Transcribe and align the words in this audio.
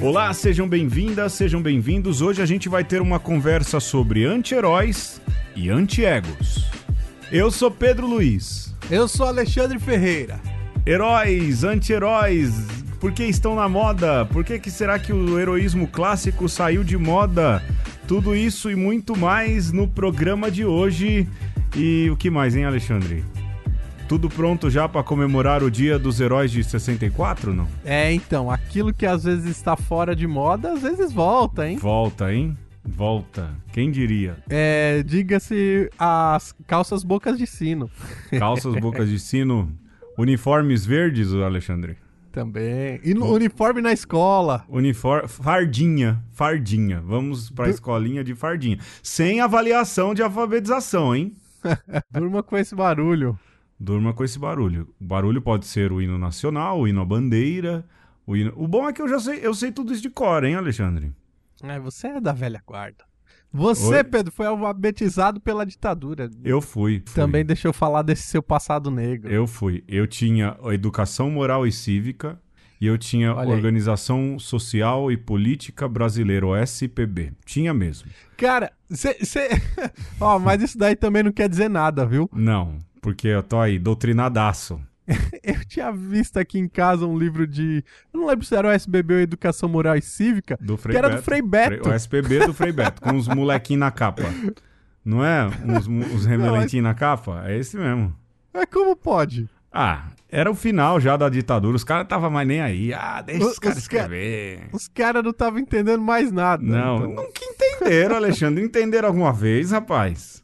Olá, 0.00 0.32
sejam 0.32 0.68
bem-vindas, 0.68 1.32
sejam 1.32 1.60
bem-vindos. 1.60 2.22
Hoje 2.22 2.40
a 2.40 2.46
gente 2.46 2.68
vai 2.68 2.84
ter 2.84 3.02
uma 3.02 3.18
conversa 3.18 3.80
sobre 3.80 4.24
anti-heróis 4.24 5.20
e 5.56 5.68
anti-egos. 5.68 6.70
Eu 7.32 7.50
sou 7.50 7.68
Pedro 7.68 8.06
Luiz. 8.06 8.72
Eu 8.88 9.08
sou 9.08 9.26
Alexandre 9.26 9.76
Ferreira. 9.80 10.38
Heróis, 10.86 11.64
anti-heróis, 11.64 12.54
por 13.00 13.10
que 13.10 13.24
estão 13.24 13.56
na 13.56 13.68
moda? 13.68 14.24
Por 14.26 14.44
que, 14.44 14.60
que 14.60 14.70
será 14.70 15.00
que 15.00 15.12
o 15.12 15.36
heroísmo 15.36 15.88
clássico 15.88 16.48
saiu 16.48 16.84
de 16.84 16.96
moda? 16.96 17.60
Tudo 18.06 18.36
isso 18.36 18.70
e 18.70 18.76
muito 18.76 19.18
mais 19.18 19.72
no 19.72 19.88
programa 19.88 20.48
de 20.48 20.64
hoje. 20.64 21.28
E 21.76 22.08
o 22.08 22.16
que 22.16 22.30
mais, 22.30 22.54
hein, 22.54 22.64
Alexandre? 22.64 23.24
Tudo 24.08 24.30
pronto 24.30 24.70
já 24.70 24.88
para 24.88 25.02
comemorar 25.02 25.62
o 25.62 25.70
Dia 25.70 25.98
dos 25.98 26.18
Heróis 26.18 26.50
de 26.50 26.64
64, 26.64 27.52
não? 27.52 27.68
É, 27.84 28.10
então, 28.10 28.50
aquilo 28.50 28.90
que 28.90 29.04
às 29.04 29.24
vezes 29.24 29.44
está 29.44 29.76
fora 29.76 30.16
de 30.16 30.26
moda, 30.26 30.72
às 30.72 30.80
vezes 30.80 31.12
volta, 31.12 31.68
hein? 31.68 31.76
Volta, 31.76 32.32
hein? 32.32 32.56
Volta. 32.82 33.50
Quem 33.70 33.90
diria? 33.90 34.38
É, 34.48 35.02
diga-se 35.02 35.90
as 35.98 36.54
calças 36.66 37.04
bocas 37.04 37.36
de 37.36 37.46
sino. 37.46 37.90
Calças 38.38 38.74
bocas 38.76 39.10
de 39.10 39.18
sino, 39.18 39.70
uniformes 40.16 40.86
verdes, 40.86 41.30
Alexandre. 41.34 41.98
Também. 42.32 43.00
E 43.04 43.12
no 43.12 43.26
uniforme 43.30 43.82
na 43.82 43.92
escola. 43.92 44.64
Uniforme. 44.70 45.28
Fardinha. 45.28 46.24
Fardinha. 46.32 47.02
Vamos 47.04 47.50
pra 47.50 47.66
du... 47.66 47.72
escolinha 47.72 48.24
de 48.24 48.34
fardinha. 48.34 48.78
Sem 49.02 49.42
avaliação 49.42 50.14
de 50.14 50.22
alfabetização, 50.22 51.14
hein? 51.14 51.34
Durma 52.10 52.42
com 52.42 52.56
esse 52.56 52.74
barulho. 52.74 53.38
Durma 53.78 54.12
com 54.12 54.24
esse 54.24 54.38
barulho. 54.38 54.92
O 55.00 55.04
barulho 55.04 55.40
pode 55.40 55.66
ser 55.66 55.92
o 55.92 56.02
hino 56.02 56.18
nacional, 56.18 56.80
o 56.80 56.88
hino 56.88 57.00
à 57.00 57.04
bandeira. 57.04 57.86
O, 58.26 58.36
hino... 58.36 58.52
o 58.56 58.66
bom 58.66 58.88
é 58.88 58.92
que 58.92 59.00
eu 59.00 59.08
já 59.08 59.20
sei, 59.20 59.38
eu 59.42 59.54
sei 59.54 59.70
tudo 59.70 59.92
isso 59.92 60.02
de 60.02 60.10
cor, 60.10 60.44
hein, 60.44 60.56
Alexandre? 60.56 61.12
É, 61.62 61.78
você 61.78 62.08
é 62.08 62.20
da 62.20 62.32
velha 62.32 62.62
guarda. 62.66 63.04
Você, 63.52 63.96
Oi? 63.96 64.04
Pedro, 64.04 64.30
foi 64.30 64.46
alfabetizado 64.46 65.40
pela 65.40 65.64
ditadura. 65.64 66.28
Eu 66.44 66.60
fui, 66.60 67.02
fui. 67.06 67.14
Também 67.14 67.44
deixa 67.44 67.66
eu 67.66 67.72
falar 67.72 68.02
desse 68.02 68.22
seu 68.22 68.42
passado 68.42 68.90
negro. 68.90 69.32
Eu 69.32 69.46
fui. 69.46 69.82
Eu 69.88 70.06
tinha 70.06 70.56
educação 70.66 71.30
moral 71.30 71.66
e 71.66 71.72
cívica 71.72 72.38
e 72.80 72.86
eu 72.86 72.96
tinha 72.96 73.34
Olha 73.34 73.50
Organização 73.50 74.34
aí. 74.34 74.40
Social 74.40 75.10
e 75.10 75.16
Política 75.16 75.88
Brasileira, 75.88 76.46
SPB. 76.62 77.32
Tinha 77.44 77.74
mesmo. 77.74 78.10
Cara, 78.36 78.70
você. 78.88 79.16
Ó, 80.20 80.36
oh, 80.36 80.38
mas 80.38 80.62
isso 80.62 80.78
daí 80.78 80.94
também 80.94 81.22
não 81.22 81.32
quer 81.32 81.48
dizer 81.48 81.68
nada, 81.68 82.06
viu? 82.06 82.30
Não, 82.32 82.78
porque 83.00 83.28
eu 83.28 83.42
tô 83.42 83.58
aí, 83.58 83.78
doutrinadaço. 83.78 84.80
eu 85.42 85.64
tinha 85.66 85.90
visto 85.90 86.38
aqui 86.38 86.58
em 86.58 86.68
casa 86.68 87.06
um 87.06 87.18
livro 87.18 87.46
de. 87.46 87.82
Eu 88.12 88.20
não 88.20 88.26
lembro 88.26 88.44
se 88.44 88.54
era 88.54 88.68
o 88.68 88.70
SBB 88.70 89.14
ou 89.14 89.20
Educação 89.20 89.68
Moral 89.68 89.96
e 89.96 90.02
Cívica. 90.02 90.58
Do 90.60 90.76
Frei 90.76 90.92
que 90.92 90.98
era 90.98 91.08
Beto. 91.08 91.20
do 91.20 91.24
Frei 91.24 91.42
Beto. 91.42 91.88
O 91.88 91.92
SBB 91.92 92.46
do 92.46 92.54
Frei 92.54 92.72
Beto, 92.72 93.00
com 93.00 93.16
os 93.16 93.26
molequinhos 93.26 93.80
na 93.80 93.90
capa. 93.90 94.24
Não 95.04 95.24
é? 95.24 95.46
Uns, 95.64 95.88
os 96.14 96.26
remelentinhos 96.26 96.84
na 96.84 96.94
capa? 96.94 97.42
É 97.46 97.56
esse 97.56 97.76
mesmo. 97.76 98.14
É 98.52 98.66
como 98.66 98.94
pode? 98.94 99.48
Ah, 99.72 100.08
era 100.28 100.50
o 100.50 100.54
final 100.54 101.00
já 101.00 101.16
da 101.16 101.28
ditadura. 101.28 101.76
Os 101.76 101.84
caras 101.84 102.04
estavam 102.04 102.30
mais 102.30 102.46
nem 102.46 102.60
aí. 102.60 102.92
Ah, 102.92 103.22
deixa 103.22 103.44
os, 103.44 103.52
os 103.52 103.58
caras 103.58 103.78
escrever. 103.78 104.58
Cara, 104.58 104.70
os 104.72 104.88
caras 104.88 105.22
não 105.22 105.30
estavam 105.30 105.58
entendendo 105.58 106.02
mais 106.02 106.30
nada. 106.30 106.62
Não, 106.62 106.96
então. 106.96 107.10
nunca 107.10 107.40
entenderam, 107.42 108.16
Alexandre. 108.16 108.62
entenderam 108.62 109.08
alguma 109.08 109.32
vez, 109.32 109.70
rapaz? 109.70 110.37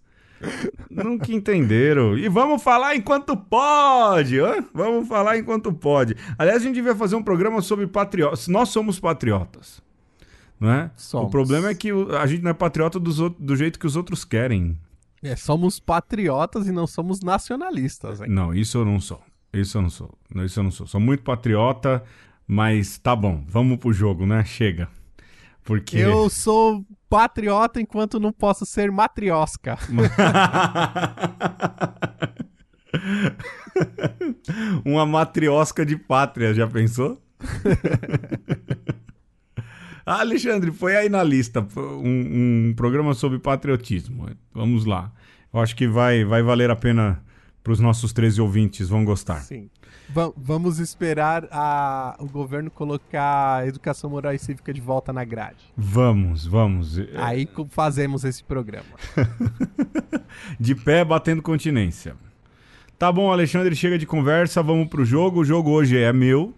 Nunca 0.90 1.32
entenderam. 1.32 2.16
E 2.16 2.28
vamos 2.28 2.62
falar 2.62 2.96
enquanto 2.96 3.36
pode. 3.36 4.36
Vamos 4.72 5.08
falar 5.08 5.38
enquanto 5.38 5.72
pode. 5.72 6.16
Aliás, 6.38 6.62
a 6.62 6.64
gente 6.64 6.74
devia 6.74 6.94
fazer 6.94 7.16
um 7.16 7.22
programa 7.22 7.60
sobre 7.60 7.86
patriotas. 7.86 8.48
Nós 8.48 8.68
somos 8.68 9.00
patriotas. 9.00 9.82
Não 10.58 10.70
é? 10.70 10.90
Somos. 10.96 11.28
O 11.28 11.30
problema 11.30 11.68
é 11.68 11.74
que 11.74 11.90
a 11.90 12.26
gente 12.26 12.42
não 12.42 12.50
é 12.50 12.54
patriota 12.54 12.98
do, 13.00 13.30
do 13.30 13.56
jeito 13.56 13.78
que 13.78 13.86
os 13.86 13.96
outros 13.96 14.24
querem. 14.24 14.78
É, 15.22 15.34
somos 15.36 15.80
patriotas 15.80 16.66
e 16.66 16.72
não 16.72 16.86
somos 16.86 17.20
nacionalistas. 17.20 18.20
Hein? 18.20 18.28
Não, 18.28 18.54
isso 18.54 18.78
eu 18.78 18.84
não 18.84 19.00
sou. 19.00 19.20
Isso 19.52 19.78
eu 19.78 19.82
não 19.82 19.90
sou. 19.90 20.10
Isso 20.36 20.60
eu 20.60 20.64
não 20.64 20.70
sou. 20.70 20.86
Sou 20.86 21.00
muito 21.00 21.22
patriota, 21.22 22.02
mas 22.46 22.98
tá 22.98 23.14
bom. 23.16 23.44
Vamos 23.48 23.78
pro 23.78 23.92
jogo, 23.92 24.26
né? 24.26 24.44
Chega. 24.44 24.88
Porque... 25.64 25.96
Eu 25.96 26.28
sou 26.28 26.84
patriota 27.08 27.80
enquanto 27.80 28.20
não 28.20 28.30
posso 28.32 28.66
ser 28.66 28.92
matriosca. 28.92 29.78
Uma 34.84 35.06
matriosca 35.06 35.86
de 35.86 35.96
pátria, 35.96 36.52
já 36.52 36.68
pensou? 36.68 37.18
ah, 40.04 40.20
Alexandre, 40.20 40.70
foi 40.70 40.96
aí 40.96 41.08
na 41.08 41.22
lista 41.22 41.66
um, 41.76 42.68
um, 42.68 42.74
programa 42.76 43.14
sobre 43.14 43.38
patriotismo. 43.38 44.28
Vamos 44.52 44.84
lá. 44.84 45.10
Eu 45.52 45.60
acho 45.60 45.74
que 45.74 45.88
vai, 45.88 46.24
vai 46.24 46.42
valer 46.42 46.70
a 46.70 46.76
pena 46.76 47.24
para 47.62 47.72
os 47.72 47.80
nossos 47.80 48.12
13 48.12 48.42
ouvintes, 48.42 48.88
vão 48.88 49.04
gostar. 49.04 49.40
Sim 49.40 49.70
vamos 50.36 50.78
esperar 50.78 51.46
a, 51.50 52.16
o 52.18 52.26
governo 52.26 52.70
colocar 52.70 53.58
a 53.58 53.66
educação 53.66 54.10
moral 54.10 54.34
e 54.34 54.38
cívica 54.38 54.72
de 54.72 54.80
volta 54.80 55.12
na 55.12 55.24
grade. 55.24 55.64
Vamos, 55.76 56.46
vamos. 56.46 56.98
Aí 57.16 57.48
fazemos 57.70 58.24
esse 58.24 58.42
programa. 58.44 58.86
de 60.58 60.74
pé, 60.74 61.04
batendo 61.04 61.42
continência. 61.42 62.16
Tá 62.98 63.10
bom, 63.10 63.32
Alexandre, 63.32 63.74
chega 63.74 63.98
de 63.98 64.06
conversa, 64.06 64.62
vamos 64.62 64.88
pro 64.88 65.04
jogo. 65.04 65.40
O 65.40 65.44
jogo 65.44 65.70
hoje 65.70 65.98
é 65.98 66.12
meu. 66.12 66.54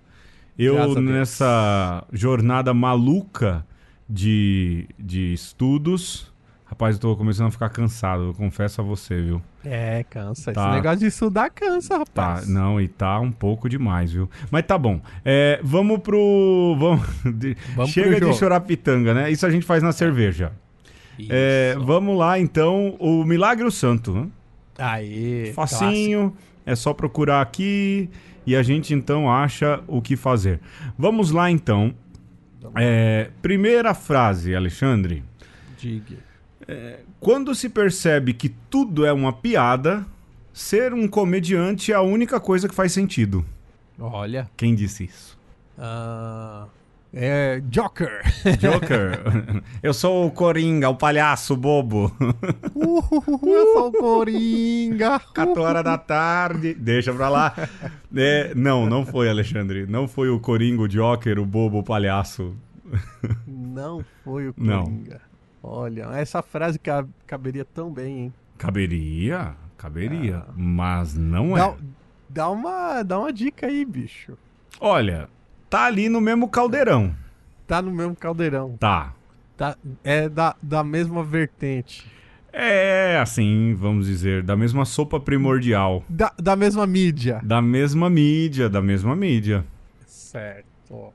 Eu, 0.59 1.01
nessa 1.01 2.05
jornada 2.13 2.73
maluca 2.73 3.67
de, 4.09 4.89
de 4.99 5.34
estudos, 5.34 6.33
Rapaz, 6.77 6.97
eu 6.97 7.01
tô 7.01 7.17
começando 7.17 7.47
a 7.47 7.51
ficar 7.51 7.71
cansado, 7.71 8.25
eu 8.25 8.35
confesso 8.35 8.83
a 8.83 8.85
você, 8.85 9.19
viu? 9.19 9.41
É, 9.65 10.05
cansa. 10.11 10.53
Tá. 10.53 10.67
Esse 10.67 10.77
negócio 10.77 10.99
de 10.99 11.07
estudar 11.07 11.49
cansa, 11.49 11.97
rapaz. 11.97 12.45
Tá, 12.45 12.53
não, 12.53 12.79
e 12.79 12.87
tá 12.87 13.19
um 13.19 13.33
pouco 13.33 13.67
demais, 13.67 14.13
viu? 14.13 14.29
Mas 14.51 14.67
tá 14.67 14.77
bom. 14.77 15.01
É, 15.25 15.59
vamos 15.63 16.01
pro. 16.01 16.77
Vamos... 16.79 17.01
vamos 17.75 17.91
Chega 17.93 18.19
pro 18.19 18.31
de 18.31 18.37
chorar 18.37 18.61
pitanga, 18.61 19.15
né? 19.15 19.31
Isso 19.31 19.47
a 19.47 19.51
gente 19.51 19.65
faz 19.65 19.83
na 19.83 19.91
cerveja. 19.91 20.53
É, 21.31 21.75
vamos 21.81 22.19
lá, 22.19 22.39
então. 22.39 22.95
O 22.99 23.25
Milagre 23.25 23.65
o 23.65 23.71
Santo. 23.71 24.13
Né? 24.13 24.27
Aí. 24.77 25.53
Facinho. 25.55 26.33
Clássico. 26.33 26.47
É 26.67 26.77
só 26.77 26.93
procurar 26.93 27.41
aqui 27.41 28.11
e 28.47 28.55
a 28.55 28.63
gente 28.63 28.93
então 28.93 29.33
acha 29.33 29.81
o 29.87 30.03
que 30.03 30.15
fazer. 30.15 30.61
Vamos 30.99 31.31
lá, 31.31 31.51
então. 31.51 31.95
É, 32.75 33.31
primeira 33.41 33.95
frase, 33.95 34.55
Alexandre. 34.55 35.25
Diga. 35.79 36.26
É, 36.69 37.00
quando 37.21 37.54
se 37.54 37.69
percebe 37.69 38.32
que 38.32 38.49
tudo 38.49 39.06
é 39.06 39.12
uma 39.12 39.32
piada, 39.32 40.04
ser 40.53 40.93
um 40.93 41.06
comediante 41.06 41.93
é 41.93 41.94
a 41.94 42.03
única 42.03 42.41
coisa 42.41 42.69
que 42.69 42.75
faz 42.75 42.93
sentido. 42.93 43.44
Olha. 43.99 44.50
Quem 44.56 44.75
disse 44.75 45.04
isso? 45.04 45.38
Uh, 45.78 46.69
é 47.15 47.62
Joker. 47.71 48.22
Joker. 48.59 49.62
Eu 49.82 49.94
sou 49.94 50.27
o 50.27 50.31
Coringa, 50.31 50.88
o 50.88 50.97
palhaço 50.97 51.56
bobo. 51.56 52.12
Uh, 52.75 53.48
eu 53.48 53.72
sou 53.72 53.88
o 53.88 53.93
Coringa. 53.93 55.21
14 55.21 55.60
horas 55.60 55.84
da 55.84 55.97
tarde. 55.97 56.75
Deixa 56.75 57.12
pra 57.12 57.28
lá. 57.28 57.54
É, 58.15 58.54
não, 58.54 58.87
não 58.87 59.06
foi, 59.06 59.28
Alexandre. 59.28 59.87
Não 59.87 60.09
foi 60.09 60.31
o 60.31 60.41
Coringa, 60.41 60.83
o 60.83 60.88
Joker, 60.88 61.38
o 61.38 61.47
bobo, 61.47 61.78
o 61.78 61.84
palhaço. 61.84 62.56
Não 63.47 64.04
foi 64.25 64.48
o 64.48 64.54
Coringa. 64.54 65.21
Não. 65.21 65.36
Olha, 65.69 66.04
essa 66.15 66.43
frase 66.43 66.81
caberia 67.27 67.65
tão 67.65 67.93
bem, 67.93 68.19
hein? 68.21 68.34
Caberia, 68.56 69.56
caberia, 69.77 70.44
ah. 70.49 70.53
mas 70.56 71.16
não 71.16 71.59
é. 71.59 71.60
Dá, 71.60 71.75
dá, 72.28 72.51
uma, 72.51 73.03
dá 73.03 73.18
uma 73.18 73.33
dica 73.33 73.66
aí, 73.66 73.84
bicho. 73.84 74.39
Olha, 74.80 75.28
tá 75.68 75.86
ali 75.86 76.09
no 76.09 76.21
mesmo 76.21 76.48
caldeirão. 76.48 77.13
Tá 77.66 77.83
no 77.83 77.91
mesmo 77.91 78.15
caldeirão. 78.15 78.77
Tá. 78.78 79.13
tá 79.57 79.77
é 80.04 80.28
da, 80.28 80.54
da 80.63 80.84
mesma 80.84 81.24
vertente. 81.24 82.07
É, 82.53 83.19
assim, 83.21 83.74
vamos 83.74 84.07
dizer, 84.07 84.45
da 84.45 84.57
mesma 84.57 84.84
sopa 84.84 85.19
primordial. 85.19 86.04
Da, 86.09 86.33
da 86.39 86.54
mesma 86.54 86.86
mídia. 86.86 87.41
Da 87.42 87.60
mesma 87.60 88.09
mídia, 88.09 88.69
da 88.69 88.80
mesma 88.80 89.16
mídia. 89.16 89.65
Certo. 90.07 91.12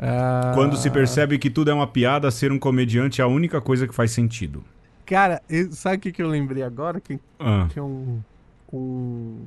Ah. 0.00 0.52
Quando 0.54 0.76
se 0.78 0.88
percebe 0.88 1.38
que 1.38 1.50
tudo 1.50 1.70
é 1.70 1.74
uma 1.74 1.86
piada, 1.86 2.30
ser 2.30 2.50
um 2.50 2.58
comediante 2.58 3.20
é 3.20 3.24
a 3.24 3.26
única 3.26 3.60
coisa 3.60 3.86
que 3.86 3.94
faz 3.94 4.10
sentido. 4.10 4.64
Cara, 5.04 5.42
sabe 5.72 5.96
o 5.96 6.00
que, 6.00 6.12
que 6.12 6.22
eu 6.22 6.28
lembrei 6.28 6.62
agora? 6.62 7.00
Que, 7.00 7.20
ah. 7.38 7.66
que 7.70 7.78
um, 7.78 8.20
um, 8.72 9.44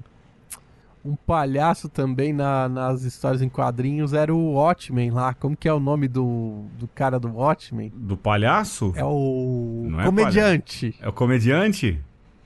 um 1.04 1.16
palhaço 1.16 1.90
também 1.90 2.32
na, 2.32 2.70
nas 2.70 3.02
histórias 3.04 3.42
em 3.42 3.50
quadrinhos 3.50 4.14
era 4.14 4.34
o 4.34 4.54
Watchmen 4.54 5.10
lá. 5.10 5.34
Como 5.34 5.58
que 5.58 5.68
é 5.68 5.74
o 5.74 5.80
nome 5.80 6.08
do, 6.08 6.66
do 6.78 6.88
cara 6.88 7.20
do 7.20 7.30
Watchmen? 7.30 7.92
Do 7.96 8.16
palhaço? 8.16 8.94
É 8.96 9.04
o 9.04 9.88
Não 9.90 10.02
é 10.02 10.06
comediante. 10.06 10.96
É, 11.02 11.06
é 11.06 11.10
o 11.10 11.14
comediante? 11.14 12.00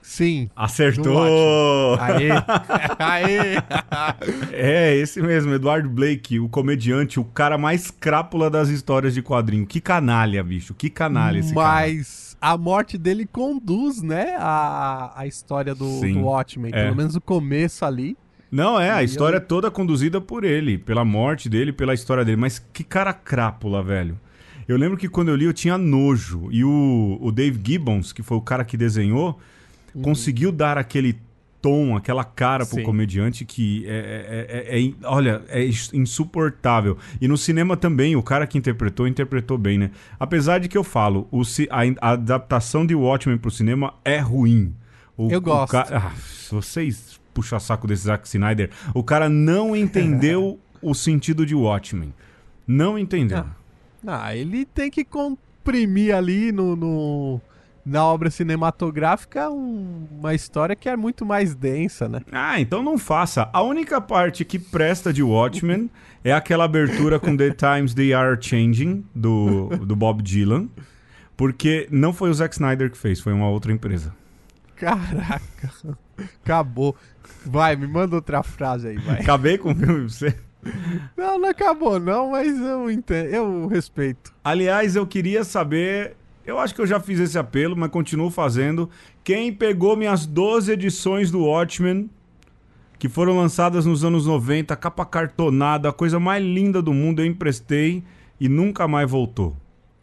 Sim. 0.08 0.48
Acertou! 0.56 1.94
Aê! 2.00 2.30
Aê! 2.98 3.56
é, 4.52 4.96
esse 4.96 5.20
mesmo, 5.20 5.52
Eduardo 5.52 5.86
Blake, 5.86 6.40
o 6.40 6.48
comediante, 6.48 7.20
o 7.20 7.24
cara 7.24 7.58
mais 7.58 7.90
crápula 7.90 8.48
das 8.48 8.70
histórias 8.70 9.12
de 9.12 9.20
quadrinho. 9.20 9.66
Que 9.66 9.82
canalha, 9.82 10.42
bicho, 10.42 10.72
que 10.72 10.88
canalha 10.88 11.40
esse 11.40 11.52
Mas 11.52 12.36
cara. 12.40 12.54
a 12.54 12.56
morte 12.56 12.96
dele 12.96 13.28
conduz, 13.30 14.00
né, 14.00 14.34
a, 14.38 15.12
a 15.14 15.26
história 15.26 15.74
do, 15.74 16.00
do 16.00 16.20
Watchmen. 16.20 16.72
É. 16.74 16.84
Pelo 16.84 16.96
menos 16.96 17.14
o 17.14 17.20
começo 17.20 17.84
ali. 17.84 18.16
Não, 18.50 18.80
é, 18.80 18.90
a 18.90 19.02
história 19.02 19.36
eu... 19.36 19.42
é 19.42 19.44
toda 19.44 19.70
conduzida 19.70 20.22
por 20.22 20.42
ele, 20.42 20.78
pela 20.78 21.04
morte 21.04 21.50
dele, 21.50 21.70
pela 21.70 21.92
história 21.92 22.24
dele. 22.24 22.38
Mas 22.38 22.58
que 22.72 22.82
cara 22.82 23.12
crápula, 23.12 23.82
velho. 23.82 24.18
Eu 24.66 24.78
lembro 24.78 24.96
que 24.96 25.08
quando 25.08 25.28
eu 25.28 25.36
li 25.36 25.44
eu 25.44 25.52
tinha 25.52 25.76
nojo. 25.76 26.48
E 26.50 26.64
o, 26.64 27.18
o 27.20 27.30
Dave 27.30 27.60
Gibbons, 27.62 28.10
que 28.10 28.22
foi 28.22 28.38
o 28.38 28.42
cara 28.42 28.64
que 28.64 28.76
desenhou, 28.76 29.38
uhum. 29.94 30.02
conseguiu 30.02 30.52
dar 30.52 30.78
aquele 30.78 31.18
tom, 31.60 31.96
aquela 31.96 32.24
cara 32.24 32.64
pro 32.64 32.76
Sim. 32.76 32.82
comediante 32.82 33.44
que 33.44 33.84
é, 33.86 33.90
é, 33.90 34.78
é, 34.78 34.86
é, 34.86 34.92
olha, 35.04 35.42
é 35.48 35.68
insuportável. 35.92 36.96
E 37.20 37.26
no 37.26 37.36
cinema 37.36 37.76
também, 37.76 38.16
o 38.16 38.22
cara 38.22 38.46
que 38.46 38.56
interpretou, 38.56 39.06
interpretou 39.06 39.58
bem, 39.58 39.78
né? 39.78 39.90
Apesar 40.18 40.58
de 40.58 40.68
que 40.68 40.78
eu 40.78 40.84
falo, 40.84 41.26
o, 41.30 41.42
a, 41.70 42.08
a 42.08 42.12
adaptação 42.12 42.86
de 42.86 42.94
Watchmen 42.94 43.38
pro 43.38 43.50
cinema 43.50 43.94
é 44.04 44.18
ruim. 44.18 44.74
O, 45.16 45.30
eu 45.30 45.40
gosto. 45.40 45.76
Ah, 45.76 46.12
vocês 46.50 47.18
puxa 47.34 47.58
saco 47.60 47.86
desse 47.86 48.04
Zack 48.04 48.26
Snyder. 48.26 48.70
O 48.94 49.02
cara 49.02 49.28
não 49.28 49.74
entendeu 49.76 50.58
o 50.80 50.94
sentido 50.94 51.44
de 51.44 51.54
Watchmen. 51.54 52.12
Não 52.66 52.98
entendeu. 52.98 53.38
Ah, 54.06 54.24
ah 54.26 54.36
ele 54.36 54.64
tem 54.64 54.90
que 54.90 55.04
comprimir 55.04 56.14
ali 56.14 56.52
no, 56.52 56.76
no 56.76 57.40
na 57.88 58.04
obra 58.04 58.30
cinematográfica 58.30 59.50
um, 59.50 60.06
uma 60.10 60.34
história 60.34 60.76
que 60.76 60.88
é 60.88 60.96
muito 60.96 61.24
mais 61.24 61.54
densa, 61.54 62.08
né? 62.08 62.20
Ah, 62.30 62.60
então 62.60 62.82
não 62.82 62.98
faça. 62.98 63.48
A 63.52 63.62
única 63.62 64.00
parte 64.00 64.44
que 64.44 64.58
presta 64.58 65.12
de 65.12 65.22
Watchmen 65.22 65.90
é 66.22 66.32
aquela 66.32 66.64
abertura 66.64 67.18
com 67.18 67.36
The 67.36 67.50
Times 67.50 67.94
They 67.94 68.12
Are 68.12 68.36
Changing, 68.40 69.04
do, 69.14 69.68
do 69.86 69.96
Bob 69.96 70.22
Dylan. 70.22 70.68
Porque 71.36 71.88
não 71.90 72.12
foi 72.12 72.30
o 72.30 72.34
Zack 72.34 72.54
Snyder 72.54 72.90
que 72.90 72.98
fez, 72.98 73.20
foi 73.20 73.32
uma 73.32 73.48
outra 73.48 73.72
empresa. 73.72 74.12
Caraca, 74.74 75.72
acabou. 76.42 76.96
Vai, 77.46 77.76
me 77.76 77.86
manda 77.86 78.16
outra 78.16 78.42
frase 78.42 78.88
aí, 78.88 78.98
vai. 78.98 79.20
Acabei 79.20 79.56
com 79.56 79.72
o 79.72 79.74
filme 79.74 80.08
você. 80.08 80.34
Não, 81.16 81.38
não 81.38 81.48
acabou 81.48 82.00
não, 82.00 82.32
mas 82.32 82.58
eu 82.58 82.90
entendo, 82.90 83.28
eu 83.28 83.66
respeito. 83.68 84.32
Aliás, 84.42 84.96
eu 84.96 85.06
queria 85.06 85.44
saber, 85.44 86.16
eu 86.48 86.58
acho 86.58 86.74
que 86.74 86.80
eu 86.80 86.86
já 86.86 86.98
fiz 86.98 87.20
esse 87.20 87.38
apelo, 87.38 87.76
mas 87.76 87.90
continuo 87.90 88.30
fazendo. 88.30 88.88
Quem 89.22 89.52
pegou 89.52 89.94
minhas 89.94 90.24
12 90.24 90.72
edições 90.72 91.30
do 91.30 91.44
Watchmen, 91.44 92.08
que 92.98 93.06
foram 93.06 93.36
lançadas 93.36 93.84
nos 93.84 94.02
anos 94.02 94.24
90, 94.24 94.74
capa 94.74 95.04
cartonada, 95.04 95.90
a 95.90 95.92
coisa 95.92 96.18
mais 96.18 96.42
linda 96.42 96.80
do 96.80 96.94
mundo, 96.94 97.20
eu 97.20 97.26
emprestei 97.26 98.02
e 98.40 98.48
nunca 98.48 98.88
mais 98.88 99.10
voltou. 99.10 99.54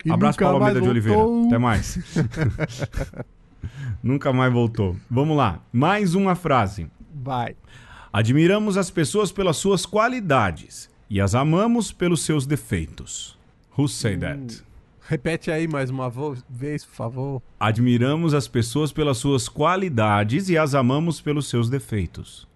E 0.06 0.12
Abraço 0.12 0.38
para 0.38 0.50
Almeida 0.50 0.80
de 0.80 0.88
Oliveira. 0.88 1.20
Até 1.48 1.58
mais. 1.58 1.98
nunca 4.04 4.32
mais 4.32 4.54
voltou. 4.54 4.96
Vamos 5.10 5.36
lá. 5.36 5.60
Mais 5.74 6.14
uma 6.14 6.36
frase. 6.36 6.86
Vai. 7.12 7.56
Admiramos 8.14 8.78
as 8.78 8.92
pessoas 8.92 9.32
pelas 9.32 9.58
suas 9.58 9.84
qualidades 9.84 10.92
e 11.10 11.20
as 11.20 11.34
amamos 11.34 11.92
pelos 11.92 12.22
seus 12.22 12.46
defeitos. 12.46 13.36
Who 13.76 13.88
say 13.88 14.16
hum. 14.16 14.20
that? 14.20 14.64
Repete 15.08 15.52
aí 15.52 15.68
mais 15.68 15.90
uma 15.90 16.12
vez, 16.50 16.84
por 16.84 16.96
favor. 16.96 17.42
Admiramos 17.60 18.34
as 18.34 18.48
pessoas 18.48 18.92
pelas 18.92 19.18
suas 19.18 19.48
qualidades 19.48 20.50
e 20.50 20.58
as 20.58 20.74
amamos 20.74 21.22
pelos 21.22 21.48
seus 21.48 21.70
defeitos. 21.70 22.48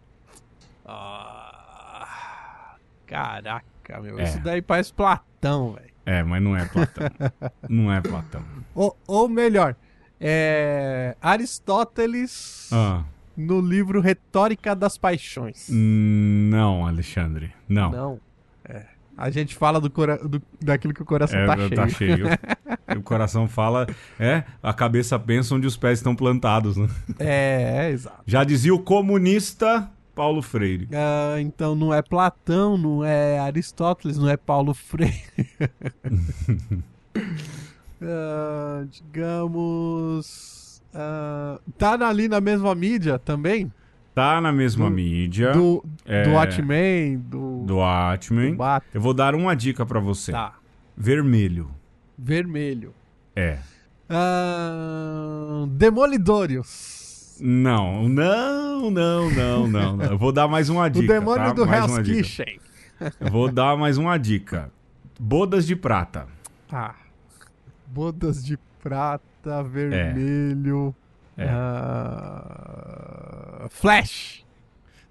Ah, 0.86 2.76
caraca, 3.06 4.02
meu. 4.02 4.20
É. 4.20 4.24
Isso 4.24 4.40
daí 4.42 4.62
parece 4.62 4.92
Platão, 4.92 5.74
velho. 5.74 5.90
É, 6.06 6.24
mas 6.24 6.42
não 6.42 6.58
é 6.58 6.66
Platão. 6.66 7.08
não 7.70 7.94
é 7.94 8.02
Platão. 8.02 8.44
Ou, 8.74 8.98
ou 9.06 9.30
melhor, 9.30 9.76
é 10.20 11.16
Aristóteles. 11.22 12.70
Ah 12.72 13.04
no 13.40 13.62
livro 13.62 14.02
Retórica 14.02 14.76
das 14.76 14.98
Paixões. 14.98 15.70
Não, 15.70 16.86
Alexandre. 16.86 17.54
Não. 17.70 17.90
Não. 17.90 18.20
É. 18.66 18.86
A 19.20 19.30
gente 19.30 19.54
fala 19.54 19.82
do, 19.82 19.90
cora 19.90 20.18
do 20.18 20.42
daquilo 20.62 20.94
que 20.94 21.02
o 21.02 21.06
coração 21.06 21.38
é, 21.38 21.46
tá 21.46 21.58
cheio. 21.58 21.76
Tá 21.76 21.88
cheio. 21.90 22.28
o 22.98 23.04
coração 23.04 23.50
fala, 23.50 23.86
é, 24.18 24.46
a 24.64 24.74
cabeça 24.74 25.20
pensa 25.20 25.54
onde 25.54 25.68
os 25.68 25.76
pés 25.76 26.00
estão 26.00 26.16
plantados, 26.16 26.78
né? 26.78 26.88
É, 27.20 27.88
é 27.88 27.92
exato. 27.92 28.24
Já 28.26 28.46
dizia 28.46 28.74
o 28.74 28.80
comunista 28.80 29.92
Paulo 30.16 30.42
Freire. 30.42 30.88
Ah, 30.94 31.36
então 31.42 31.76
não 31.76 31.94
é 31.94 32.02
Platão, 32.02 32.78
não 32.78 33.04
é 33.04 33.38
Aristóteles, 33.40 34.18
não 34.18 34.30
é 34.30 34.38
Paulo 34.38 34.74
Freire. 34.74 35.22
ah, 38.02 38.86
digamos. 38.90 40.82
Uh, 40.96 41.60
tá 41.78 41.92
ali 42.08 42.30
na 42.30 42.40
mesma 42.40 42.74
mídia 42.74 43.20
também? 43.20 43.70
Tá 44.20 44.42
na 44.42 44.52
mesma 44.52 44.90
do, 44.90 44.96
mídia. 44.96 45.54
Do, 45.54 45.82
é, 46.06 46.24
do 46.24 46.32
Watchmen, 46.32 47.18
do... 47.20 47.64
Do 47.66 47.78
Watchmen. 47.78 48.54
Do 48.54 48.64
Eu 48.94 49.00
vou 49.00 49.14
dar 49.14 49.34
uma 49.34 49.56
dica 49.56 49.86
para 49.86 50.02
você. 50.02 50.34
Tá. 50.34 50.56
Vermelho. 50.98 51.72
Vermelho. 52.18 52.94
É. 53.34 53.60
Uh, 54.10 55.68
Demolidorius. 55.68 57.38
Não, 57.40 58.10
não, 58.10 58.92
não, 58.92 59.32
não, 59.32 59.68
não, 59.68 59.96
não. 59.96 60.06
Eu 60.06 60.18
vou 60.18 60.34
dar 60.34 60.50
mais 60.50 60.68
uma 60.68 60.90
dica. 60.92 61.06
O 61.06 61.08
demônio 61.08 61.46
tá? 61.46 61.54
do 61.54 61.64
Hell's 61.64 62.00
Kitchen. 62.00 62.60
Eu 63.22 63.32
vou 63.32 63.50
dar 63.50 63.78
mais 63.78 63.98
uma 63.98 64.18
dica. 64.18 64.70
Bodas 65.18 65.66
de 65.66 65.78
prata. 65.78 66.28
Tá. 66.68 66.94
Bodas 67.88 68.44
de 68.44 68.60
prata, 68.84 69.64
vermelho. 69.64 70.94
É. 71.40 71.46
Uh... 73.66 73.70
Flash! 73.70 74.44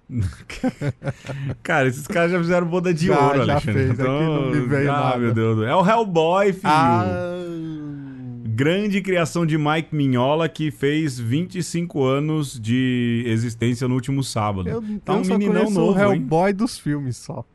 cara, 1.61 1.87
esses 1.87 2.07
caras 2.07 2.31
já 2.31 2.39
fizeram 2.39 2.67
boda 2.67 2.93
de 2.93 3.07
já, 3.07 3.19
ouro, 3.19 3.45
já 3.45 3.53
Alexandre. 3.53 3.73
Fez, 3.73 3.99
então, 3.99 4.47
aqui 4.47 4.57
não 4.57 4.67
veio 4.67 4.91
ah, 4.91 4.99
nada. 4.99 5.17
meu 5.17 5.33
Deus. 5.33 5.67
É 5.67 5.75
o 5.75 5.87
Hellboy, 5.87 6.53
filho. 6.53 6.63
Ah... 6.65 7.05
Grande 8.45 9.01
criação 9.01 9.45
de 9.45 9.57
Mike 9.57 9.95
Mignola, 9.95 10.49
que 10.49 10.69
fez 10.69 11.17
25 11.17 12.03
anos 12.03 12.59
de 12.59 13.23
existência 13.25 13.87
no 13.87 13.95
último 13.95 14.23
sábado. 14.23 14.67
Eu, 14.67 14.83
tá 15.05 15.13
um 15.13 15.23
meninão 15.23 15.69
novo, 15.69 15.97
o 15.97 15.99
Hellboy 15.99 16.49
hein? 16.49 16.55
dos 16.55 16.77
filmes 16.77 17.15
só. 17.17 17.45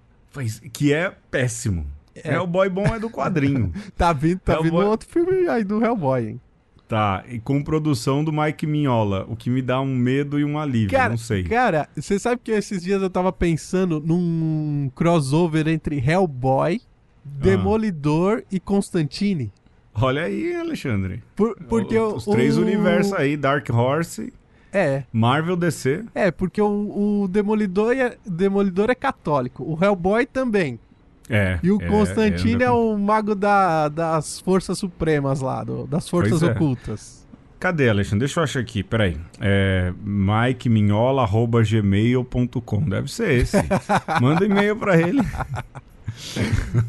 Que 0.73 0.95
é 0.95 1.13
péssimo. 1.31 1.87
É. 2.15 2.35
Hellboy 2.35 2.69
bom 2.69 2.87
é 2.87 2.99
do 2.99 3.11
quadrinho. 3.11 3.73
tá 3.97 4.13
vindo, 4.13 4.39
tá 4.39 4.55
Hellboy... 4.55 4.71
vindo 4.71 4.87
outro 4.87 5.09
filme 5.09 5.49
aí 5.49 5.65
do 5.65 5.85
Hellboy, 5.85 6.29
hein? 6.29 6.41
Tá, 6.87 7.25
e 7.29 7.39
com 7.39 7.63
produção 7.63 8.23
do 8.23 8.31
Mike 8.31 8.67
Mignola, 8.67 9.25
o 9.29 9.35
que 9.35 9.49
me 9.49 9.63
dá 9.63 9.81
um 9.81 9.97
medo 9.97 10.39
e 10.39 10.45
um 10.45 10.59
alívio, 10.59 10.91
cara, 10.91 11.11
não 11.11 11.17
sei. 11.17 11.43
Cara, 11.43 11.89
você 11.97 12.19
sabe 12.19 12.43
que 12.45 12.51
esses 12.51 12.83
dias 12.83 13.01
eu 13.01 13.09
tava 13.09 13.33
pensando 13.33 14.01
num 14.01 14.91
crossover 14.95 15.67
entre 15.67 15.99
Hellboy, 15.99 16.83
Demolidor 17.25 18.43
ah. 18.43 18.47
e 18.53 18.61
Constantine. 18.61 19.51
Olha 19.95 20.25
aí, 20.25 20.55
Alexandre. 20.55 21.23
Por, 21.35 21.57
porque 21.69 21.97
o, 21.97 22.17
os 22.17 22.27
três 22.27 22.59
o... 22.59 22.61
universos 22.61 23.15
aí, 23.15 23.35
Dark 23.35 23.67
Horse, 23.71 24.31
é. 24.75 25.05
Marvel 25.13 25.57
DC. 25.57 26.05
É, 26.15 26.33
porque 26.33 26.61
o, 26.61 27.23
o 27.23 27.29
Demolidor, 27.29 27.97
é, 27.97 28.17
Demolidor 28.27 28.91
é 28.91 28.95
católico, 28.95 29.63
o 29.63 29.83
Hellboy 29.83 30.27
também. 30.27 30.81
É. 31.29 31.59
E 31.63 31.71
o 31.71 31.79
é, 31.81 31.87
Constantino 31.87 32.63
é, 32.63 32.67
é, 32.67 32.71
o 32.71 32.99
mago 32.99 33.35
da, 33.35 33.89
das 33.89 34.41
forças 34.41 34.79
supremas 34.79 35.41
lá, 35.41 35.65
do, 35.65 35.87
das 35.87 36.07
forças 36.09 36.41
pois 36.41 36.51
é. 36.51 36.53
ocultas. 36.53 37.25
Cadê, 37.59 37.89
Alexandre? 37.89 38.27
Deixa 38.27 38.41
eu 38.41 38.45
achar 38.45 38.61
aqui, 38.61 38.83
peraí. 38.83 39.17
É 39.41 39.91
mikemignola.gmail.com. 40.03 42.83
Deve 42.83 43.11
ser 43.11 43.31
esse. 43.31 43.57
Manda 44.21 44.45
e-mail 44.45 44.77
pra 44.77 45.01
ele. 45.01 45.23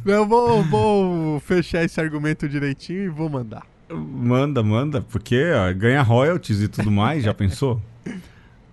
Eu 0.05 0.27
vou, 0.27 0.61
vou 0.63 1.39
fechar 1.39 1.83
esse 1.83 1.99
argumento 1.99 2.47
direitinho 2.49 3.03
e 3.03 3.07
vou 3.07 3.29
mandar. 3.29 3.63
Manda, 3.89 4.63
manda, 4.63 5.01
porque 5.01 5.51
ó, 5.51 5.71
ganha 5.73 6.01
royalties 6.01 6.61
e 6.61 6.67
tudo 6.67 6.91
mais, 6.91 7.23
já 7.23 7.33
pensou? 7.33 7.81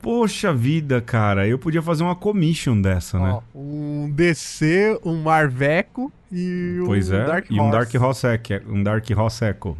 Poxa 0.03 0.53
vida, 0.53 1.01
cara, 1.01 1.47
eu 1.47 1.59
podia 1.59 1.81
fazer 1.81 2.03
uma 2.03 2.17
commission 2.17 2.81
dessa, 2.81 3.21
né? 3.21 3.39
um 3.55 4.11
DC, 4.11 5.01
um 5.05 5.23
Marveco 5.23 6.13
e 6.31 6.81
um 6.83 6.87
pois 6.87 7.11
é, 7.11 7.25
Dark 7.25 7.47
e 7.49 7.61
um 7.61 7.71
Dark 7.71 7.89
Horse, 7.95 8.27
um 8.69 8.83
Dark 8.83 9.07
Horse 9.17 9.45
Echo. 9.45 9.79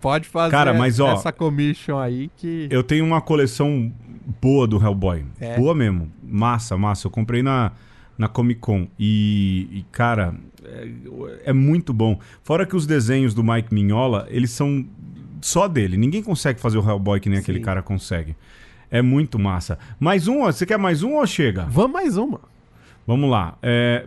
Pode 0.00 0.28
fazer 0.28 0.52
cara, 0.52 0.72
mas, 0.72 1.00
ó, 1.00 1.12
essa 1.12 1.32
commission 1.32 1.98
aí 1.98 2.30
que... 2.36 2.68
Eu 2.70 2.82
tenho 2.82 3.04
uma 3.04 3.20
coleção 3.20 3.92
boa 4.40 4.66
do 4.66 4.82
Hellboy. 4.82 5.24
É. 5.40 5.56
Boa 5.56 5.74
mesmo. 5.74 6.10
Massa, 6.22 6.76
massa. 6.76 7.06
Eu 7.06 7.10
comprei 7.10 7.42
na, 7.42 7.72
na 8.16 8.28
Comic 8.28 8.60
Con. 8.60 8.86
E, 8.98 9.68
e 9.72 9.86
cara, 9.90 10.34
é, 10.64 10.88
é, 11.46 11.52
muito 11.52 11.92
bom. 11.92 12.18
Fora 12.42 12.64
que 12.64 12.76
os 12.76 12.86
desenhos 12.86 13.34
do 13.34 13.42
Mike 13.42 13.74
Mignola, 13.74 14.26
eles 14.30 14.50
são 14.52 14.86
só 15.40 15.66
dele. 15.66 15.96
Ninguém 15.96 16.22
consegue 16.22 16.60
fazer 16.60 16.78
o 16.78 16.88
Hellboy 16.88 17.18
que 17.20 17.28
nem 17.28 17.38
Sim. 17.38 17.42
aquele 17.42 17.60
cara 17.60 17.82
consegue. 17.82 18.36
É 18.90 19.00
muito 19.00 19.38
massa. 19.38 19.78
Mais 19.98 20.26
um? 20.26 20.42
Você 20.42 20.66
quer 20.66 20.78
mais 20.78 21.02
um 21.02 21.14
ou 21.14 21.26
chega? 21.26 21.66
Vamos 21.70 21.92
mais 21.92 22.16
uma. 22.16 22.40
Vamos 23.06 23.30
lá. 23.30 23.56
É, 23.62 24.04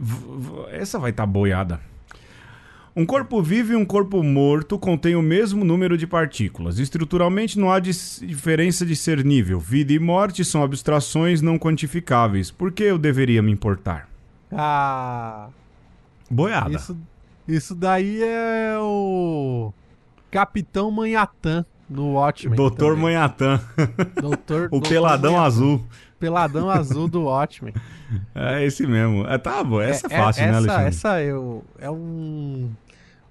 essa 0.72 1.00
vai 1.00 1.12
estar 1.12 1.24
tá 1.24 1.28
boiada. 1.28 1.80
Um 2.96 3.08
corpo 3.08 3.42
vivo 3.42 3.74
e 3.74 3.76
um 3.76 3.86
corpo 3.86 4.22
morto 4.22 4.78
contêm 4.78 5.16
o 5.16 5.22
mesmo 5.22 5.66
número 5.66 5.98
de 5.98 6.06
partículas. 6.06 6.78
Estruturalmente 6.78 7.58
não 7.58 7.72
há 7.72 7.80
diferença 7.80 8.86
de 8.86 8.96
ser 8.96 9.26
nível. 9.26 9.60
Vida 9.60 9.94
e 9.94 10.00
morte 10.00 10.46
são 10.46 10.62
abstrações 10.62 11.42
não 11.42 11.58
quantificáveis. 11.58 12.52
Por 12.52 12.72
que 12.72 12.84
eu 12.84 13.00
deveria 13.00 13.42
me 13.42 13.52
importar? 13.52 14.08
Ah. 14.52 15.48
Boiada. 16.30 16.76
Isso, 16.76 16.98
isso 17.48 17.74
daí 17.74 18.22
é 18.22 18.78
o 18.80 19.74
Capitão 20.30 20.92
Manhattan 20.92 21.66
no 21.90 22.14
Watchmen. 22.14 22.56
Doutor 22.56 22.96
também. 22.96 23.14
Manhattan. 23.14 23.62
Doutor, 24.20 24.68
o 24.68 24.70
Doutor 24.72 24.90
peladão 24.90 25.34
Manhattan. 25.34 25.48
azul. 25.48 25.86
Peladão 26.20 26.70
azul 26.70 27.08
do 27.08 27.24
Watchmen. 27.24 27.74
É 28.36 28.64
esse 28.64 28.86
mesmo. 28.86 29.26
É, 29.28 29.40
tá 29.40 29.64
bom, 29.64 29.82
essa 29.82 30.06
é, 30.08 30.14
é 30.14 30.18
fácil, 30.18 30.44
é, 30.44 30.52
né, 30.52 30.58
Alexandre? 30.58 30.88
Essa 30.88 31.22
eu, 31.24 31.64
é 31.80 31.90
um, 31.90 32.70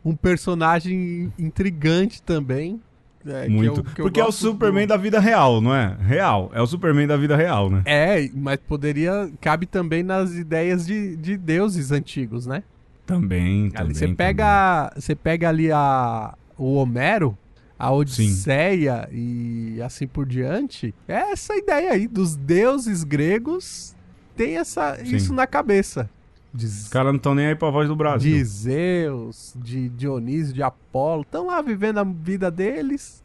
um 0.05 0.17
personagem 0.17 1.33
intrigante 1.39 2.21
também. 2.21 2.81
É, 3.25 3.49
Muito. 3.49 3.81
Eu, 3.81 3.85
que 3.85 4.03
Porque 4.03 4.21
é 4.21 4.25
o 4.25 4.33
Superman 4.33 4.87
do... 4.87 4.89
da 4.89 4.97
vida 4.97 5.21
real, 5.21 5.61
não 5.61 5.75
é? 5.75 5.97
Real. 6.01 6.51
É 6.53 6.61
o 6.61 6.67
Superman 6.67 7.07
da 7.07 7.17
vida 7.17 7.37
real, 7.37 7.71
né? 7.71 7.83
É, 7.85 8.29
mas 8.35 8.57
poderia. 8.57 9.31
Cabe 9.41 9.67
também 9.67 10.03
nas 10.03 10.35
ideias 10.35 10.85
de, 10.85 11.17
de 11.17 11.37
deuses 11.37 11.93
antigos, 11.93 12.47
né? 12.47 12.65
Também, 13.07 13.71
também. 13.71 13.95
Você 13.95 14.09
pega, 14.09 14.93
você 14.97 15.15
pega 15.15 15.49
ali 15.49 15.71
a, 15.71 16.35
o 16.57 16.75
Homero, 16.75 17.37
a 17.83 17.91
Odisseia 17.91 19.09
Sim. 19.11 19.75
e 19.75 19.83
assim 19.83 20.07
por 20.07 20.25
diante. 20.25 20.95
É 21.09 21.33
essa 21.33 21.57
ideia 21.57 21.91
aí 21.91 22.07
dos 22.07 22.37
deuses 22.37 23.03
gregos 23.03 23.97
tem 24.37 24.57
essa, 24.57 25.03
isso 25.03 25.35
na 25.35 25.49
cabeça. 25.49 26.09
Os 26.55 26.87
caras 26.89 27.11
não 27.11 27.17
estão 27.17 27.35
nem 27.35 27.47
aí 27.47 27.57
pra 27.57 27.71
voz 27.71 27.89
do 27.89 27.97
Brasil. 27.97 28.37
De 28.37 28.45
Zeus, 28.45 29.53
de 29.57 29.89
Dionísio, 29.89 30.55
de 30.55 30.63
Apolo. 30.63 31.23
Estão 31.23 31.47
lá 31.47 31.61
vivendo 31.61 31.99
a 31.99 32.05
vida 32.05 32.53
deles. 32.53 33.21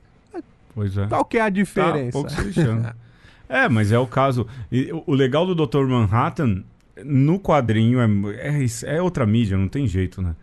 Pois 0.73 0.97
é. 0.97 1.05
Qual 1.05 1.23
que 1.23 1.37
é 1.37 1.41
a 1.41 1.49
diferença? 1.49 2.23
Tá, 2.23 2.95
é, 3.47 3.69
mas 3.69 3.91
é 3.91 3.99
o 3.99 4.07
caso. 4.07 4.47
E, 4.71 4.89
o 5.05 5.13
legal 5.13 5.45
do 5.45 5.67
Dr. 5.67 5.85
Manhattan 5.85 6.63
no 7.05 7.39
quadrinho 7.39 7.99
é, 7.99 8.07
é, 8.39 8.65
é, 8.95 9.01
outra 9.03 9.23
mídia, 9.23 9.55
não 9.55 9.67
tem 9.67 9.85
jeito, 9.85 10.19
né? 10.19 10.35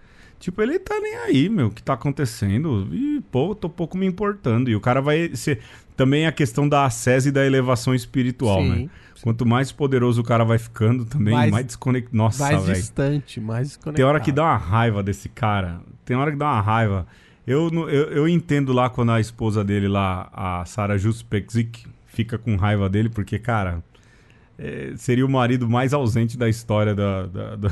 Tipo, 0.44 0.60
ele 0.60 0.78
tá 0.78 1.00
nem 1.00 1.16
aí, 1.16 1.48
meu, 1.48 1.68
o 1.68 1.70
que 1.70 1.82
tá 1.82 1.94
acontecendo. 1.94 2.86
E, 2.92 3.22
pô, 3.32 3.54
tô 3.54 3.66
pouco 3.66 3.96
me 3.96 4.04
importando. 4.04 4.68
E 4.68 4.76
o 4.76 4.80
cara 4.80 5.00
vai 5.00 5.34
ser. 5.34 5.60
Também 5.96 6.26
a 6.26 6.32
questão 6.32 6.68
da 6.68 6.84
acese 6.84 7.30
e 7.30 7.32
da 7.32 7.46
elevação 7.46 7.94
espiritual, 7.94 8.60
Sim. 8.60 8.68
né? 8.68 8.90
Quanto 9.22 9.46
mais 9.46 9.72
poderoso 9.72 10.20
o 10.20 10.24
cara 10.24 10.44
vai 10.44 10.58
ficando, 10.58 11.06
também 11.06 11.32
mais, 11.32 11.50
mais 11.50 11.64
desconectado. 11.64 12.14
Nossa, 12.14 12.42
Mais 12.44 12.62
véio. 12.62 12.76
distante, 12.76 13.40
mais 13.40 13.68
desconectado. 13.68 13.96
Tem 13.96 14.04
hora 14.04 14.20
que 14.20 14.30
dá 14.30 14.42
uma 14.42 14.56
raiva 14.58 15.02
desse 15.02 15.30
cara. 15.30 15.80
Tem 16.04 16.14
hora 16.14 16.30
que 16.30 16.36
dá 16.36 16.44
uma 16.44 16.60
raiva. 16.60 17.06
Eu, 17.46 17.70
eu, 17.88 18.10
eu 18.10 18.28
entendo 18.28 18.70
lá 18.74 18.90
quando 18.90 19.12
a 19.12 19.20
esposa 19.20 19.64
dele 19.64 19.88
lá, 19.88 20.28
a 20.30 20.62
Sarah 20.66 20.98
Juspexik, 20.98 21.86
fica 22.04 22.36
com 22.36 22.54
raiva 22.56 22.86
dele, 22.90 23.08
porque, 23.08 23.38
cara, 23.38 23.82
é, 24.58 24.92
seria 24.96 25.26
o 25.26 25.28
marido 25.28 25.68
mais 25.68 25.92
ausente 25.92 26.38
da 26.38 26.48
história 26.48 26.94
da, 26.94 27.26
da, 27.26 27.56
da, 27.56 27.68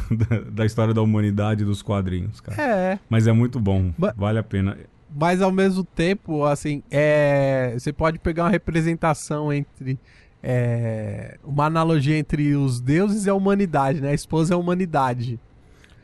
da, 0.50 0.66
história 0.66 0.92
da 0.92 1.00
humanidade 1.02 1.64
dos 1.64 1.82
quadrinhos, 1.82 2.40
cara. 2.40 2.60
É. 2.60 2.98
Mas 3.08 3.26
é 3.26 3.32
muito 3.32 3.60
bom, 3.60 3.92
vale 4.16 4.38
a 4.38 4.42
pena. 4.42 4.76
Mas 5.14 5.42
ao 5.42 5.52
mesmo 5.52 5.84
tempo, 5.84 6.44
assim, 6.44 6.82
é, 6.90 7.74
você 7.78 7.92
pode 7.92 8.18
pegar 8.18 8.44
uma 8.44 8.50
representação 8.50 9.52
entre 9.52 9.98
é, 10.42 11.38
uma 11.44 11.66
analogia 11.66 12.18
entre 12.18 12.56
os 12.56 12.80
deuses 12.80 13.26
e 13.26 13.30
a 13.30 13.34
humanidade, 13.34 14.00
né? 14.00 14.10
A 14.10 14.14
esposa 14.14 14.54
é 14.54 14.56
a 14.56 14.58
humanidade. 14.58 15.38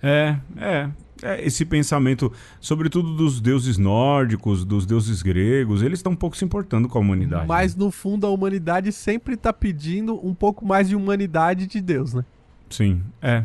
É, 0.02 0.36
é. 0.56 0.88
É, 1.22 1.44
esse 1.44 1.64
pensamento, 1.64 2.32
sobretudo 2.60 3.14
dos 3.14 3.40
deuses 3.40 3.76
nórdicos, 3.76 4.64
dos 4.64 4.86
deuses 4.86 5.22
gregos, 5.22 5.82
eles 5.82 5.98
estão 5.98 6.12
um 6.12 6.16
pouco 6.16 6.36
se 6.36 6.44
importando 6.44 6.88
com 6.88 6.98
a 6.98 7.00
humanidade. 7.00 7.46
Mas 7.46 7.74
né? 7.74 7.84
no 7.84 7.90
fundo 7.90 8.26
a 8.26 8.30
humanidade 8.30 8.92
sempre 8.92 9.34
está 9.34 9.52
pedindo 9.52 10.14
um 10.26 10.34
pouco 10.34 10.64
mais 10.64 10.88
de 10.88 10.96
humanidade 10.96 11.66
de 11.66 11.80
Deus, 11.80 12.14
né? 12.14 12.24
Sim, 12.70 13.02
é. 13.20 13.44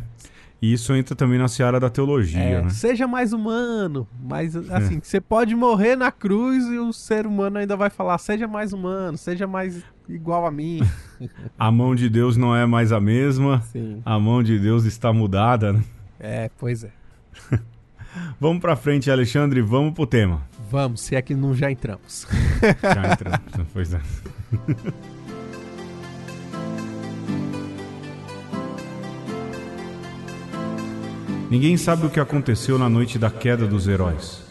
E 0.64 0.72
isso 0.72 0.94
entra 0.94 1.14
também 1.14 1.38
na 1.38 1.46
seara 1.46 1.78
da 1.78 1.90
teologia, 1.90 2.40
é, 2.40 2.62
né? 2.62 2.70
Seja 2.70 3.06
mais 3.06 3.34
humano, 3.34 4.08
mas 4.18 4.56
assim, 4.56 4.96
é. 4.96 5.00
você 5.02 5.20
pode 5.20 5.54
morrer 5.54 5.94
na 5.94 6.10
cruz 6.10 6.64
e 6.66 6.78
o 6.78 6.90
ser 6.90 7.26
humano 7.26 7.58
ainda 7.58 7.76
vai 7.76 7.90
falar: 7.90 8.16
seja 8.16 8.48
mais 8.48 8.72
humano, 8.72 9.18
seja 9.18 9.46
mais 9.46 9.82
igual 10.08 10.46
a 10.46 10.50
mim. 10.50 10.80
a 11.58 11.70
mão 11.70 11.94
de 11.94 12.08
Deus 12.08 12.38
não 12.38 12.56
é 12.56 12.64
mais 12.64 12.92
a 12.92 13.00
mesma. 13.00 13.60
Sim. 13.60 14.00
A 14.06 14.18
mão 14.18 14.42
de 14.42 14.58
Deus 14.58 14.86
está 14.86 15.12
mudada, 15.12 15.74
né? 15.74 15.84
É, 16.18 16.50
pois 16.56 16.82
é. 16.82 16.90
vamos 18.40 18.60
pra 18.60 18.76
frente, 18.76 19.10
Alexandre, 19.10 19.60
vamos 19.60 19.94
pro 19.94 20.06
tema. 20.06 20.42
Vamos, 20.70 21.00
se 21.02 21.14
é 21.14 21.22
que 21.22 21.34
não 21.34 21.54
já 21.54 21.70
entramos. 21.70 22.26
já 22.82 23.12
entramos, 23.12 23.68
pois 23.72 23.94
é. 23.94 24.00
Ninguém 31.50 31.76
sabe 31.76 32.06
o 32.06 32.10
que 32.10 32.18
aconteceu 32.18 32.78
na 32.78 32.88
noite 32.88 33.18
da 33.18 33.30
queda 33.30 33.66
dos 33.66 33.86
heróis. 33.86 34.42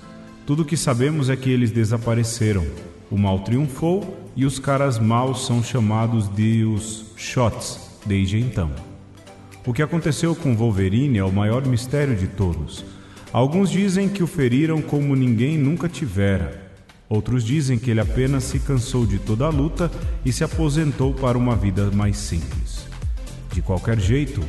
Tudo 0.46 0.62
o 0.62 0.66
que 0.66 0.78
sabemos 0.78 1.30
é 1.30 1.36
que 1.36 1.50
eles 1.50 1.72
desapareceram. 1.72 2.66
O 3.10 3.18
mal 3.18 3.40
triunfou 3.40 4.32
e 4.36 4.46
os 4.46 4.60
caras 4.60 5.00
maus 5.00 5.46
são 5.46 5.64
chamados 5.64 6.28
de 6.30 6.64
os 6.64 7.12
Shots 7.16 8.00
desde 8.06 8.40
então. 8.40 8.72
O 9.66 9.72
que 9.72 9.82
aconteceu 9.82 10.36
com 10.36 10.56
Wolverine 10.56 11.20
é 11.20 11.24
o 11.24 11.32
maior 11.32 11.66
mistério 11.66 12.18
de 12.18 12.28
todos. 12.28 12.84
Alguns 13.32 13.72
dizem 13.72 14.10
que 14.10 14.22
o 14.22 14.28
feriram 14.28 14.82
como 14.82 15.16
ninguém 15.16 15.58
nunca 15.58 15.88
tivera. 15.88 16.70
Outros 17.08 17.46
dizem 17.46 17.80
que 17.80 17.90
ele 17.90 18.02
apenas 18.02 18.44
se 18.44 18.60
cansou 18.60 19.06
de 19.06 19.20
toda 19.20 19.46
a 19.46 19.50
luta 19.50 19.90
e 20.26 20.34
se 20.34 20.44
aposentou 20.44 21.14
para 21.14 21.38
uma 21.38 21.56
vida 21.56 21.90
mais 21.92 22.18
simples. 22.18 22.86
De 23.54 23.62
qualquer 23.62 24.00
jeito, 24.02 24.42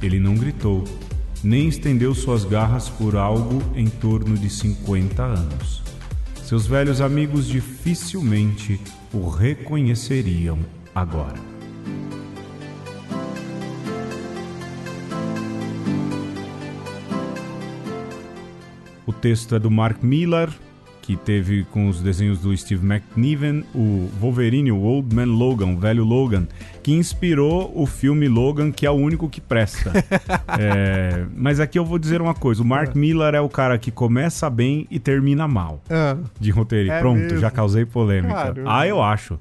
ele 0.00 0.18
não 0.18 0.34
gritou, 0.36 0.84
nem 1.44 1.68
estendeu 1.68 2.14
suas 2.14 2.44
garras 2.46 2.88
por 2.88 3.14
algo 3.14 3.62
em 3.76 3.88
torno 3.88 4.38
de 4.38 4.48
50 4.48 5.22
anos. 5.22 5.82
Seus 6.42 6.66
velhos 6.66 7.02
amigos 7.02 7.46
dificilmente 7.46 8.80
o 9.12 9.28
reconheceriam 9.28 10.58
agora. 10.94 11.52
O 19.06 19.12
texto 19.12 19.54
é 19.54 19.58
do 19.58 19.70
Mark 19.70 20.02
Millar, 20.02 20.50
que 21.02 21.16
teve 21.16 21.64
com 21.64 21.88
os 21.88 22.00
desenhos 22.00 22.38
do 22.38 22.56
Steve 22.56 22.86
McNiven 22.86 23.64
o 23.74 24.08
Wolverine, 24.20 24.70
o 24.70 24.80
Old 24.80 25.14
Man 25.14 25.26
Logan, 25.26 25.66
o 25.66 25.76
velho 25.76 26.04
Logan, 26.04 26.46
que 26.82 26.92
inspirou 26.92 27.72
o 27.74 27.84
filme 27.84 28.28
Logan, 28.28 28.70
que 28.70 28.86
é 28.86 28.90
o 28.90 28.94
único 28.94 29.28
que 29.28 29.40
presta. 29.40 29.92
é, 30.58 31.24
mas 31.36 31.58
aqui 31.58 31.76
eu 31.78 31.84
vou 31.84 31.98
dizer 31.98 32.22
uma 32.22 32.34
coisa: 32.34 32.62
o 32.62 32.64
Mark 32.64 32.94
é. 32.94 32.98
Millar 32.98 33.34
é 33.34 33.40
o 33.40 33.48
cara 33.48 33.76
que 33.76 33.90
começa 33.90 34.48
bem 34.48 34.86
e 34.90 35.00
termina 35.00 35.48
mal. 35.48 35.82
É. 35.90 36.16
De 36.38 36.50
roteiro. 36.52 36.92
É 36.92 37.00
Pronto, 37.00 37.18
mesmo? 37.18 37.38
já 37.38 37.50
causei 37.50 37.84
polêmica. 37.84 38.34
Caramba. 38.34 38.62
Ah, 38.66 38.86
eu 38.86 39.02
acho. 39.02 39.38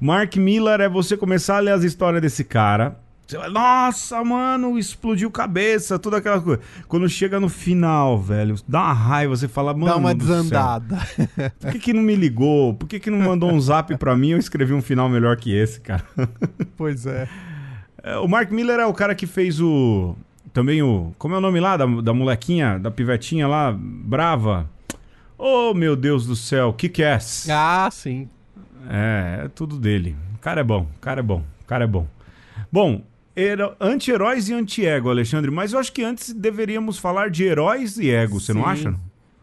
Mark 0.00 0.36
Millar 0.36 0.80
é 0.80 0.88
você 0.88 1.16
começar 1.16 1.56
a 1.56 1.60
ler 1.60 1.72
as 1.72 1.84
histórias 1.84 2.20
desse 2.20 2.42
cara 2.42 2.98
você 3.26 3.38
vai, 3.38 3.48
nossa, 3.48 4.22
mano, 4.22 4.78
explodiu 4.78 5.28
cabeça, 5.32 5.98
toda 5.98 6.18
aquela 6.18 6.40
coisa. 6.40 6.60
Quando 6.86 7.08
chega 7.08 7.40
no 7.40 7.48
final, 7.48 8.16
velho, 8.20 8.54
dá 8.68 8.80
uma 8.82 8.92
raiva, 8.92 9.36
você 9.36 9.48
fala, 9.48 9.74
mano. 9.74 9.86
Dá 9.86 9.96
uma 9.96 10.14
desandada. 10.14 10.96
Por 11.58 11.72
que, 11.72 11.78
que 11.80 11.92
não 11.92 12.02
me 12.02 12.14
ligou? 12.14 12.74
Por 12.74 12.86
que, 12.86 13.00
que 13.00 13.10
não 13.10 13.18
mandou 13.18 13.50
um 13.50 13.60
zap 13.60 13.96
pra 13.96 14.16
mim? 14.16 14.30
Eu 14.30 14.38
escrevi 14.38 14.72
um 14.72 14.80
final 14.80 15.08
melhor 15.08 15.36
que 15.36 15.52
esse, 15.52 15.80
cara. 15.80 16.04
Pois 16.76 17.06
é. 17.06 17.28
é. 18.02 18.16
O 18.18 18.28
Mark 18.28 18.50
Miller 18.50 18.78
é 18.78 18.86
o 18.86 18.94
cara 18.94 19.14
que 19.14 19.26
fez 19.26 19.60
o. 19.60 20.14
Também 20.52 20.82
o. 20.82 21.12
Como 21.18 21.34
é 21.34 21.38
o 21.38 21.40
nome 21.40 21.58
lá? 21.58 21.76
Da, 21.76 21.86
da 21.86 22.14
molequinha, 22.14 22.78
da 22.78 22.90
pivetinha 22.90 23.48
lá, 23.48 23.74
brava. 23.76 24.68
Oh, 25.36 25.74
meu 25.74 25.96
Deus 25.96 26.26
do 26.26 26.36
céu, 26.36 26.72
que 26.72 26.88
que 26.88 27.02
é? 27.02 27.18
Ah, 27.50 27.88
sim. 27.90 28.28
É, 28.88 29.44
é 29.44 29.48
tudo 29.48 29.78
dele. 29.78 30.14
O 30.34 30.38
cara 30.38 30.60
é 30.60 30.64
bom, 30.64 30.86
o 30.96 31.00
cara 31.00 31.20
é 31.20 31.22
bom, 31.22 31.42
o 31.62 31.66
cara 31.66 31.84
é 31.84 31.86
bom. 31.86 32.06
Bom, 32.70 33.02
anti-heróis 33.80 34.48
e 34.48 34.54
anti-ego, 34.54 35.10
Alexandre. 35.10 35.50
Mas 35.50 35.72
eu 35.72 35.78
acho 35.78 35.92
que 35.92 36.02
antes 36.02 36.32
deveríamos 36.32 36.98
falar 36.98 37.30
de 37.30 37.44
heróis 37.44 37.98
e 37.98 38.10
ego, 38.10 38.40
você 38.40 38.52
não 38.54 38.64
acha? 38.64 38.94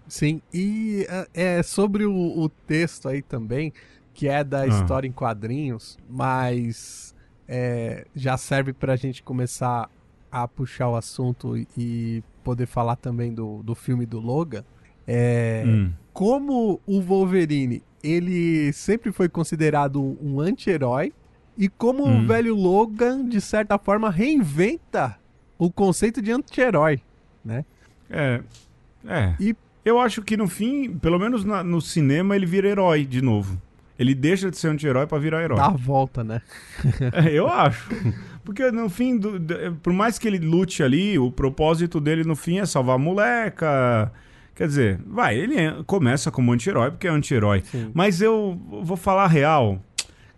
Sim, 0.07 0.41
e 0.53 1.05
é, 1.33 1.57
é 1.57 1.63
sobre 1.63 2.05
o, 2.05 2.13
o, 2.13 2.49
texto 2.49 3.07
aí 3.07 3.21
também, 3.21 3.73
que 4.13 4.27
é 4.27 4.43
da 4.43 4.61
ah. 4.61 4.67
história 4.67 5.07
em 5.07 5.11
quadrinhos, 5.11 5.97
mas 6.09 7.15
é, 7.47 8.05
já 8.15 8.37
serve 8.37 8.73
para 8.73 8.93
a 8.93 8.95
gente 8.95 9.23
começar 9.23 9.89
a 10.31 10.47
puxar 10.47 10.89
o 10.89 10.95
assunto 10.95 11.55
e 11.77 12.23
poder 12.43 12.65
falar 12.65 12.95
também 12.95 13.33
do, 13.33 13.63
do 13.63 13.73
filme 13.73 14.05
do 14.05 14.19
Logan. 14.19 14.63
É, 15.07 15.63
hum. 15.65 15.91
Como 16.11 16.79
o 16.85 17.01
Wolverine 17.01 17.81
ele 18.03 18.73
sempre 18.73 19.11
foi 19.11 19.29
considerado 19.29 20.17
um 20.21 20.39
anti-herói. 20.41 21.13
E 21.57 21.69
como 21.69 22.05
hum. 22.05 22.23
o 22.23 22.27
velho 22.27 22.55
Logan, 22.55 23.27
de 23.27 23.39
certa 23.39 23.77
forma, 23.77 24.09
reinventa 24.09 25.17
o 25.57 25.71
conceito 25.71 26.21
de 26.21 26.31
anti-herói, 26.31 26.99
né? 27.43 27.63
É. 28.09 28.41
É. 29.05 29.35
E 29.39 29.55
eu 29.85 29.99
acho 29.99 30.21
que 30.21 30.37
no 30.37 30.47
fim, 30.47 30.93
pelo 30.93 31.19
menos 31.19 31.43
na, 31.43 31.63
no 31.63 31.81
cinema, 31.81 32.35
ele 32.35 32.45
vira 32.45 32.67
herói 32.67 33.05
de 33.05 33.21
novo. 33.21 33.61
Ele 33.97 34.15
deixa 34.15 34.49
de 34.49 34.57
ser 34.57 34.69
anti-herói 34.69 35.05
pra 35.05 35.19
virar 35.19 35.43
herói. 35.43 35.57
Dá 35.57 35.67
a 35.67 35.71
volta, 35.71 36.23
né? 36.23 36.41
é, 37.13 37.31
eu 37.31 37.47
acho. 37.47 37.89
Porque 38.43 38.71
no 38.71 38.89
fim, 38.89 39.17
do, 39.17 39.39
do, 39.39 39.75
por 39.83 39.93
mais 39.93 40.17
que 40.17 40.27
ele 40.27 40.39
lute 40.39 40.81
ali, 40.81 41.17
o 41.19 41.31
propósito 41.31 41.99
dele 42.01 42.23
no 42.23 42.35
fim 42.35 42.59
é 42.59 42.65
salvar 42.65 42.95
a 42.95 42.99
moleca. 42.99 44.11
Quer 44.55 44.67
dizer, 44.67 44.99
vai, 45.05 45.37
ele 45.37 45.57
é, 45.57 45.75
começa 45.85 46.31
como 46.31 46.51
anti-herói 46.51 46.91
porque 46.91 47.07
é 47.07 47.11
anti-herói. 47.11 47.63
Mas 47.93 48.21
eu 48.21 48.59
vou 48.83 48.97
falar 48.97 49.27
real. 49.27 49.79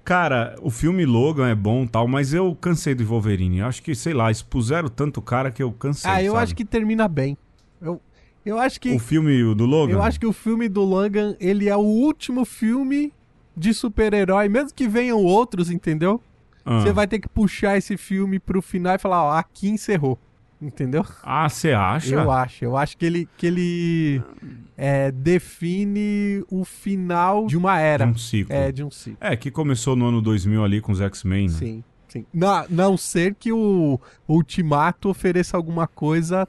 Cara, 0.05 0.55
o 0.61 0.69
filme 0.69 1.03
Logan 1.03 1.49
é 1.49 1.55
bom 1.55 1.87
tal, 1.87 2.07
mas 2.07 2.31
eu 2.31 2.55
cansei 2.55 2.93
do 2.93 3.03
Wolverine. 3.03 3.63
Acho 3.63 3.81
que, 3.81 3.95
sei 3.95 4.13
lá, 4.13 4.29
expuseram 4.29 4.87
tanto 4.87 5.19
cara 5.19 5.49
que 5.49 5.63
eu 5.63 5.71
cansei. 5.71 6.09
Ah, 6.09 6.21
eu 6.21 6.33
sabe? 6.33 6.43
acho 6.43 6.55
que 6.55 6.63
termina 6.63 7.07
bem. 7.07 7.35
Eu, 7.81 7.99
eu 8.45 8.59
acho 8.59 8.79
que. 8.79 8.93
O 8.93 8.99
filme 8.99 9.55
do 9.55 9.65
Logan? 9.65 9.93
Eu 9.93 10.03
acho 10.03 10.19
que 10.19 10.27
o 10.27 10.31
filme 10.31 10.69
do 10.69 10.83
Logan, 10.83 11.35
ele 11.39 11.67
é 11.67 11.75
o 11.75 11.79
último 11.79 12.45
filme 12.45 13.11
de 13.57 13.73
super-herói, 13.73 14.47
mesmo 14.47 14.71
que 14.75 14.87
venham 14.87 15.23
outros, 15.23 15.71
entendeu? 15.71 16.21
Ah. 16.63 16.81
Você 16.81 16.93
vai 16.93 17.07
ter 17.07 17.17
que 17.17 17.27
puxar 17.27 17.75
esse 17.75 17.97
filme 17.97 18.39
pro 18.39 18.61
final 18.61 18.93
e 18.93 18.99
falar, 18.99 19.23
ó, 19.23 19.31
aqui 19.31 19.69
encerrou. 19.69 20.19
Entendeu? 20.65 21.05
Ah, 21.21 21.47
você 21.47 21.73
acha? 21.73 22.15
Eu 22.15 22.31
acho. 22.31 22.65
Eu 22.65 22.75
acho 22.75 22.97
que 22.97 23.05
ele, 23.05 23.29
que 23.37 23.45
ele 23.45 24.21
é, 24.75 25.11
define 25.11 26.43
o 26.49 26.65
final 26.65 27.45
de 27.45 27.55
uma 27.55 27.79
era. 27.79 28.05
De 28.05 28.11
um 28.11 28.17
ciclo. 28.17 28.55
É, 28.55 28.71
de 28.71 28.83
um 28.83 28.89
ciclo. 28.89 29.17
É, 29.21 29.35
que 29.35 29.51
começou 29.51 29.95
no 29.95 30.07
ano 30.07 30.21
2000 30.21 30.63
ali 30.63 30.81
com 30.81 30.91
os 30.91 30.99
X-Men, 30.99 31.47
né? 31.47 31.53
Sim, 31.53 31.83
sim. 32.07 32.25
Não, 32.33 32.65
não 32.67 32.97
ser 32.97 33.35
que 33.35 33.51
o 33.51 33.99
Ultimato 34.27 35.07
ofereça 35.07 35.55
alguma 35.55 35.87
coisa 35.87 36.47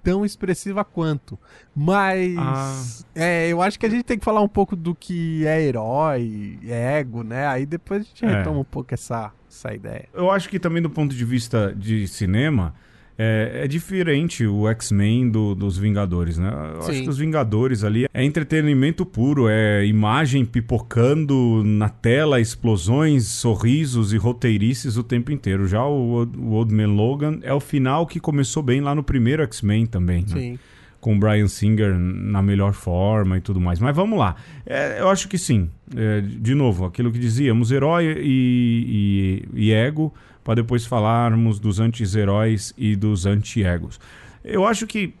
tão 0.00 0.24
expressiva 0.24 0.84
quanto. 0.84 1.36
Mas 1.74 3.04
ah. 3.04 3.20
é, 3.20 3.48
eu 3.48 3.60
acho 3.60 3.76
que 3.80 3.86
a 3.86 3.90
gente 3.90 4.04
tem 4.04 4.16
que 4.16 4.24
falar 4.24 4.42
um 4.42 4.48
pouco 4.48 4.76
do 4.76 4.94
que 4.94 5.44
é 5.44 5.60
herói, 5.60 6.60
ego, 6.62 7.24
né? 7.24 7.48
Aí 7.48 7.66
depois 7.66 8.02
a 8.02 8.04
gente 8.04 8.24
é. 8.24 8.28
retoma 8.28 8.60
um 8.60 8.64
pouco 8.64 8.94
essa, 8.94 9.32
essa 9.50 9.74
ideia. 9.74 10.08
Eu 10.14 10.30
acho 10.30 10.48
que 10.48 10.60
também 10.60 10.80
do 10.80 10.88
ponto 10.88 11.12
de 11.12 11.24
vista 11.24 11.74
de 11.76 12.06
cinema, 12.06 12.72
é, 13.18 13.62
é, 13.64 13.68
diferente 13.68 14.46
o 14.46 14.68
X-Men 14.68 15.30
do, 15.30 15.54
dos 15.54 15.78
Vingadores, 15.78 16.36
né? 16.36 16.52
Eu 16.74 16.82
Sim. 16.82 16.90
acho 16.90 17.02
que 17.04 17.08
os 17.08 17.18
Vingadores 17.18 17.82
ali 17.82 18.06
é 18.12 18.22
entretenimento 18.22 19.06
puro, 19.06 19.48
é 19.48 19.86
imagem 19.86 20.44
pipocando 20.44 21.62
na 21.64 21.88
tela, 21.88 22.40
explosões, 22.40 23.26
sorrisos 23.26 24.12
e 24.12 24.18
roteirices 24.18 24.98
o 24.98 25.02
tempo 25.02 25.32
inteiro. 25.32 25.66
Já 25.66 25.84
o, 25.86 26.24
o 26.24 26.52
Old 26.52 26.74
Man 26.74 26.88
Logan 26.88 27.38
é 27.42 27.54
o 27.54 27.60
final 27.60 28.06
que 28.06 28.20
começou 28.20 28.62
bem 28.62 28.82
lá 28.82 28.94
no 28.94 29.02
primeiro 29.02 29.42
X-Men 29.44 29.86
também, 29.86 30.22
né? 30.28 30.34
Sim. 30.34 30.58
Com 31.00 31.14
o 31.16 31.18
Brian 31.18 31.46
Singer 31.46 31.96
na 31.96 32.42
melhor 32.42 32.72
forma 32.72 33.38
e 33.38 33.40
tudo 33.40 33.60
mais. 33.60 33.78
Mas 33.78 33.94
vamos 33.94 34.18
lá. 34.18 34.34
É, 34.66 35.00
eu 35.00 35.08
acho 35.08 35.28
que 35.28 35.38
sim. 35.38 35.70
É, 35.94 36.20
de 36.20 36.54
novo, 36.54 36.84
aquilo 36.84 37.12
que 37.12 37.18
dizíamos, 37.18 37.70
herói 37.70 38.16
e, 38.18 39.44
e, 39.54 39.68
e 39.68 39.72
ego 39.72 40.12
para 40.46 40.54
depois 40.54 40.86
falarmos 40.86 41.58
dos 41.58 41.80
anti-heróis 41.80 42.72
e 42.78 42.94
dos 42.94 43.26
anti-egos. 43.26 43.98
Eu 44.44 44.64
acho 44.64 44.86
que 44.86 45.12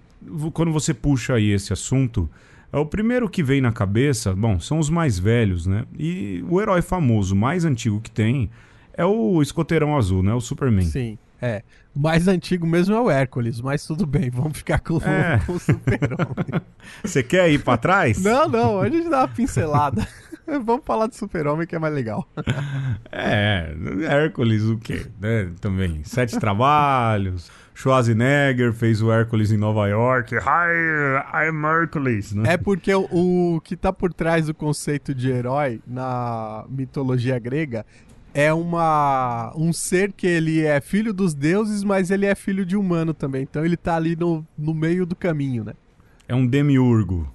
quando 0.52 0.70
você 0.70 0.94
puxa 0.94 1.34
aí 1.34 1.50
esse 1.50 1.72
assunto, 1.72 2.30
é 2.72 2.78
o 2.78 2.86
primeiro 2.86 3.28
que 3.28 3.42
vem 3.42 3.60
na 3.60 3.72
cabeça, 3.72 4.32
bom, 4.32 4.60
são 4.60 4.78
os 4.78 4.88
mais 4.88 5.18
velhos, 5.18 5.66
né? 5.66 5.84
E 5.98 6.44
o 6.48 6.62
herói 6.62 6.80
famoso 6.80 7.34
mais 7.34 7.64
antigo 7.64 8.00
que 8.00 8.10
tem 8.10 8.48
é 8.94 9.04
o 9.04 9.42
escoteirão 9.42 9.96
azul, 9.96 10.22
né? 10.22 10.32
O 10.32 10.40
Superman. 10.40 10.86
Sim, 10.86 11.18
é. 11.42 11.64
O 11.92 11.98
mais 11.98 12.28
antigo 12.28 12.64
mesmo 12.64 12.94
é 12.94 13.00
o 13.00 13.10
Hércules, 13.10 13.60
mas 13.60 13.84
tudo 13.84 14.06
bem, 14.06 14.30
vamos 14.30 14.58
ficar 14.58 14.78
com, 14.78 14.98
é. 14.98 15.40
com 15.44 15.54
o 15.54 15.58
Super-Homem. 15.58 16.62
Você 17.02 17.22
quer 17.22 17.50
ir 17.50 17.64
para 17.64 17.78
trás? 17.78 18.22
Não, 18.22 18.48
não, 18.48 18.80
a 18.80 18.88
gente 18.88 19.08
dá 19.08 19.22
uma 19.22 19.28
pincelada. 19.28 20.06
Vamos 20.64 20.84
falar 20.84 21.08
de 21.08 21.16
Super-Homem 21.16 21.66
que 21.66 21.74
é 21.74 21.78
mais 21.78 21.92
legal. 21.92 22.26
é, 23.10 23.74
Hércules 24.02 24.62
o 24.62 24.78
quê? 24.78 25.06
Né? 25.20 25.50
Também, 25.60 26.02
Sete 26.04 26.38
Trabalhos. 26.40 27.50
Schwarzenegger 27.74 28.72
fez 28.72 29.02
o 29.02 29.12
Hércules 29.12 29.52
em 29.52 29.56
Nova 29.56 29.86
York. 29.88 30.34
Hi, 30.34 31.48
I'm 31.48 31.64
Hércules. 31.66 32.32
Né? 32.32 32.54
É 32.54 32.56
porque 32.56 32.94
o, 32.94 33.06
o 33.56 33.60
que 33.60 33.74
está 33.74 33.92
por 33.92 34.14
trás 34.14 34.46
do 34.46 34.54
conceito 34.54 35.14
de 35.14 35.30
herói 35.30 35.80
na 35.86 36.64
mitologia 36.70 37.38
grega 37.38 37.84
é 38.32 38.52
uma 38.52 39.52
um 39.56 39.72
ser 39.72 40.12
que 40.12 40.26
ele 40.26 40.64
é 40.64 40.80
filho 40.80 41.12
dos 41.12 41.34
deuses, 41.34 41.82
mas 41.82 42.10
ele 42.10 42.24
é 42.24 42.34
filho 42.34 42.64
de 42.64 42.76
humano 42.76 43.12
também. 43.12 43.42
Então 43.42 43.64
ele 43.64 43.74
está 43.74 43.96
ali 43.96 44.16
no, 44.16 44.46
no 44.56 44.72
meio 44.72 45.04
do 45.04 45.16
caminho, 45.16 45.64
né? 45.64 45.74
É 46.28 46.34
um 46.34 46.46
demiurgo. 46.46 47.30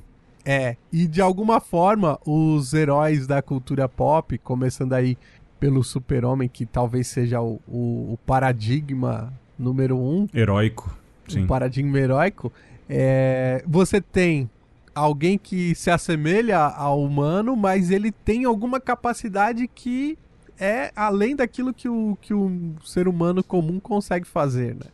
É, 0.45 0.75
e 0.91 1.08
de 1.08 1.21
alguma 1.21 1.60
forma 1.60 2.19
os 2.25 2.73
heróis 2.73 3.27
da 3.27 3.41
cultura 3.41 3.88
pop, 3.88 4.38
começando 4.39 4.93
aí 4.93 5.17
pelo 5.60 5.84
super-homem, 5.84 6.49
que 6.49 6.65
talvez 6.65 7.08
seja 7.08 7.39
o, 7.41 7.62
o, 7.67 8.13
o, 8.13 8.19
paradigma 8.25 9.32
número 9.58 9.97
um. 9.97 10.27
Heróico, 10.34 10.97
sim. 11.27 11.43
O 11.43 11.47
paradigma 11.47 11.99
heróico. 11.99 12.51
É, 12.89 13.63
você 13.67 14.01
tem 14.01 14.49
alguém 14.93 15.38
que 15.38 15.75
se 15.75 15.91
assemelha 15.91 16.58
ao 16.58 17.01
humano, 17.04 17.56
mas 17.56 17.91
ele 17.91 18.12
tem 18.12 18.43
alguma 18.43 18.80
capacidade 18.80 19.67
que 19.67 20.17
é 20.60 20.91
além 20.95 21.36
daquilo 21.36 21.73
que 21.73 21.88
o, 21.88 22.17
que 22.21 22.34
o 22.34 22.73
ser 22.84 23.08
humano 23.08 23.43
comum 23.43 23.80
consegue 23.80 24.27
fazer, 24.27 24.75
né? 24.75 24.88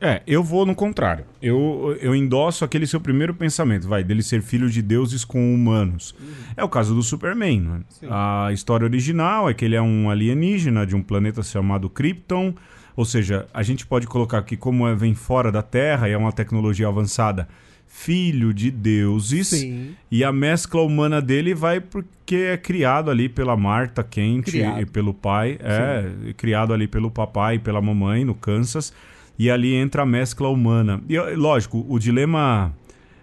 É, 0.00 0.22
eu 0.26 0.42
vou 0.42 0.64
no 0.64 0.74
contrário. 0.74 1.26
Eu, 1.42 1.96
eu 2.00 2.14
endosso 2.14 2.64
aquele 2.64 2.86
seu 2.86 2.98
primeiro 2.98 3.34
pensamento, 3.34 3.86
vai, 3.86 4.02
dele 4.02 4.22
ser 4.22 4.40
filho 4.40 4.70
de 4.70 4.80
deuses 4.80 5.24
com 5.26 5.54
humanos. 5.54 6.14
Uhum. 6.18 6.26
É 6.56 6.64
o 6.64 6.68
caso 6.68 6.94
do 6.94 7.02
Superman, 7.02 7.60
né? 7.60 7.80
A 8.08 8.50
história 8.50 8.84
original 8.84 9.50
é 9.50 9.52
que 9.54 9.62
ele 9.62 9.76
é 9.76 9.82
um 9.82 10.08
alienígena 10.08 10.86
de 10.86 10.96
um 10.96 11.02
planeta 11.02 11.42
chamado 11.42 11.90
Krypton. 11.90 12.54
Ou 12.96 13.04
seja, 13.04 13.46
a 13.52 13.62
gente 13.62 13.86
pode 13.86 14.06
colocar 14.06 14.38
aqui 14.38 14.56
como 14.56 14.88
é, 14.88 14.94
vem 14.94 15.14
fora 15.14 15.52
da 15.52 15.62
Terra 15.62 16.08
e 16.08 16.12
é 16.12 16.16
uma 16.16 16.32
tecnologia 16.32 16.88
avançada, 16.88 17.46
filho 17.86 18.54
de 18.54 18.70
deuses. 18.70 19.48
Sim. 19.48 19.94
E 20.10 20.24
a 20.24 20.32
mescla 20.32 20.80
humana 20.80 21.20
dele 21.20 21.54
vai 21.54 21.78
porque 21.78 22.36
é 22.36 22.56
criado 22.56 23.10
ali 23.10 23.28
pela 23.28 23.54
Marta 23.54 24.02
Kent 24.02 24.46
criado. 24.46 24.80
e 24.80 24.86
pelo 24.86 25.12
pai. 25.12 25.58
É, 25.60 26.02
Sim. 26.02 26.32
criado 26.38 26.72
ali 26.72 26.88
pelo 26.88 27.10
papai 27.10 27.56
e 27.56 27.58
pela 27.58 27.82
mamãe 27.82 28.24
no 28.24 28.34
Kansas 28.34 28.94
e 29.40 29.50
ali 29.50 29.72
entra 29.74 30.02
a 30.02 30.06
mescla 30.06 30.50
humana. 30.50 31.02
E 31.08 31.18
lógico, 31.34 31.82
o 31.88 31.98
dilema 31.98 32.74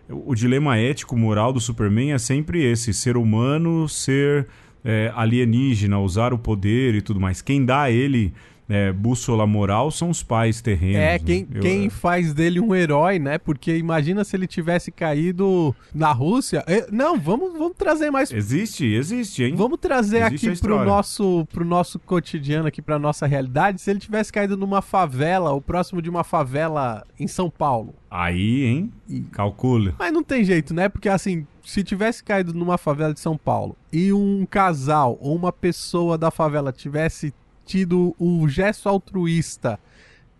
o 0.10 0.34
dilema 0.34 0.76
ético 0.76 1.16
moral 1.16 1.54
do 1.54 1.60
Superman 1.60 2.12
é 2.12 2.18
sempre 2.18 2.66
esse: 2.66 2.92
ser 2.92 3.16
humano, 3.16 3.88
ser 3.88 4.48
é, 4.84 5.12
alienígena, 5.16 6.00
usar 6.00 6.34
o 6.34 6.40
poder 6.40 6.96
e 6.96 7.04
tudo 7.04 7.20
mais. 7.20 7.40
Quem 7.40 7.64
dá 7.64 7.84
a 7.84 7.92
ele 7.92 8.34
é, 8.70 8.92
bússola 8.92 9.48
moral 9.48 9.90
são 9.92 10.10
os 10.10 10.22
pais 10.22 10.62
terrenos. 10.62 10.98
É, 10.98 11.20
quem, 11.20 11.42
né? 11.42 11.48
Eu, 11.56 11.62
quem 11.62 11.88
é... 11.88 11.90
faz 11.90 12.34
dele 12.34 12.60
um 12.60 12.76
herói, 12.76 13.18
né? 13.20 13.38
Porque 13.38 13.76
imagina 13.78 14.24
se 14.24 14.36
ele 14.36 14.48
tivesse 14.48 14.92
caído 14.92 15.76
na 15.94 16.12
Rússia. 16.12 16.64
É, 16.68 16.88
não, 16.92 17.18
vamos, 17.18 17.54
vamos 17.54 17.78
trazer 17.78 18.12
mais. 18.12 18.32
Existe, 18.32 18.86
existe, 18.86 19.44
hein? 19.44 19.56
Vamos 19.56 19.80
trazer 19.80 20.24
existe 20.24 20.50
aqui 20.50 20.60
pro 20.60 20.84
nosso, 20.84 21.48
pro 21.52 21.66
nosso 21.66 21.98
cotidiano, 22.00 22.68
aqui 22.68 22.82
pra 22.82 23.00
nossa 23.00 23.26
realidade. 23.26 23.82
Se 23.82 23.90
ele 23.90 24.00
tivesse 24.00 24.32
caído 24.32 24.58
numa 24.58 24.82
favela, 24.82 25.52
ou 25.52 25.62
próximo 25.62 26.02
de 26.02 26.10
uma 26.10 26.24
favela 26.24 27.06
em 27.20 27.28
São 27.28 27.50
Paulo. 27.50 27.96
Aí, 28.10 28.64
hein? 28.64 28.92
E... 29.08 29.22
Calcula. 29.22 29.96
Mas 29.98 30.14
não 30.14 30.24
tem 30.24 30.44
jeito, 30.44 30.74
né? 30.74 30.90
Porque 30.90 31.10
assim, 31.10 31.46
se 31.64 31.84
tivesse 31.84 32.24
caído 32.24 32.54
numa 32.54 32.78
favela 32.78 33.14
de 33.14 33.20
São 33.20 33.38
Paulo 33.38 33.76
e 33.92 34.12
um 34.14 34.46
casal 34.46 35.18
ou 35.22 35.36
uma 35.36 35.52
pessoa 35.52 36.18
da 36.18 36.32
favela 36.32 36.72
tivesse 36.72 37.34
tido 37.68 38.16
o 38.18 38.48
gesto 38.48 38.88
altruísta 38.88 39.80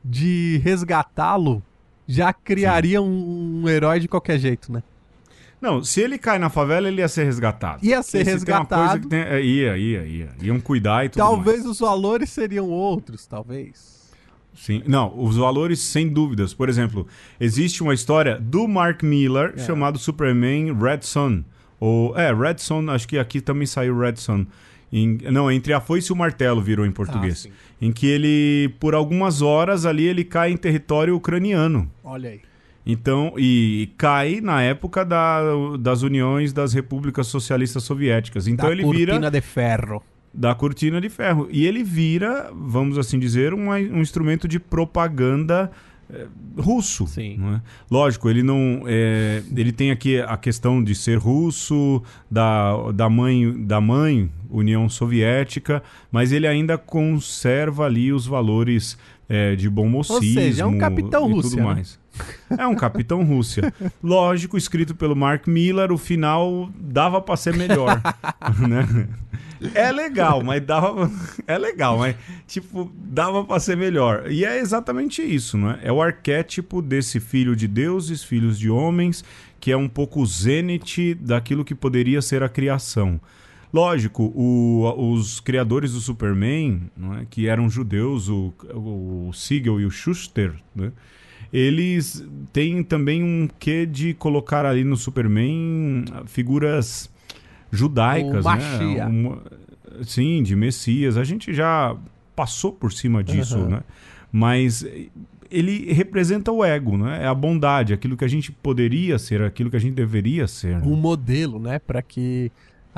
de 0.04 0.62
resgatá-lo, 0.64 1.62
já 2.08 2.32
criaria 2.32 3.02
um, 3.02 3.62
um, 3.64 3.70
herói 3.70 4.00
de 4.00 4.08
qualquer 4.08 4.40
jeito, 4.40 4.72
né? 4.72 4.82
Não, 5.60 5.84
se 5.84 6.02
ele 6.02 6.18
cai 6.18 6.40
na 6.40 6.50
favela, 6.50 6.88
ele 6.88 7.02
ia 7.02 7.08
ser 7.08 7.24
resgatado. 7.24 7.84
Ia 7.84 8.02
ser 8.04 8.20
Porque 8.20 8.32
resgatado. 8.32 9.10
Tem, 9.10 9.20
é, 9.20 9.42
ia, 9.42 9.78
ia, 9.78 10.06
ia. 10.06 10.30
Iam 10.42 10.60
cuidar 10.60 11.04
e 11.04 11.10
tudo 11.10 11.18
Talvez 11.18 11.60
mais. 11.60 11.72
os 11.72 11.80
valores 11.80 12.30
seriam 12.30 12.70
outros, 12.70 13.26
talvez. 13.26 13.98
Sim, 14.54 14.84
não, 14.88 15.14
os 15.20 15.36
valores 15.36 15.80
sem 15.80 16.08
dúvidas. 16.08 16.54
Por 16.54 16.70
exemplo, 16.70 17.08
existe 17.40 17.84
uma 17.84 17.94
história 17.94 18.40
do 18.40 18.68
Mark 18.68 19.04
Miller 19.04 19.54
é. 19.56 19.60
chamado 19.60 19.98
Superman 20.00 20.74
Red 20.74 21.02
Son. 21.02 21.44
Ou, 21.80 22.18
é, 22.18 22.34
Red 22.34 22.58
Son, 22.60 22.90
acho 22.90 23.08
que 23.08 23.18
aqui 23.18 23.42
também 23.42 23.68
saiu 23.68 24.00
Red 24.00 24.16
Son 24.16 24.46
em, 24.92 25.18
não, 25.32 25.52
entre 25.52 25.74
a 25.74 25.82
foice 25.82 26.12
e 26.12 26.14
o 26.14 26.16
martelo 26.16 26.62
virou 26.62 26.86
em 26.86 26.92
português. 26.92 27.48
Ah, 27.50 27.54
em 27.82 27.92
que 27.92 28.08
ele, 28.08 28.74
por 28.80 28.96
algumas 28.96 29.42
horas 29.42 29.86
ali, 29.86 30.06
ele 30.06 30.24
cai 30.24 30.52
em 30.52 30.58
território 30.58 31.16
ucraniano. 31.16 31.90
Olha 32.04 32.30
aí. 32.30 32.42
Então, 32.90 33.34
e 33.38 33.90
cai 33.98 34.40
na 34.40 34.62
época 34.62 35.04
da, 35.04 35.42
das 35.78 36.04
uniões 36.04 36.54
das 36.54 36.74
repúblicas 36.74 37.28
socialistas 37.28 37.84
soviéticas. 37.84 38.48
Então 38.48 38.68
da 38.68 38.72
ele 38.72 38.84
vira. 38.84 39.12
Cortina 39.12 39.30
de 39.30 39.42
ferro. 39.42 40.04
Da 40.34 40.56
cortina 40.56 41.02
de 41.02 41.10
ferro. 41.10 41.50
E 41.52 41.66
ele 41.66 41.84
vira, 41.84 42.50
vamos 42.56 42.98
assim 42.98 43.20
dizer, 43.20 43.54
um, 43.54 43.70
um 43.70 44.00
instrumento 44.00 44.48
de 44.48 44.58
propaganda 44.58 45.70
é, 46.10 46.28
russo. 46.58 47.06
Sim. 47.08 47.38
É? 47.56 47.62
Lógico, 47.92 48.30
ele 48.30 48.42
não. 48.42 48.84
É, 48.88 49.44
ele 49.54 49.74
tem 49.74 49.92
aqui 49.92 50.22
a 50.22 50.38
questão 50.38 50.82
de 50.82 50.96
ser 50.96 51.18
russo, 51.18 52.02
da, 52.32 52.92
da, 52.94 53.10
mãe, 53.10 53.66
da 53.66 53.82
mãe 53.82 54.32
União 54.50 54.88
Soviética, 54.90 55.82
mas 56.12 56.32
ele 56.32 56.48
ainda 56.48 56.78
conserva 56.78 57.86
ali 57.86 58.12
os 58.12 58.26
valores 58.26 58.98
é, 59.30 59.56
de 59.56 59.70
bom 59.70 59.88
mocismo. 59.88 60.16
Ou 60.16 60.34
seja, 60.46 60.64
é 60.64 60.66
um 60.66 60.78
capitão. 60.78 61.30
Tudo 61.42 61.58
né? 61.58 61.64
mais. 61.64 62.00
É 62.58 62.66
um 62.66 62.76
capitão 62.76 63.24
Rússia. 63.24 63.74
Lógico, 64.02 64.58
escrito 64.58 64.96
pelo 64.96 65.16
Mark 65.16 65.48
Miller, 65.48 65.92
o 65.92 65.98
final 65.98 66.70
dava 66.80 67.22
para 67.22 67.36
ser 67.36 67.56
melhor. 67.56 68.02
né? 68.68 69.08
É 69.74 69.92
legal, 69.92 70.44
mas 70.44 70.64
dava. 70.66 71.12
É 71.48 71.58
legal, 71.58 71.98
mas, 71.98 72.16
tipo, 72.46 72.92
dava 72.94 73.44
para 73.44 73.60
ser 73.60 73.78
melhor. 73.78 74.30
E 74.30 74.44
é 74.44 74.60
exatamente 74.60 75.22
isso, 75.22 75.58
não 75.58 75.72
é? 75.72 75.80
É 75.84 75.92
o 75.92 76.02
arquétipo 76.02 76.82
desse 76.82 77.22
filho 77.22 77.56
de 77.56 77.68
deuses, 77.68 78.22
filhos 78.22 78.60
de 78.60 78.70
homens, 78.70 79.24
que 79.60 79.72
é 79.72 79.78
um 79.78 79.88
pouco 79.88 80.22
o 80.22 80.26
zênite 80.26 81.14
daquilo 81.14 81.64
que 81.64 81.74
poderia 81.74 82.22
ser 82.22 82.44
a 82.44 82.50
criação. 82.50 83.20
Lógico, 83.78 84.24
o, 84.36 85.12
os 85.14 85.40
criadores 85.40 85.94
do 85.94 86.00
Superman, 86.00 86.90
é? 87.22 87.26
que 87.30 87.48
eram 87.48 87.70
judeus, 87.70 88.28
o, 88.28 88.52
o 88.74 89.32
Siegel 89.34 89.80
e 89.80 89.86
o 89.86 89.92
Schuster, 89.92 90.56
né? 90.76 90.92
eles 91.54 92.26
têm 92.52 92.82
também 92.82 93.24
um 93.24 93.48
quê 93.60 93.86
de 93.86 94.16
colocar 94.16 94.66
ali 94.66 94.84
no 94.84 94.98
Superman 94.98 96.06
figuras 96.26 97.08
judaicas, 97.72 98.44
o 98.44 98.56
né? 98.56 99.06
Um, 99.06 99.38
sim, 100.04 100.42
de 100.42 100.56
Messias. 100.56 101.16
A 101.16 101.24
gente 101.24 101.54
já 101.54 101.96
passou 102.36 102.72
por 102.72 102.92
cima 102.92 103.24
disso, 103.24 103.60
uhum. 103.60 103.70
né? 103.70 103.84
Mas 104.32 104.84
ele 105.52 105.94
representa 105.94 106.52
o 106.52 106.66
ego, 106.66 106.98
né? 106.98 107.24
É 107.24 107.28
a 107.28 107.36
bondade, 107.36 107.94
aquilo 107.94 108.18
que 108.18 108.26
a 108.26 108.28
gente 108.28 108.52
poderia 108.52 109.20
ser, 109.20 109.44
aquilo 109.44 109.70
que 109.70 109.78
a 109.78 109.80
gente 109.80 109.94
deveria 109.94 110.48
ser. 110.48 110.78
Um 110.78 110.96
modelo, 110.96 111.60
né? 111.60 111.78
Para 111.78 112.02
que 112.02 112.52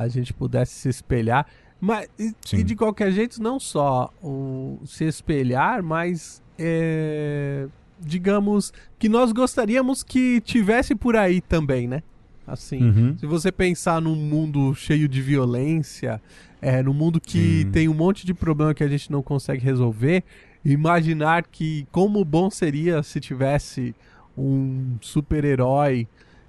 a 0.04 0.08
gente 0.08 0.34
pudesse 0.34 0.74
se 0.74 0.90
espelhar. 0.90 1.46
Mas, 1.80 2.10
e, 2.18 2.34
e, 2.54 2.64
de 2.64 2.76
qualquer 2.76 3.12
jeito, 3.12 3.42
não 3.42 3.60
só 3.60 4.14
o, 4.22 4.80
se 4.86 5.06
espelhar, 5.06 5.82
mas 5.82 6.42
é, 6.58 7.68
digamos 8.00 8.74
que 8.98 9.08
nós 9.08 9.32
gostaríamos 9.32 10.04
que 10.04 10.42
tivesse 10.42 10.94
por 10.96 11.16
aí 11.16 11.42
também, 11.42 11.88
né? 11.88 12.04
Assim, 12.46 12.84
uhum. 12.84 13.18
se 13.18 13.26
você 13.26 13.52
pensar 13.52 14.02
num 14.02 14.16
mundo 14.16 14.74
cheio 14.74 15.08
de 15.08 15.22
violência, 15.22 16.22
é, 16.62 16.82
num 16.82 16.94
mundo 16.94 17.22
que 17.22 17.66
tem 17.72 17.88
um 17.88 17.94
monte 17.94 18.26
de 18.26 18.34
problema 18.34 18.74
que 18.74 18.84
a 18.84 18.88
gente 18.88 19.12
não 19.12 19.22
consegue 19.22 19.64
resolver, 19.64 20.24
imaginar 20.66 21.44
que 21.44 21.88
como 21.92 22.26
bom 22.26 22.50
seria 22.50 23.04
se 23.04 23.20
tivesse 23.20 23.96
um 24.38 24.98
super-herói 25.00 26.08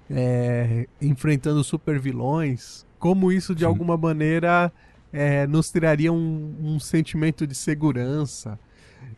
é, 0.09 0.87
enfrentando 1.01 1.63
super 1.63 1.99
vilões, 1.99 2.85
como 3.01 3.31
isso 3.31 3.55
de 3.55 3.65
alguma 3.65 3.97
maneira 3.97 4.71
é, 5.11 5.47
nos 5.47 5.71
traria 5.71 6.13
um, 6.13 6.55
um, 6.61 6.79
sentimento 6.79 7.47
de 7.47 7.55
segurança 7.55 8.59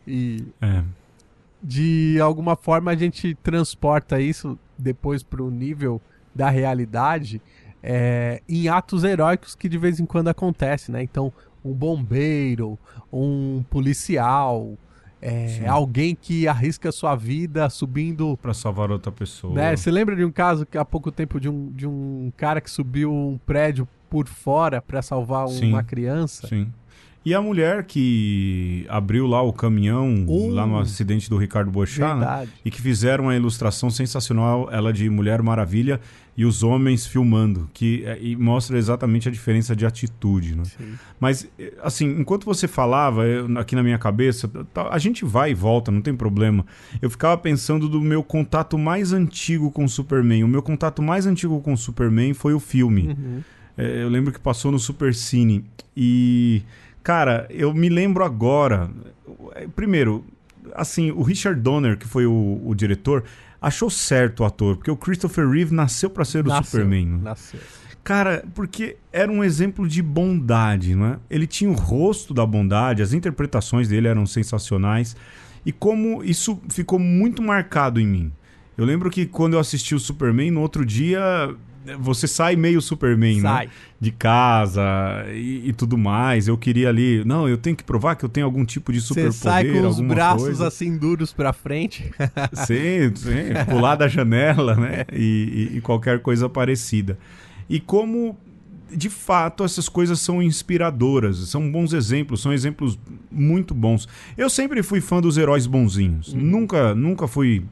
e 0.06 0.42
é. 0.60 0.82
de 1.62 2.18
alguma 2.18 2.56
forma 2.56 2.90
a 2.90 2.96
gente 2.96 3.34
transporta 3.42 4.18
isso 4.18 4.58
depois 4.78 5.22
para 5.22 5.42
o 5.42 5.50
nível 5.50 6.00
da 6.34 6.48
realidade 6.48 7.42
é, 7.82 8.40
em 8.48 8.68
atos 8.68 9.04
heróicos 9.04 9.54
que 9.54 9.68
de 9.68 9.76
vez 9.76 10.00
em 10.00 10.06
quando 10.06 10.28
acontecem, 10.28 10.90
né? 10.90 11.02
Então, 11.02 11.30
um 11.62 11.74
bombeiro, 11.74 12.78
um 13.12 13.62
policial, 13.68 14.78
é, 15.24 15.66
alguém 15.66 16.14
que 16.14 16.46
arrisca 16.46 16.92
sua 16.92 17.16
vida 17.16 17.70
subindo 17.70 18.36
para 18.42 18.52
salvar 18.52 18.90
outra 18.90 19.10
pessoa. 19.10 19.54
Né? 19.54 19.74
Você 19.74 19.90
lembra 19.90 20.14
de 20.14 20.22
um 20.22 20.30
caso 20.30 20.66
que 20.66 20.76
há 20.76 20.84
pouco 20.84 21.10
tempo 21.10 21.40
de 21.40 21.48
um, 21.48 21.72
de 21.72 21.86
um 21.86 22.30
cara 22.36 22.60
que 22.60 22.70
subiu 22.70 23.10
um 23.10 23.38
prédio 23.38 23.88
por 24.10 24.28
fora 24.28 24.82
para 24.82 25.00
salvar 25.00 25.48
sim, 25.48 25.70
uma 25.70 25.82
criança? 25.82 26.46
Sim. 26.46 26.70
E 27.24 27.32
a 27.32 27.40
mulher 27.40 27.84
que 27.84 28.84
abriu 28.88 29.26
lá 29.26 29.40
o 29.40 29.52
caminhão, 29.52 30.26
uh, 30.28 30.50
lá 30.50 30.66
no 30.66 30.78
acidente 30.78 31.30
do 31.30 31.38
Ricardo 31.38 31.70
Boechat, 31.70 32.18
né? 32.18 32.46
e 32.62 32.70
que 32.70 32.82
fizeram 32.82 33.24
uma 33.24 33.34
ilustração 33.34 33.88
sensacional, 33.88 34.68
ela 34.70 34.92
de 34.92 35.08
Mulher 35.08 35.40
Maravilha, 35.40 36.00
e 36.36 36.44
os 36.44 36.62
homens 36.62 37.06
filmando, 37.06 37.70
que 37.72 38.04
é, 38.04 38.18
e 38.20 38.36
mostra 38.36 38.76
exatamente 38.76 39.28
a 39.28 39.32
diferença 39.32 39.74
de 39.74 39.86
atitude. 39.86 40.56
Né? 40.56 40.64
Mas, 41.18 41.48
eh, 41.58 41.72
assim, 41.82 42.06
enquanto 42.18 42.44
você 42.44 42.66
falava, 42.66 43.24
eu, 43.24 43.46
aqui 43.58 43.76
na 43.76 43.82
minha 43.82 43.98
cabeça, 43.98 44.50
a 44.90 44.98
gente 44.98 45.24
vai 45.24 45.52
e 45.52 45.54
volta, 45.54 45.92
não 45.92 46.02
tem 46.02 46.14
problema. 46.14 46.66
Eu 47.00 47.08
ficava 47.08 47.38
pensando 47.38 47.88
do 47.88 48.00
meu 48.00 48.22
contato 48.22 48.76
mais 48.76 49.12
antigo 49.12 49.70
com 49.70 49.84
o 49.84 49.88
Superman. 49.88 50.42
O 50.42 50.48
meu 50.48 50.60
contato 50.60 51.00
mais 51.00 51.24
antigo 51.24 51.60
com 51.60 51.72
o 51.72 51.78
Superman 51.78 52.34
foi 52.34 52.52
o 52.52 52.60
filme. 52.60 53.08
Uhum. 53.08 53.42
É, 53.78 54.02
eu 54.02 54.08
lembro 54.08 54.32
que 54.32 54.40
passou 54.40 54.72
no 54.72 54.78
Super 54.78 55.14
Cine. 55.14 55.64
E 55.96 56.62
Cara, 57.04 57.46
eu 57.50 57.72
me 57.74 57.90
lembro 57.90 58.24
agora. 58.24 58.90
Primeiro, 59.76 60.24
assim, 60.74 61.10
o 61.10 61.22
Richard 61.22 61.60
Donner, 61.60 61.98
que 61.98 62.06
foi 62.06 62.24
o, 62.24 62.62
o 62.64 62.74
diretor, 62.74 63.24
achou 63.60 63.90
certo 63.90 64.40
o 64.40 64.44
ator, 64.44 64.76
porque 64.76 64.90
o 64.90 64.96
Christopher 64.96 65.46
Reeve 65.48 65.74
nasceu 65.74 66.08
para 66.08 66.24
ser 66.24 66.42
nasceu, 66.42 66.60
o 66.60 66.64
Superman. 66.64 67.06
Né? 67.06 67.18
Nasceu. 67.22 67.60
Cara, 68.02 68.44
porque 68.54 68.96
era 69.12 69.30
um 69.30 69.44
exemplo 69.44 69.86
de 69.86 70.02
bondade, 70.02 70.94
não 70.94 71.06
é? 71.06 71.18
Ele 71.30 71.46
tinha 71.46 71.70
o 71.70 71.74
rosto 71.74 72.34
da 72.34 72.44
bondade, 72.44 73.02
as 73.02 73.12
interpretações 73.12 73.88
dele 73.88 74.08
eram 74.08 74.26
sensacionais. 74.26 75.14
E 75.64 75.72
como 75.72 76.22
isso 76.24 76.60
ficou 76.68 76.98
muito 76.98 77.42
marcado 77.42 78.00
em 78.00 78.06
mim. 78.06 78.32
Eu 78.76 78.84
lembro 78.84 79.10
que 79.10 79.24
quando 79.24 79.54
eu 79.54 79.60
assisti 79.60 79.94
o 79.94 80.00
Superman, 80.00 80.50
no 80.50 80.60
outro 80.60 80.84
dia 80.84 81.54
você 81.98 82.26
sai 82.26 82.56
meio 82.56 82.80
Superman, 82.80 83.36
né? 83.36 83.42
sai. 83.42 83.66
né? 83.66 83.72
De 84.00 84.10
casa 84.10 84.82
e, 85.32 85.68
e, 85.68 85.72
tudo 85.72 85.96
mais. 85.96 86.46
Eu 86.46 86.58
queria 86.58 86.88
ali, 86.88 87.24
não, 87.24 87.48
eu 87.48 87.56
tenho 87.56 87.74
que 87.74 87.84
provar 87.84 88.16
que 88.16 88.24
eu 88.24 88.28
tenho 88.28 88.44
algum 88.44 88.64
tipo 88.64 88.92
de 88.92 89.00
superpoder. 89.00 89.32
Você 89.32 89.38
sai 89.38 89.64
com 89.70 89.86
os 89.86 90.00
braços 90.00 90.42
coisa. 90.42 90.66
assim 90.66 90.96
duros 90.96 91.32
para 91.32 91.52
frente. 91.52 92.10
sim, 92.52 93.14
sim, 93.14 93.64
pular 93.70 93.96
da 93.96 94.06
janela, 94.06 94.74
né? 94.74 95.06
E, 95.12 95.70
e, 95.72 95.76
e 95.78 95.80
qualquer 95.80 96.20
coisa 96.20 96.48
parecida. 96.48 97.18
E 97.68 97.80
como 97.80 98.38
de 98.96 99.10
fato, 99.10 99.64
essas 99.64 99.88
coisas 99.88 100.20
são 100.20 100.42
inspiradoras, 100.42 101.36
são 101.48 101.70
bons 101.70 101.92
exemplos, 101.92 102.40
são 102.40 102.52
exemplos 102.52 102.98
muito 103.30 103.74
bons. 103.74 104.08
Eu 104.36 104.48
sempre 104.48 104.82
fui 104.82 105.00
fã 105.00 105.20
dos 105.20 105.36
heróis 105.36 105.66
bonzinhos. 105.66 106.32
Uhum. 106.32 106.40
Nunca, 106.40 106.94
nunca 106.94 107.26
fui, 107.26 107.64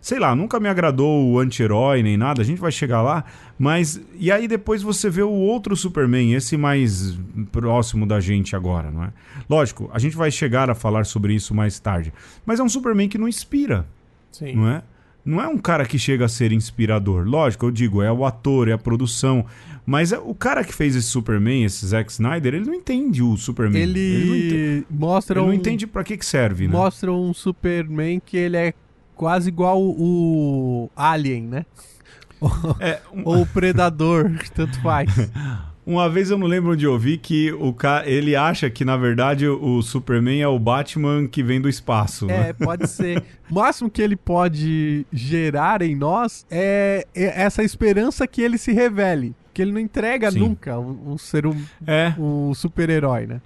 sei 0.00 0.18
lá, 0.18 0.34
nunca 0.34 0.58
me 0.58 0.68
agradou 0.68 1.32
o 1.32 1.38
anti-herói 1.38 2.02
nem 2.02 2.16
nada. 2.16 2.42
A 2.42 2.44
gente 2.44 2.60
vai 2.60 2.72
chegar 2.72 3.02
lá, 3.02 3.24
mas 3.58 4.00
e 4.18 4.30
aí 4.30 4.48
depois 4.48 4.82
você 4.82 5.08
vê 5.08 5.22
o 5.22 5.30
outro 5.30 5.76
Superman, 5.76 6.34
esse 6.34 6.56
mais 6.56 7.18
próximo 7.52 8.06
da 8.06 8.20
gente 8.20 8.56
agora, 8.56 8.90
não 8.90 9.04
é? 9.04 9.12
Lógico, 9.48 9.90
a 9.92 9.98
gente 9.98 10.16
vai 10.16 10.30
chegar 10.30 10.68
a 10.70 10.74
falar 10.74 11.04
sobre 11.06 11.34
isso 11.34 11.54
mais 11.54 11.78
tarde, 11.78 12.12
mas 12.44 12.60
é 12.60 12.62
um 12.62 12.68
Superman 12.68 13.08
que 13.08 13.18
não 13.18 13.28
inspira. 13.28 13.86
Sim. 14.32 14.54
Não 14.54 14.68
é? 14.68 14.82
Não 15.26 15.42
é 15.42 15.48
um 15.48 15.58
cara 15.58 15.84
que 15.84 15.98
chega 15.98 16.24
a 16.24 16.28
ser 16.28 16.52
inspirador. 16.52 17.26
Lógico, 17.26 17.66
eu 17.66 17.70
digo, 17.72 18.00
é 18.00 18.12
o 18.12 18.24
ator, 18.24 18.68
é 18.68 18.72
a 18.72 18.78
produção. 18.78 19.44
Mas 19.84 20.12
é, 20.12 20.18
o 20.18 20.34
cara 20.34 20.62
que 20.62 20.72
fez 20.72 20.94
esse 20.94 21.08
Superman, 21.08 21.64
esse 21.64 21.84
Zack 21.84 22.12
Snyder, 22.12 22.54
ele 22.54 22.64
não 22.64 22.74
entende 22.74 23.24
o 23.24 23.36
Superman. 23.36 23.82
Ele, 23.82 23.98
ele 23.98 24.86
não 24.88 24.98
mostra 24.98 25.40
ele 25.40 25.44
um... 25.44 25.48
não 25.48 25.54
entende 25.54 25.84
para 25.84 26.04
que 26.04 26.16
que 26.16 26.24
serve, 26.24 26.68
né? 26.68 26.72
Mostra 26.72 27.12
um 27.12 27.34
Superman 27.34 28.22
que 28.24 28.36
ele 28.36 28.56
é 28.56 28.72
quase 29.16 29.48
igual 29.48 29.82
o 29.82 30.88
Alien, 30.94 31.42
né? 31.42 31.66
É, 32.78 33.00
um... 33.12 33.22
Ou 33.26 33.42
o 33.42 33.46
Predador, 33.46 34.30
tanto 34.54 34.80
faz. 34.80 35.10
Uma 35.86 36.08
vez 36.08 36.32
eu 36.32 36.36
não 36.36 36.48
lembro 36.48 36.72
onde 36.72 36.84
eu 36.84 36.98
vi 36.98 37.16
que 37.16 37.52
o 37.52 37.72
ca... 37.72 38.02
ele 38.04 38.34
acha 38.34 38.68
que, 38.68 38.84
na 38.84 38.96
verdade, 38.96 39.46
o 39.46 39.80
Superman 39.82 40.42
é 40.42 40.48
o 40.48 40.58
Batman 40.58 41.28
que 41.28 41.44
vem 41.44 41.60
do 41.60 41.68
espaço. 41.68 42.26
Né? 42.26 42.48
É, 42.48 42.52
pode 42.52 42.88
ser. 42.88 43.22
O 43.48 43.54
máximo 43.54 43.88
que 43.88 44.02
ele 44.02 44.16
pode 44.16 45.06
gerar 45.12 45.82
em 45.82 45.94
nós 45.94 46.44
é, 46.50 47.06
é 47.14 47.40
essa 47.40 47.62
esperança 47.62 48.26
que 48.26 48.42
ele 48.42 48.58
se 48.58 48.72
revele. 48.72 49.32
Que 49.54 49.62
ele 49.62 49.70
não 49.70 49.78
entrega 49.78 50.28
sim. 50.32 50.40
nunca 50.40 50.76
o, 50.76 51.12
o 51.12 51.18
ser 51.18 51.46
um, 51.46 51.56
é. 51.86 52.12
o 52.18 52.52
super-herói, 52.52 53.28
né? 53.28 53.40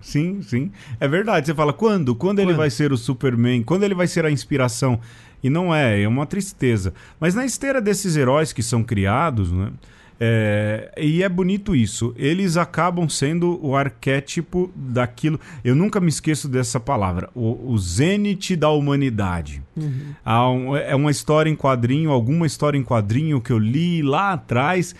Sim, 0.00 0.42
sim. 0.42 0.70
É 1.00 1.08
verdade. 1.08 1.46
Você 1.46 1.54
fala, 1.54 1.72
quando? 1.72 2.14
Quando 2.14 2.38
ele 2.38 2.52
vai 2.52 2.70
ser 2.70 2.92
o 2.92 2.96
Superman? 2.96 3.64
Quando 3.64 3.82
ele 3.82 3.94
vai 3.96 4.06
ser 4.06 4.24
a 4.24 4.30
inspiração? 4.30 5.00
E 5.42 5.50
não 5.50 5.74
é, 5.74 6.02
é 6.02 6.06
uma 6.06 6.24
tristeza. 6.24 6.94
Mas 7.18 7.34
na 7.34 7.44
esteira 7.44 7.80
desses 7.80 8.16
heróis 8.16 8.52
que 8.52 8.62
são 8.62 8.84
criados, 8.84 9.50
né? 9.50 9.72
É, 10.18 10.92
e 10.96 11.22
é 11.22 11.28
bonito 11.28 11.74
isso. 11.74 12.14
Eles 12.16 12.56
acabam 12.56 13.08
sendo 13.08 13.58
o 13.64 13.76
arquétipo 13.76 14.70
daquilo. 14.74 15.38
Eu 15.64 15.74
nunca 15.74 16.00
me 16.00 16.08
esqueço 16.08 16.48
dessa 16.48 16.78
palavra, 16.78 17.28
o, 17.34 17.72
o 17.72 17.78
zênite 17.78 18.56
da 18.56 18.70
humanidade. 18.70 19.62
Uhum. 19.76 20.14
Um, 20.26 20.76
é 20.76 20.94
uma 20.94 21.10
história 21.10 21.50
em 21.50 21.56
quadrinho, 21.56 22.10
alguma 22.10 22.46
história 22.46 22.78
em 22.78 22.84
quadrinho 22.84 23.40
que 23.40 23.52
eu 23.52 23.58
li 23.58 24.02
lá 24.02 24.32
atrás 24.32 24.94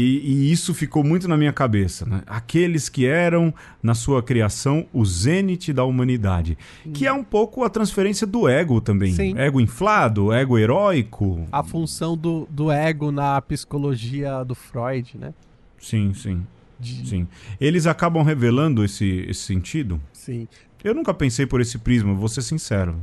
e, 0.00 0.20
e, 0.20 0.52
isso 0.52 0.72
ficou 0.72 1.02
muito 1.02 1.26
na 1.26 1.36
minha 1.36 1.52
cabeça. 1.52 2.06
Né? 2.06 2.22
Aqueles 2.24 2.88
que 2.88 3.04
eram, 3.04 3.52
na 3.82 3.94
sua 3.94 4.22
criação, 4.22 4.86
o 4.92 5.04
zênite 5.04 5.72
da 5.72 5.84
humanidade. 5.84 6.56
Hum. 6.86 6.92
Que 6.92 7.04
é 7.04 7.12
um 7.12 7.24
pouco 7.24 7.64
a 7.64 7.68
transferência 7.68 8.24
do 8.24 8.48
ego 8.48 8.80
também. 8.80 9.12
Sim. 9.12 9.36
Ego 9.36 9.60
inflado, 9.60 10.32
ego 10.32 10.56
heróico. 10.56 11.44
A 11.50 11.64
função 11.64 12.16
do, 12.16 12.46
do 12.48 12.70
ego 12.70 13.10
na 13.10 13.42
psicologia 13.42 14.44
do 14.44 14.54
Freud, 14.54 15.18
né? 15.18 15.34
Sim, 15.80 16.14
sim. 16.14 16.46
De... 16.78 17.08
Sim. 17.08 17.28
Eles 17.60 17.84
acabam 17.84 18.22
revelando 18.22 18.84
esse, 18.84 19.26
esse 19.28 19.40
sentido? 19.40 20.00
Sim. 20.12 20.46
Eu 20.84 20.94
nunca 20.94 21.12
pensei 21.12 21.44
por 21.44 21.60
esse 21.60 21.76
prisma, 21.76 22.14
vou 22.14 22.28
ser 22.28 22.42
sincero. 22.42 22.94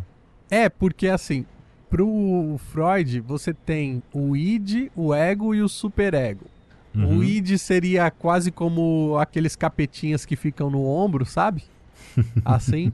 É, 0.49 0.69
porque 0.69 1.10
assim, 1.10 1.45
pro 1.89 2.58
Freud, 2.71 3.19
você 3.19 3.53
tem 3.53 4.01
o 4.13 4.34
id, 4.34 4.89
o 4.95 5.13
ego 5.13 5.53
e 5.53 5.62
o 5.62 5.67
superego. 5.67 6.55
Uhum. 6.95 7.17
O 7.17 7.23
id 7.23 7.58
seria 7.58 8.10
quase 8.10 8.51
como 8.51 9.17
aqueles 9.19 9.55
capetinhas 9.55 10.25
que 10.25 10.36
ficam 10.36 10.69
no 10.69 10.86
ombro, 10.86 11.25
sabe? 11.25 11.63
Assim. 12.45 12.91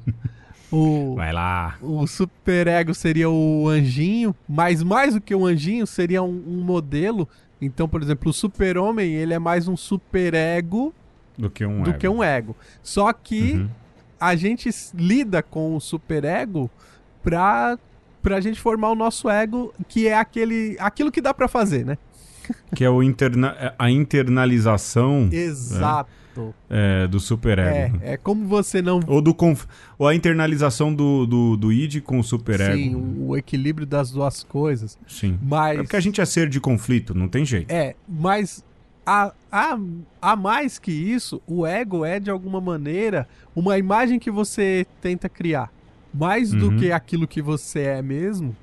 O, 0.72 1.16
Vai 1.16 1.34
lá. 1.34 1.78
O 1.82 2.08
superego 2.08 2.94
seria 2.94 3.30
o 3.30 3.68
anjinho, 3.68 4.34
mas 4.48 4.82
mais 4.82 5.14
do 5.14 5.22
que 5.22 5.36
o 5.36 5.46
anjinho, 5.46 5.86
seria 5.86 6.24
um, 6.24 6.44
um 6.48 6.62
modelo. 6.62 7.28
Então, 7.62 7.88
por 7.88 8.02
exemplo, 8.02 8.30
o 8.30 8.34
super-homem, 8.34 9.12
ele 9.12 9.34
é 9.34 9.40
mais 9.40 9.68
um 9.68 9.76
superego 9.76 10.94
do 11.38 11.50
que 11.50 11.66
um 11.66 11.84
do 11.84 11.90
ego. 11.90 12.00
Que 12.00 12.08
um 12.08 12.24
ego. 12.24 12.56
Só 12.82 13.12
que 13.12 13.54
uhum. 13.54 13.70
a 14.20 14.36
gente 14.36 14.70
lida 14.94 15.44
com 15.44 15.76
o 15.76 15.82
superego 15.82 16.70
pra, 17.24 17.78
pra 18.22 18.40
gente 18.40 18.60
formar 18.60 18.92
o 18.92 18.96
nosso 18.96 19.30
ego, 19.30 19.74
que 19.88 20.08
é 20.08 20.16
aquele, 20.16 20.78
aquilo 20.80 21.12
que 21.12 21.22
dá 21.22 21.34
para 21.34 21.48
fazer, 21.48 21.86
né? 21.86 21.98
Que 22.76 22.84
é 22.84 22.90
o 22.90 23.02
interna 23.04 23.74
a 23.78 23.90
internalização. 23.90 25.26
Né, 25.26 25.36
Exato. 25.38 26.10
Né? 26.10 26.18
É, 26.70 27.08
do 27.08 27.20
superego. 27.20 28.00
É, 28.02 28.14
é 28.14 28.18
como 28.18 28.48
você 28.48 28.82
não. 28.82 29.02
Ou, 29.06 29.22
do 29.22 29.34
conf... 29.34 29.66
Ou 30.00 30.08
a 30.08 30.16
internalização 30.16 30.94
do, 30.94 31.26
do, 31.26 31.58
do 31.58 31.74
id 31.74 32.02
com 32.02 32.20
o 32.20 32.24
superego. 32.24 32.78
Sim, 32.78 33.18
o 33.20 33.36
equilíbrio 33.36 33.86
das 33.86 34.12
duas 34.12 34.42
coisas. 34.42 34.98
Sim. 35.06 35.38
Mas... 35.44 35.80
É 35.80 35.84
porque 35.84 35.98
a 35.98 36.00
gente 36.00 36.22
é 36.22 36.26
ser 36.26 36.48
de 36.48 36.62
conflito, 36.62 37.14
não 37.14 37.28
tem 37.28 37.44
jeito. 37.44 37.70
É, 37.70 37.96
mas 38.08 38.64
a, 39.06 39.34
a, 39.52 39.78
a 40.22 40.36
mais 40.38 40.80
que 40.80 40.92
isso, 40.92 41.42
o 41.46 41.66
ego 41.66 42.06
é, 42.06 42.18
de 42.18 42.32
alguma 42.32 42.62
maneira, 42.62 43.28
uma 43.54 43.78
imagem 43.78 44.18
que 44.18 44.32
você 44.32 44.86
tenta 45.02 45.28
criar. 45.28 45.70
Mais 46.14 46.52
do 46.52 46.70
uhum. 46.70 46.78
que 46.78 46.92
aquilo 46.92 47.28
que 47.28 47.42
você 47.42 47.82
é 47.82 48.02
mesmo, 48.02 48.56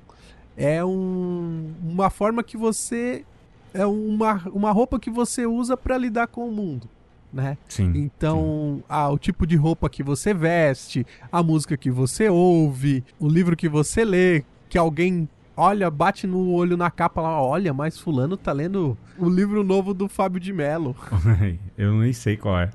é 0.57 0.85
um, 0.85 1.73
uma 1.83 2.11
forma 2.11 2.43
que 2.43 2.57
você 2.57 3.25
é 3.73 3.87
uma, 3.87 4.43
uma 4.49 4.71
roupa 4.73 4.99
que 4.99 5.11
você 5.11 5.47
usa 5.47 5.77
para 5.77 5.99
lidar 5.99 6.27
com 6.27 6.49
o 6.49 6.53
mundo. 6.53 6.89
Né? 7.33 7.59
Sim, 7.69 7.93
então, 7.95 8.77
sim. 8.79 8.85
Ah, 8.89 9.11
o 9.11 9.19
tipo 9.19 9.47
de 9.47 9.55
roupa 9.55 9.91
que 9.91 10.03
você 10.03 10.33
veste, 10.33 11.07
a 11.31 11.43
música 11.43 11.77
que 11.77 11.91
você 11.91 12.29
ouve, 12.29 13.05
o 13.21 13.29
livro 13.29 13.57
que 13.57 13.69
você 13.69 14.05
lê, 14.05 14.45
que 14.69 14.79
alguém 14.79 15.29
olha, 15.55 15.91
bate 15.91 16.27
no 16.27 16.53
olho 16.53 16.77
na 16.77 16.91
capa 16.91 17.21
lá, 17.21 17.43
olha, 17.43 17.75
mas 17.75 17.99
fulano 17.99 18.37
tá 18.37 18.53
lendo 18.53 18.97
o 19.19 19.29
livro 19.29 19.65
novo 19.65 19.93
do 19.93 20.09
Fábio 20.09 20.41
de 20.41 20.53
Mello. 20.53 20.95
Eu 21.77 21.95
nem 21.95 22.13
sei 22.13 22.37
qual 22.37 22.61
é. 22.61 22.71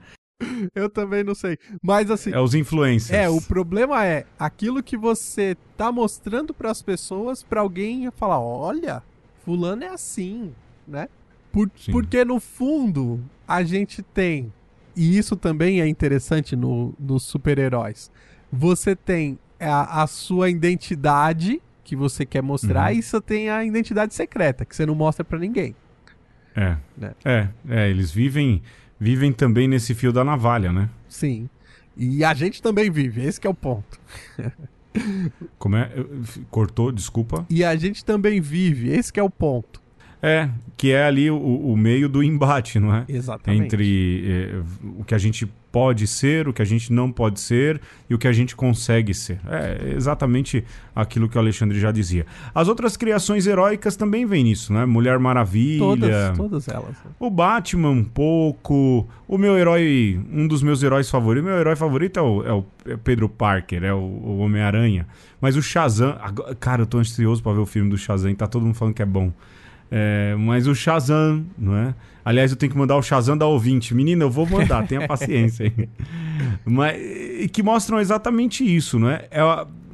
Eu 0.75 0.89
também 0.89 1.23
não 1.23 1.33
sei. 1.33 1.57
Mas 1.81 2.11
assim. 2.11 2.31
É 2.31 2.39
os 2.39 2.53
influencers. 2.53 3.17
É, 3.17 3.29
o 3.29 3.41
problema 3.41 4.05
é 4.05 4.25
aquilo 4.37 4.83
que 4.83 4.97
você 4.97 5.55
tá 5.77 5.91
mostrando 5.91 6.53
para 6.53 6.69
as 6.69 6.81
pessoas, 6.81 7.41
para 7.41 7.61
alguém 7.61 8.11
falar: 8.11 8.41
olha, 8.41 9.01
fulano 9.45 9.85
é 9.85 9.87
assim 9.87 10.53
né? 10.87 11.07
Por, 11.51 11.69
porque 11.91 12.25
no 12.25 12.39
fundo 12.39 13.23
a 13.47 13.63
gente 13.63 14.01
tem, 14.01 14.51
e 14.95 15.17
isso 15.17 15.35
também 15.35 15.81
é 15.81 15.87
interessante 15.87 16.55
no, 16.55 16.93
nos 16.99 17.23
super-heróis, 17.23 18.11
você 18.51 18.95
tem 18.95 19.37
a, 19.59 20.03
a, 20.03 20.07
sua 20.07 20.49
identidade 20.49 21.61
que 21.83 21.95
você 21.95 22.25
quer 22.25 22.41
mostrar 22.41 22.91
uhum. 22.91 22.99
e 22.99 23.03
você 23.03 23.21
tem 23.21 23.49
a 23.49 23.63
identidade 23.63 24.13
secreta 24.13 24.65
que 24.65 24.75
você 24.75 24.85
não 24.85 24.95
mostra 24.95 25.23
para 25.23 25.37
ninguém. 25.37 25.75
É, 26.55 26.77
né? 26.97 27.13
é, 27.25 27.47
é, 27.67 27.89
eles 27.89 28.11
vivem, 28.11 28.61
vivem 28.99 29.31
também 29.31 29.67
nesse 29.67 29.93
fio 29.93 30.11
da 30.11 30.23
navalha, 30.23 30.71
né? 30.71 30.89
Sim. 31.07 31.49
E 31.95 32.23
a 32.23 32.33
gente 32.33 32.61
também 32.61 32.89
vive, 32.89 33.23
esse 33.23 33.45
é 33.45 33.49
o 33.49 33.53
ponto. 33.53 33.99
Como 35.57 35.75
é? 35.75 35.91
Cortou, 36.49 36.91
desculpa. 36.91 37.45
E 37.49 37.63
a 37.63 37.75
gente 37.75 38.03
também 38.03 38.39
vive, 38.41 38.89
esse 38.89 39.11
é 39.19 39.23
o 39.23 39.29
ponto. 39.29 39.82
É, 40.23 40.49
que 40.77 40.93
é 40.93 41.03
ali 41.03 41.29
o, 41.29 41.37
o 41.37 41.75
meio 41.75 42.07
do 42.07 42.23
embate, 42.23 42.79
não 42.79 42.95
é? 42.95 43.03
Exatamente. 43.09 43.65
Entre 43.65 44.23
é, 44.25 44.61
o 44.97 45.03
que 45.03 45.13
a 45.13 45.17
gente 45.17 45.45
pode 45.69 46.07
ser, 46.07 46.47
o 46.47 46.53
que 46.53 46.61
a 46.61 46.65
gente 46.65 46.93
não 46.93 47.11
pode 47.11 47.41
ser 47.41 47.81
e 48.09 48.15
o 48.15 48.17
que 48.17 48.27
a 48.27 48.31
gente 48.31 48.55
consegue 48.55 49.13
ser. 49.13 49.41
É 49.49 49.93
exatamente 49.97 50.63
aquilo 50.95 51.27
que 51.27 51.35
o 51.35 51.41
Alexandre 51.41 51.77
já 51.77 51.91
dizia. 51.91 52.25
As 52.55 52.69
outras 52.69 52.95
criações 52.95 53.47
heróicas 53.47 53.97
também 53.97 54.25
vêm 54.25 54.45
nisso, 54.45 54.71
né? 54.71 54.85
Mulher 54.85 55.19
Maravilha. 55.19 55.79
Todas, 55.79 56.37
todas 56.37 56.67
elas. 56.69 56.95
O 57.19 57.29
Batman 57.29 57.89
um 57.89 58.03
pouco. 58.03 59.05
O 59.27 59.37
meu 59.37 59.57
herói, 59.57 60.21
um 60.31 60.47
dos 60.47 60.63
meus 60.63 60.81
heróis 60.83 61.09
favoritos. 61.09 61.49
Meu 61.49 61.57
herói 61.57 61.75
favorito 61.75 62.17
é 62.17 62.21
o, 62.21 62.43
é 62.45 62.53
o 62.53 62.65
é 62.85 62.95
Pedro 62.95 63.27
Parker, 63.27 63.83
é 63.83 63.93
o, 63.93 63.97
o 63.97 64.37
Homem-Aranha. 64.37 65.05
Mas 65.41 65.57
o 65.57 65.61
Shazam. 65.61 66.15
Cara, 66.61 66.83
eu 66.83 66.85
tô 66.85 66.99
ansioso 66.99 67.43
para 67.43 67.51
ver 67.51 67.59
o 67.59 67.65
filme 67.65 67.89
do 67.89 67.97
Shazam. 67.97 68.33
Tá 68.35 68.47
todo 68.47 68.63
mundo 68.63 68.75
falando 68.75 68.93
que 68.93 69.01
é 69.01 69.05
bom. 69.05 69.33
É, 69.95 70.35
mas 70.35 70.65
o 70.65 70.73
Shazam, 70.73 71.45
não 71.55 71.75
é? 71.75 71.93
Aliás, 72.25 72.49
eu 72.49 72.57
tenho 72.57 72.71
que 72.71 72.77
mandar 72.77 72.97
o 72.97 73.03
Shazam 73.03 73.37
da 73.37 73.45
ouvinte. 73.45 73.93
Menina, 73.93 74.23
eu 74.23 74.31
vou 74.31 74.47
mandar, 74.47 74.87
tenha 74.87 75.05
paciência 75.07 75.65
aí. 75.65 75.89
Mas, 76.65 76.97
que 77.51 77.61
mostram 77.61 77.99
exatamente 77.99 78.63
isso, 78.63 78.97
não 78.97 79.07
é? 79.07 79.27
É 79.29 79.41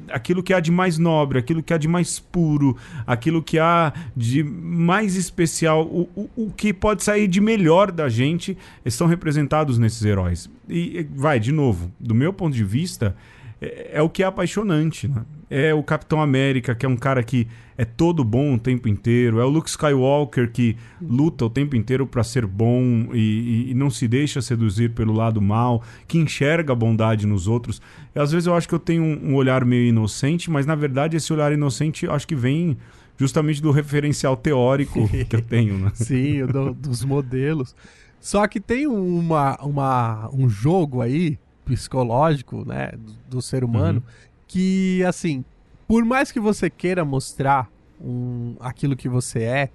aquilo 0.10 0.42
que 0.42 0.54
há 0.54 0.62
de 0.62 0.72
mais 0.72 0.98
nobre, 0.98 1.38
aquilo 1.38 1.62
que 1.62 1.74
há 1.74 1.78
de 1.78 1.88
mais 1.90 2.18
puro, 2.18 2.78
aquilo 3.06 3.44
que 3.44 3.60
há 3.60 3.92
de 4.16 4.42
mais 4.42 5.18
especial, 5.18 5.84
o, 5.86 6.10
o, 6.16 6.30
o 6.46 6.52
que 6.52 6.74
pode 6.74 7.04
sair 7.04 7.28
de 7.28 7.42
melhor 7.42 7.92
da 7.92 8.08
gente, 8.08 8.58
estão 8.86 9.06
representados 9.06 9.78
nesses 9.78 10.04
heróis. 10.06 10.50
E 10.70 11.06
vai, 11.14 11.42
de 11.42 11.52
novo, 11.52 11.92
do 12.00 12.16
meu 12.16 12.32
ponto 12.32 12.56
de 12.56 12.64
vista, 12.64 13.16
é, 13.62 13.92
é 13.96 14.02
o 14.02 14.10
que 14.10 14.24
é 14.24 14.26
apaixonante, 14.26 15.10
né? 15.10 15.26
É 15.50 15.74
o 15.74 15.82
Capitão 15.82 16.22
América, 16.22 16.76
que 16.76 16.86
é 16.86 16.90
um 16.90 16.96
cara 16.96 17.24
que 17.24 17.48
é 17.80 17.86
todo 17.86 18.24
bom 18.26 18.56
o 18.56 18.60
tempo 18.60 18.90
inteiro. 18.90 19.40
É 19.40 19.46
o 19.46 19.50
Luke 19.50 19.70
Skywalker 19.70 20.52
que 20.52 20.76
luta 21.02 21.46
o 21.46 21.50
tempo 21.50 21.78
inteiro 21.78 22.06
para 22.06 22.24
ser 22.24 22.46
bom 22.46 23.08
e, 23.14 23.18
e, 23.18 23.72
e, 23.72 23.74
não 23.74 23.90
se 23.90 24.06
deixa 24.06 24.42
seduzir 24.42 24.92
pelo 24.92 25.14
lado 25.14 25.42
mal, 25.42 25.82
que 26.06 26.18
enxerga 26.18 26.74
a 26.74 26.76
bondade 26.76 27.26
nos 27.26 27.48
outros. 27.48 27.82
E, 28.14 28.20
às 28.20 28.34
vezes 28.34 28.48
eu 28.48 28.54
acho 28.54 28.68
que 28.68 28.76
eu 28.76 28.80
tenho 28.80 29.02
um, 29.02 29.32
um 29.32 29.36
olhar 29.36 29.64
meio 29.64 29.88
inocente, 29.88 30.52
mas 30.52 30.66
na 30.66 30.76
verdade 30.76 31.16
esse 31.16 31.32
olhar 31.32 31.54
inocente 31.54 32.06
acho 32.06 32.28
que 32.28 32.36
vem 32.36 32.78
justamente 33.18 33.62
do 33.62 33.72
referencial 33.72 34.36
teórico 34.36 35.08
que 35.28 35.36
eu 35.36 35.42
tenho, 35.42 35.78
né? 35.78 35.92
Sim, 35.94 36.46
do, 36.46 36.74
dos 36.74 37.06
modelos. 37.06 37.74
Só 38.20 38.46
que 38.46 38.60
tem 38.60 38.88
uma, 38.88 39.56
uma, 39.64 40.30
um 40.34 40.50
jogo 40.50 41.02
aí 41.02 41.40
psicológico, 41.64 42.66
né, 42.68 42.92
do, 42.98 43.38
do 43.38 43.42
ser 43.42 43.64
humano, 43.64 44.04
uhum 44.06 44.29
que, 44.50 45.04
assim, 45.06 45.46
por 45.88 46.04
mais 46.04 46.32
que 46.32 46.40
você 46.40 46.70
queira 46.70 47.06
mostrar 47.06 47.70
um, 48.02 48.56
aquilo 48.60 48.96
que 48.96 49.08
você 49.08 49.44
é, 49.44 49.70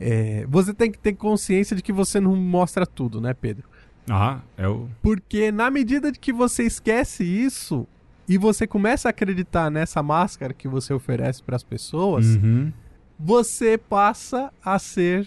é, 0.00 0.46
você 0.48 0.72
tem 0.72 0.90
que 0.90 0.98
ter 0.98 1.14
consciência 1.14 1.76
de 1.76 1.82
que 1.82 1.92
você 1.92 2.20
não 2.20 2.36
mostra 2.36 2.86
tudo, 2.86 3.20
né, 3.20 3.34
Pedro? 3.34 3.68
Ah, 4.08 4.40
é 4.56 4.68
o. 4.68 4.88
Porque 5.02 5.50
na 5.50 5.68
medida 5.68 6.12
de 6.12 6.18
que 6.18 6.32
você 6.32 6.62
esquece 6.62 7.24
isso 7.24 7.86
e 8.28 8.38
você 8.38 8.66
começa 8.66 9.08
a 9.08 9.10
acreditar 9.10 9.68
nessa 9.68 10.02
máscara 10.02 10.54
que 10.54 10.68
você 10.68 10.94
oferece 10.94 11.42
para 11.42 11.56
as 11.56 11.64
pessoas, 11.64 12.36
uhum. 12.36 12.72
você 13.18 13.76
passa 13.76 14.52
a 14.64 14.78
ser 14.78 15.26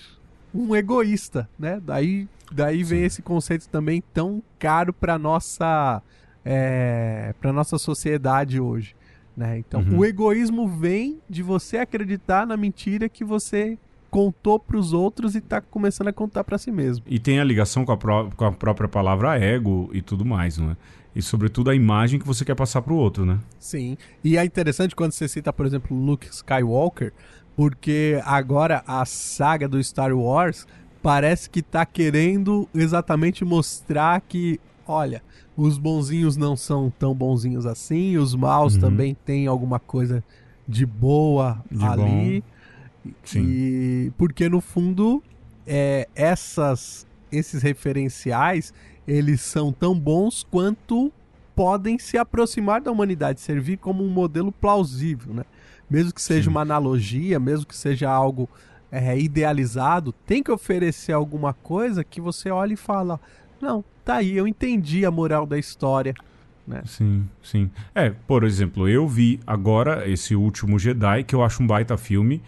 um 0.53 0.73
egoísta, 0.75 1.49
né? 1.59 1.81
Daí, 1.83 2.27
daí 2.51 2.83
vem 2.83 3.03
esse 3.03 3.21
conceito 3.21 3.67
também 3.67 4.01
tão 4.13 4.41
caro 4.57 4.93
para 4.93 5.17
nossa 5.17 6.01
é, 6.49 7.33
para 7.41 7.51
nossa 7.51 7.77
sociedade 7.77 8.59
hoje. 8.59 8.95
Né? 9.35 9.59
Então, 9.59 9.81
uhum. 9.81 9.99
o 9.99 10.05
egoísmo 10.05 10.67
vem 10.67 11.19
de 11.29 11.43
você 11.43 11.77
acreditar 11.77 12.47
na 12.47 12.55
mentira 12.55 13.09
que 13.09 13.23
você 13.25 13.77
contou 14.09 14.57
para 14.57 14.77
os 14.77 14.93
outros 14.93 15.35
e 15.35 15.39
está 15.39 15.59
começando 15.59 16.07
a 16.07 16.13
contar 16.13 16.45
para 16.45 16.57
si 16.57 16.71
mesmo. 16.71 17.03
E 17.05 17.19
tem 17.19 17.39
a 17.39 17.43
ligação 17.43 17.83
com 17.83 17.91
a, 17.91 17.97
com 18.31 18.45
a, 18.45 18.51
própria 18.51 18.87
palavra 18.87 19.37
ego 19.37 19.89
e 19.91 20.01
tudo 20.01 20.25
mais, 20.25 20.57
não 20.57 20.71
é? 20.71 20.77
E 21.13 21.21
sobretudo 21.21 21.69
a 21.69 21.75
imagem 21.75 22.19
que 22.19 22.25
você 22.25 22.45
quer 22.45 22.55
passar 22.55 22.81
para 22.81 22.93
o 22.93 22.95
outro, 22.95 23.25
né? 23.25 23.39
Sim. 23.59 23.97
E 24.23 24.37
é 24.37 24.45
interessante 24.45 24.95
quando 24.95 25.11
você 25.11 25.27
cita, 25.27 25.51
por 25.51 25.65
exemplo, 25.65 25.95
Luke 25.95 26.27
Skywalker, 26.27 27.11
porque 27.55 28.21
agora 28.23 28.83
a 28.87 29.03
saga 29.03 29.67
do 29.67 29.83
Star 29.83 30.15
Wars 30.15 30.65
parece 31.01 31.49
que 31.49 31.61
tá 31.61 31.85
querendo 31.85 32.69
exatamente 32.73 33.43
mostrar 33.43 34.21
que, 34.21 34.59
olha, 34.87 35.21
os 35.57 35.79
bonzinhos 35.79 36.37
não 36.37 36.55
são 36.55 36.93
tão 36.99 37.15
bonzinhos 37.15 37.65
assim, 37.65 38.15
os 38.15 38.35
maus 38.35 38.75
uhum. 38.75 38.81
também 38.81 39.17
têm 39.25 39.47
alguma 39.47 39.79
coisa 39.79 40.23
de 40.67 40.85
boa 40.85 41.63
de 41.69 41.83
ali. 41.83 42.43
Bom. 43.03 43.11
Sim. 43.23 43.43
E 43.43 44.13
porque 44.17 44.47
no 44.47 44.61
fundo 44.61 45.23
é, 45.65 46.07
essas 46.15 47.07
esses 47.31 47.63
referenciais 47.63 48.73
eles 49.07 49.41
são 49.41 49.71
tão 49.71 49.97
bons 49.97 50.45
quanto 50.49 51.11
podem 51.55 51.97
se 51.97 52.17
aproximar 52.17 52.81
da 52.81 52.91
humanidade, 52.91 53.41
servir 53.41 53.77
como 53.77 54.03
um 54.03 54.09
modelo 54.09 54.51
plausível, 54.51 55.33
né? 55.33 55.43
Mesmo 55.89 56.13
que 56.13 56.21
seja 56.21 56.43
Sim. 56.43 56.49
uma 56.49 56.61
analogia, 56.61 57.39
mesmo 57.39 57.65
que 57.65 57.75
seja 57.75 58.09
algo 58.09 58.47
é, 58.91 59.17
idealizado, 59.17 60.13
tem 60.25 60.43
que 60.43 60.51
oferecer 60.51 61.13
alguma 61.13 61.53
coisa 61.53 62.03
que 62.03 62.21
você 62.21 62.51
olha 62.51 62.73
e 62.73 62.77
fala: 62.77 63.19
não, 63.59 63.83
tá 64.07 64.15
aí, 64.15 64.37
eu 64.37 64.47
entendi 64.47 65.05
a 65.05 65.11
moral 65.11 65.45
da 65.45 65.59
história. 65.59 66.13
Né? 66.65 66.81
Sim, 66.85 67.27
sim. 67.43 67.69
É, 67.93 68.09
por 68.09 68.43
exemplo, 68.43 68.87
eu 68.87 69.07
vi 69.07 69.39
agora 69.45 70.09
esse 70.09 70.33
último 70.33 70.79
Jedi, 70.79 71.23
que 71.23 71.35
eu 71.35 71.43
acho 71.43 71.61
um 71.61 71.67
baita 71.67 71.97
filme, 71.97 72.41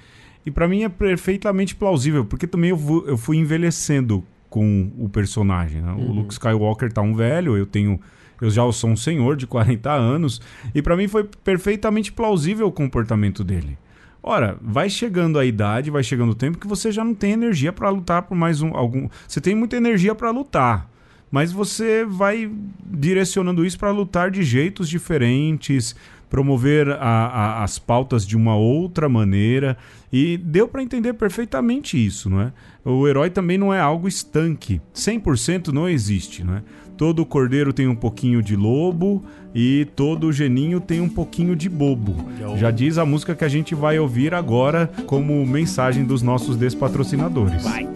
e 0.46 0.52
para 0.52 0.68
mim 0.68 0.84
é 0.84 0.90
perfeitamente 0.90 1.76
plausível, 1.76 2.24
porque 2.24 2.48
também 2.48 2.70
eu, 2.70 3.06
eu 3.06 3.18
fui 3.18 3.38
envelhecendo 3.38 4.24
com 4.50 4.90
o 4.98 5.10
personagem. 5.10 5.82
Né? 5.82 5.92
Uhum. 5.92 6.10
O 6.10 6.14
Luke 6.14 6.34
Skywalker 6.34 6.92
tá 6.92 7.02
um 7.02 7.14
velho, 7.14 7.58
eu 7.58 7.66
tenho. 7.66 8.00
Eu 8.42 8.50
já 8.50 8.70
sou 8.72 8.90
um 8.90 8.96
senhor 8.96 9.36
de 9.36 9.46
40 9.46 9.92
anos, 9.92 10.42
e 10.74 10.82
para 10.82 10.96
mim 10.96 11.10
foi 11.10 11.26
perfeitamente 11.44 12.10
plausível 12.10 12.68
o 12.68 12.72
comportamento 12.72 13.44
dele. 13.44 13.78
Ora, 14.24 14.58
vai 14.62 14.90
chegando 14.90 15.38
a 15.38 15.46
idade, 15.46 15.92
vai 15.92 16.04
chegando 16.04 16.32
o 16.32 16.36
tempo 16.36 16.58
que 16.58 16.68
você 16.68 16.90
já 16.90 17.04
não 17.04 17.14
tem 17.14 17.34
energia 17.34 17.74
para 17.74 17.90
lutar 17.90 18.22
por 18.24 18.36
mais 18.36 18.62
um 18.62 18.76
algum. 18.76 19.10
Você 19.28 19.42
tem 19.42 19.56
muita 19.56 19.76
energia 19.76 20.16
para 20.16 20.32
lutar, 20.32 20.90
mas 21.32 21.52
você 21.52 22.06
vai 22.06 22.52
direcionando 22.86 23.66
isso 23.66 23.78
para 23.78 23.92
lutar 23.92 24.32
de 24.32 24.44
jeitos 24.44 24.90
diferentes, 24.90 25.96
promover 26.30 26.90
a, 26.90 26.96
a, 26.98 27.64
as 27.64 27.80
pautas 27.80 28.26
de 28.26 28.38
uma 28.38 28.56
outra 28.56 29.10
maneira 29.10 29.78
e 30.14 30.38
deu 30.38 30.68
para 30.68 30.84
entender 30.84 31.14
perfeitamente 31.14 32.04
isso, 32.04 32.30
não 32.30 32.42
é? 32.42 32.54
O 32.86 33.08
herói 33.08 33.30
também 33.30 33.58
não 33.58 33.74
é 33.74 33.80
algo 33.80 34.08
estanque, 34.08 34.82
100% 34.94 35.70
não 35.70 35.90
existe, 35.90 36.44
não 36.44 36.56
é? 36.56 36.64
Todo 36.96 37.26
cordeiro 37.26 37.72
tem 37.72 37.88
um 37.88 37.96
pouquinho 37.96 38.42
de 38.42 38.58
lobo 38.58 39.24
e 39.56 39.88
todo 39.96 40.32
geninho 40.34 40.82
tem 40.82 41.00
um 41.00 41.08
pouquinho 41.08 41.56
de 41.56 41.70
bobo. 41.70 42.14
Já 42.58 42.72
diz 42.72 42.98
a 42.98 43.06
música 43.06 43.34
que 43.34 43.46
a 43.46 43.48
gente 43.48 43.74
vai 43.74 43.98
ouvir 43.98 44.34
agora 44.34 44.92
como 45.06 45.46
mensagem 45.46 46.04
dos 46.04 46.22
nossos 46.22 46.58
despatrocinadores. 46.58 47.64
Vai. 47.64 47.88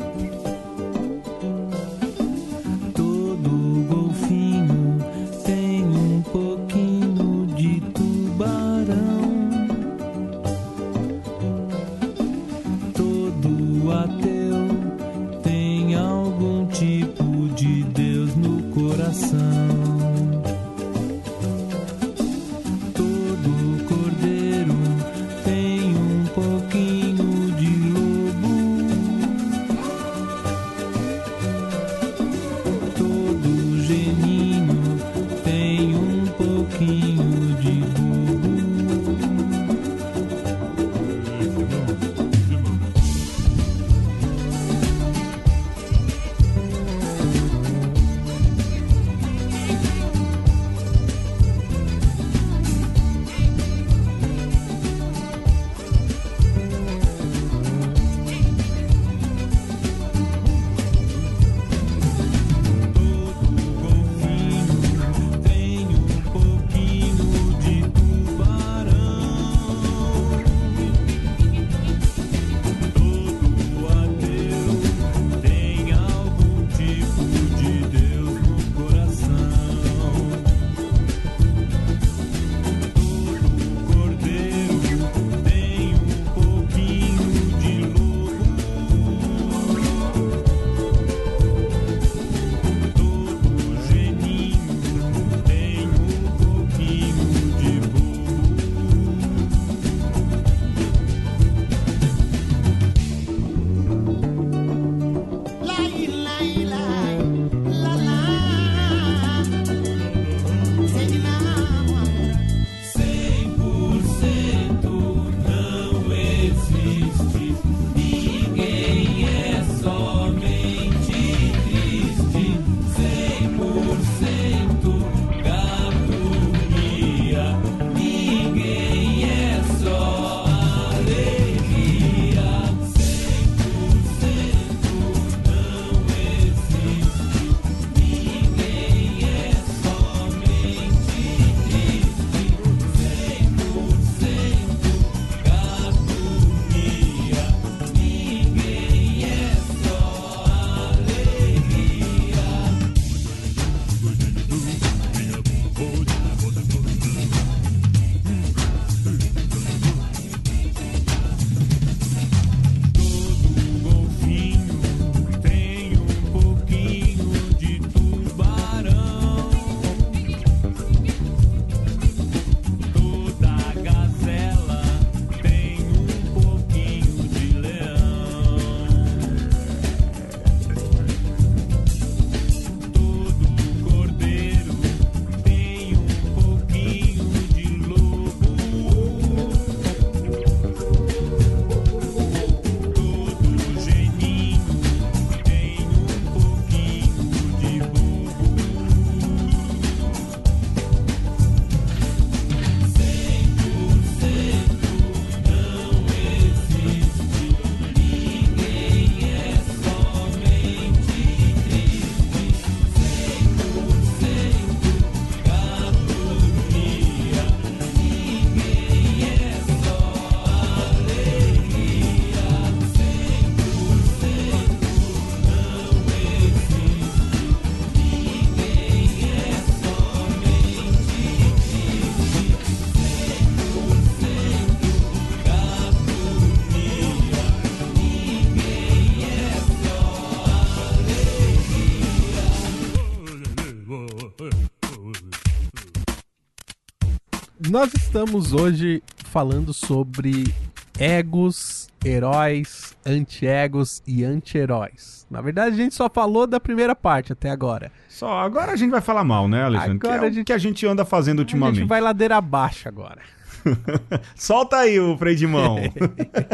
Estamos 248.23 248.53
hoje 248.53 249.03
falando 249.17 249.73
sobre 249.73 250.55
egos, 250.97 251.89
heróis, 252.05 252.95
anti-egos 253.05 254.01
e 254.07 254.23
anti-heróis. 254.23 255.27
Na 255.29 255.41
verdade, 255.41 255.75
a 255.75 255.77
gente 255.77 255.93
só 255.93 256.09
falou 256.09 256.47
da 256.47 256.57
primeira 256.57 256.95
parte 256.95 257.33
até 257.33 257.49
agora. 257.49 257.91
Só, 258.07 258.39
agora 258.39 258.71
a 258.71 258.75
gente 258.77 258.91
vai 258.91 259.01
falar 259.01 259.25
mal, 259.25 259.49
né, 259.49 259.63
Alexandre? 259.63 260.07
Agora 260.07 260.19
que 260.19 260.25
é 260.25 260.27
a 260.27 260.31
gente... 260.31 260.45
que 260.45 260.53
a 260.53 260.57
gente 260.57 260.87
anda 260.87 261.03
fazendo 261.03 261.39
ultimamente. 261.39 261.75
A 261.75 261.79
gente 261.81 261.89
vai 261.89 261.99
ladeira 261.99 262.37
abaixo 262.37 262.87
agora. 262.87 263.21
Solta 264.35 264.77
aí 264.77 264.97
o 265.01 265.17
freio 265.17 265.35
de 265.35 265.45
mão. 265.45 265.79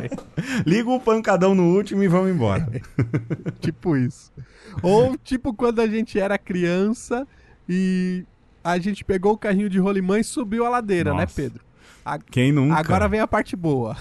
Liga 0.65 0.89
o 0.89 0.99
pancadão 0.99 1.53
no 1.53 1.75
último 1.75 2.01
e 2.01 2.07
vamos 2.07 2.31
embora. 2.31 2.67
tipo 3.61 3.95
isso. 3.95 4.31
Ou 4.81 5.15
tipo 5.17 5.53
quando 5.53 5.81
a 5.81 5.87
gente 5.87 6.19
era 6.19 6.35
criança 6.35 7.27
e 7.67 8.25
a 8.63 8.77
gente 8.77 9.03
pegou 9.03 9.33
o 9.33 9.37
carrinho 9.37 9.69
de 9.69 9.79
rolimã 9.79 10.19
e 10.19 10.23
subiu 10.23 10.65
a 10.65 10.69
ladeira, 10.69 11.11
né, 11.11 11.21
Nossa. 11.21 11.41
né, 11.41 11.47
Pedro? 11.47 11.63
A... 12.05 12.17
Quem 12.17 12.51
nunca? 12.51 12.77
Agora 12.77 13.07
vem 13.07 13.19
a 13.19 13.27
parte 13.27 13.55
boa. 13.55 13.95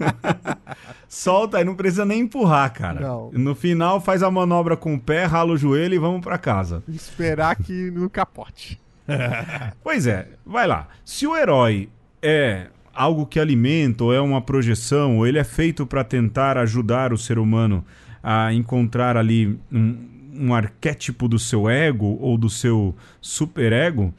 Solta 1.08 1.58
aí, 1.58 1.64
não 1.64 1.74
precisa 1.74 2.04
nem 2.04 2.20
empurrar, 2.20 2.72
cara. 2.72 3.00
Não. 3.00 3.30
No 3.32 3.54
final 3.54 4.00
faz 4.00 4.22
a 4.22 4.30
manobra 4.30 4.76
com 4.76 4.94
o 4.94 5.00
pé, 5.00 5.24
rala 5.24 5.52
o 5.52 5.56
joelho 5.56 5.94
e 5.94 5.98
vamos 5.98 6.20
para 6.20 6.38
casa. 6.38 6.82
Esperar 6.88 7.56
que 7.56 7.90
no 7.90 8.08
capote. 8.10 8.80
pois 9.82 10.06
é, 10.06 10.28
vai 10.44 10.66
lá. 10.66 10.88
Se 11.04 11.26
o 11.26 11.36
herói 11.36 11.88
é 12.20 12.68
algo 12.94 13.26
que 13.26 13.40
alimenta, 13.40 14.04
ou 14.04 14.12
é 14.12 14.20
uma 14.20 14.40
projeção, 14.40 15.18
ou 15.18 15.26
ele 15.26 15.38
é 15.38 15.44
feito 15.44 15.86
para 15.86 16.04
tentar 16.04 16.58
ajudar 16.58 17.12
o 17.12 17.18
ser 17.18 17.38
humano 17.38 17.84
a 18.22 18.52
encontrar 18.52 19.16
ali 19.16 19.58
um, 19.72 19.96
um 20.32 20.54
arquétipo 20.54 21.28
do 21.28 21.38
seu 21.38 21.68
ego 21.68 22.18
ou 22.20 22.38
do 22.38 22.48
seu 22.48 22.94
superego, 23.20 24.12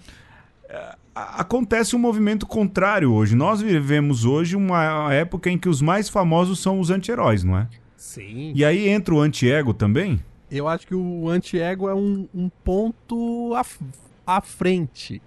é, 0.70 0.96
acontece 1.16 1.96
um 1.96 2.00
movimento 2.00 2.46
contrário 2.46 3.12
hoje. 3.12 3.36
Nós 3.36 3.62
vivemos 3.62 4.26
hoje 4.26 4.56
uma 4.56 5.14
época 5.14 5.50
em 5.50 5.58
que 5.58 5.70
os 5.70 5.82
mais 5.82 6.10
famosos 6.10 6.60
são 6.60 6.80
os 6.80 6.90
anti-heróis, 6.90 7.44
não 7.44 7.58
é? 7.58 7.68
Sim. 7.98 8.52
E 8.56 8.64
aí 8.64 8.88
entra 8.90 9.14
o 9.14 9.20
anti-ego 9.20 9.74
também? 9.74 10.22
Eu 10.52 10.68
acho 10.68 10.86
que 10.86 10.94
o 10.94 11.30
anti-ego 11.30 11.90
é 11.90 11.96
um, 11.96 12.28
um 12.34 12.50
ponto 12.64 13.54
à, 13.56 13.66
à 14.38 14.42
frente 14.42 15.22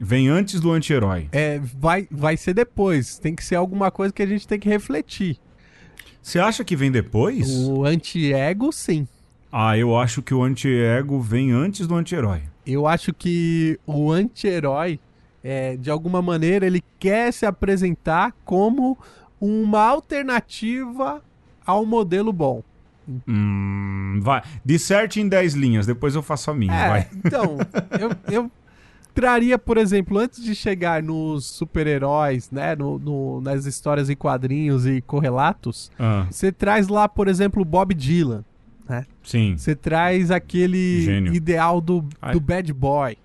Vem 0.00 0.28
antes 0.28 0.60
do 0.60 0.72
anti-herói. 0.72 1.28
É, 1.32 1.58
vai, 1.58 2.08
vai 2.10 2.36
ser 2.36 2.54
depois. 2.54 3.18
Tem 3.18 3.34
que 3.34 3.44
ser 3.44 3.54
alguma 3.54 3.90
coisa 3.90 4.12
que 4.12 4.22
a 4.22 4.26
gente 4.26 4.46
tem 4.46 4.58
que 4.58 4.68
refletir. 4.68 5.38
Você 6.20 6.38
acha 6.38 6.64
que 6.64 6.74
vem 6.74 6.90
depois? 6.90 7.48
O 7.48 7.84
anti-ego, 7.84 8.72
sim. 8.72 9.06
Ah, 9.50 9.76
eu 9.76 9.96
acho 9.96 10.22
que 10.22 10.34
o 10.34 10.42
anti-ego 10.42 11.20
vem 11.20 11.52
antes 11.52 11.86
do 11.86 11.94
anti-herói. 11.94 12.42
Eu 12.66 12.86
acho 12.86 13.12
que 13.14 13.78
o 13.86 14.10
anti-herói, 14.10 14.98
é, 15.42 15.76
de 15.76 15.90
alguma 15.90 16.20
maneira, 16.20 16.66
ele 16.66 16.82
quer 16.98 17.32
se 17.32 17.46
apresentar 17.46 18.34
como 18.44 18.98
uma 19.40 19.82
alternativa 19.82 21.22
ao 21.64 21.86
modelo 21.86 22.32
bom. 22.32 22.62
Hum, 23.26 24.18
vai. 24.20 24.42
Disserte 24.64 25.20
em 25.20 25.28
10 25.28 25.54
linhas, 25.54 25.86
depois 25.86 26.14
eu 26.14 26.22
faço 26.22 26.50
a 26.50 26.54
minha. 26.54 26.74
É, 26.74 26.88
vai. 26.88 27.08
Então, 27.24 27.56
eu, 28.00 28.10
eu 28.32 28.50
traria, 29.14 29.58
por 29.58 29.78
exemplo, 29.78 30.18
antes 30.18 30.44
de 30.44 30.54
chegar 30.54 31.02
nos 31.02 31.46
super-heróis, 31.46 32.50
né, 32.50 32.74
no, 32.76 32.98
no, 32.98 33.40
nas 33.40 33.64
histórias 33.64 34.10
em 34.10 34.16
quadrinhos 34.16 34.86
e 34.86 35.00
correlatos, 35.00 35.90
ah. 35.98 36.26
você 36.30 36.52
traz 36.52 36.88
lá, 36.88 37.08
por 37.08 37.28
exemplo, 37.28 37.62
o 37.62 37.64
Bob 37.64 37.94
Dylan, 37.94 38.44
né? 38.88 39.04
Sim. 39.22 39.56
Você 39.56 39.74
traz 39.74 40.30
aquele 40.30 41.02
Gênio. 41.02 41.34
ideal 41.34 41.80
do, 41.80 42.04
do 42.32 42.40
bad 42.40 42.72
boy. 42.72 43.16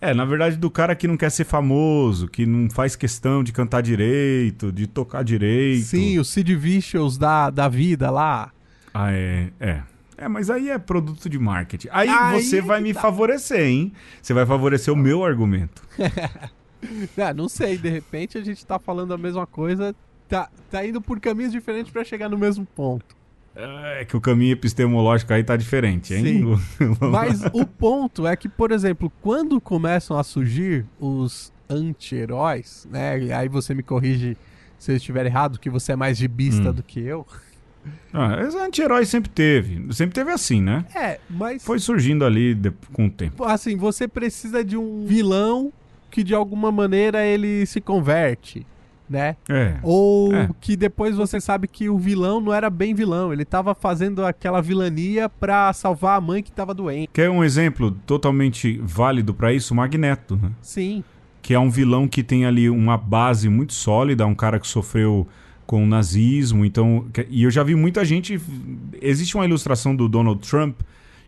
É, 0.00 0.14
na 0.14 0.24
verdade, 0.24 0.56
do 0.56 0.70
cara 0.70 0.94
que 0.94 1.06
não 1.06 1.16
quer 1.16 1.30
ser 1.30 1.44
famoso, 1.44 2.26
que 2.26 2.46
não 2.46 2.70
faz 2.70 2.96
questão 2.96 3.44
de 3.44 3.52
cantar 3.52 3.82
direito, 3.82 4.72
de 4.72 4.86
tocar 4.86 5.22
direito. 5.22 5.84
Sim, 5.84 6.18
o 6.18 6.24
Sid 6.24 6.56
Vicious 6.56 7.18
da, 7.18 7.50
da 7.50 7.68
vida 7.68 8.10
lá. 8.10 8.50
Ah, 8.94 9.12
é. 9.12 9.50
É. 9.60 9.82
É, 10.16 10.28
mas 10.28 10.50
aí 10.50 10.70
é 10.70 10.78
produto 10.78 11.28
de 11.28 11.38
marketing. 11.38 11.88
Aí, 11.90 12.08
aí 12.08 12.42
você 12.42 12.60
vai 12.60 12.80
me 12.80 12.92
tá. 12.92 13.00
favorecer, 13.00 13.60
hein? 13.60 13.92
Você 14.20 14.34
vai 14.34 14.44
favorecer 14.44 14.92
o 14.92 14.96
meu 14.96 15.24
argumento. 15.24 15.82
é, 17.16 17.34
não 17.34 17.48
sei, 17.48 17.78
de 17.78 17.88
repente 17.88 18.36
a 18.36 18.42
gente 18.42 18.64
tá 18.64 18.78
falando 18.78 19.14
a 19.14 19.18
mesma 19.18 19.46
coisa, 19.46 19.94
tá, 20.28 20.50
tá 20.70 20.84
indo 20.84 21.00
por 21.00 21.20
caminhos 21.20 21.52
diferentes 21.52 21.90
para 21.90 22.04
chegar 22.04 22.28
no 22.28 22.36
mesmo 22.36 22.66
ponto. 22.66 23.19
É 23.54 24.04
que 24.04 24.16
o 24.16 24.20
caminho 24.20 24.52
epistemológico 24.52 25.32
aí 25.32 25.42
tá 25.42 25.56
diferente, 25.56 26.14
hein? 26.14 26.24
Sim. 26.24 26.96
Mas 27.10 27.42
o 27.52 27.66
ponto 27.66 28.26
é 28.26 28.36
que, 28.36 28.48
por 28.48 28.70
exemplo, 28.70 29.12
quando 29.20 29.60
começam 29.60 30.16
a 30.18 30.22
surgir 30.22 30.86
os 30.98 31.52
anti-heróis, 31.68 32.86
né? 32.90 33.34
Aí 33.34 33.48
você 33.48 33.74
me 33.74 33.82
corrige 33.82 34.36
se 34.78 34.92
eu 34.92 34.96
estiver 34.96 35.26
errado, 35.26 35.58
que 35.58 35.68
você 35.68 35.92
é 35.92 35.96
mais 35.96 36.16
gibista 36.16 36.70
hum. 36.70 36.72
do 36.72 36.82
que 36.82 37.00
eu. 37.00 37.26
Ah, 38.12 38.34
anti-herói 38.64 39.04
sempre 39.04 39.30
teve. 39.30 39.92
Sempre 39.92 40.14
teve 40.14 40.30
assim, 40.30 40.60
né? 40.60 40.84
É, 40.94 41.18
mas. 41.28 41.64
Foi 41.64 41.78
surgindo 41.78 42.24
ali 42.24 42.54
de, 42.54 42.70
com 42.92 43.06
o 43.06 43.10
tempo. 43.10 43.44
Assim, 43.44 43.76
você 43.76 44.06
precisa 44.06 44.64
de 44.64 44.76
um 44.76 45.06
vilão 45.06 45.72
que 46.10 46.22
de 46.22 46.34
alguma 46.34 46.72
maneira 46.72 47.24
ele 47.24 47.64
se 47.66 47.80
converte, 47.80 48.66
né? 49.10 49.36
É. 49.48 49.74
Ou 49.82 50.32
é. 50.32 50.48
que 50.60 50.76
depois 50.76 51.16
você 51.16 51.40
sabe 51.40 51.66
que 51.66 51.90
o 51.90 51.98
vilão 51.98 52.40
não 52.40 52.54
era 52.54 52.70
bem 52.70 52.94
vilão. 52.94 53.32
Ele 53.32 53.44
tava 53.44 53.74
fazendo 53.74 54.24
aquela 54.24 54.62
vilania 54.62 55.28
pra 55.28 55.72
salvar 55.72 56.16
a 56.16 56.20
mãe 56.20 56.42
que 56.44 56.52
tava 56.52 56.72
doente. 56.72 57.10
Quer 57.12 57.28
um 57.28 57.42
exemplo 57.42 57.90
totalmente 58.06 58.80
válido 58.84 59.34
para 59.34 59.52
isso? 59.52 59.74
Magneto, 59.74 60.36
né? 60.36 60.52
Sim. 60.62 61.02
Que 61.42 61.54
é 61.54 61.58
um 61.58 61.68
vilão 61.68 62.06
que 62.06 62.22
tem 62.22 62.46
ali 62.46 62.70
uma 62.70 62.96
base 62.96 63.48
muito 63.48 63.72
sólida, 63.74 64.24
um 64.24 64.34
cara 64.34 64.60
que 64.60 64.68
sofreu 64.68 65.26
com 65.66 65.82
o 65.82 65.86
nazismo. 65.86 66.64
Então, 66.64 67.06
e 67.28 67.42
eu 67.42 67.50
já 67.50 67.64
vi 67.64 67.74
muita 67.74 68.04
gente. 68.04 68.40
Existe 69.02 69.34
uma 69.34 69.44
ilustração 69.44 69.96
do 69.96 70.08
Donald 70.08 70.40
Trump 70.48 70.80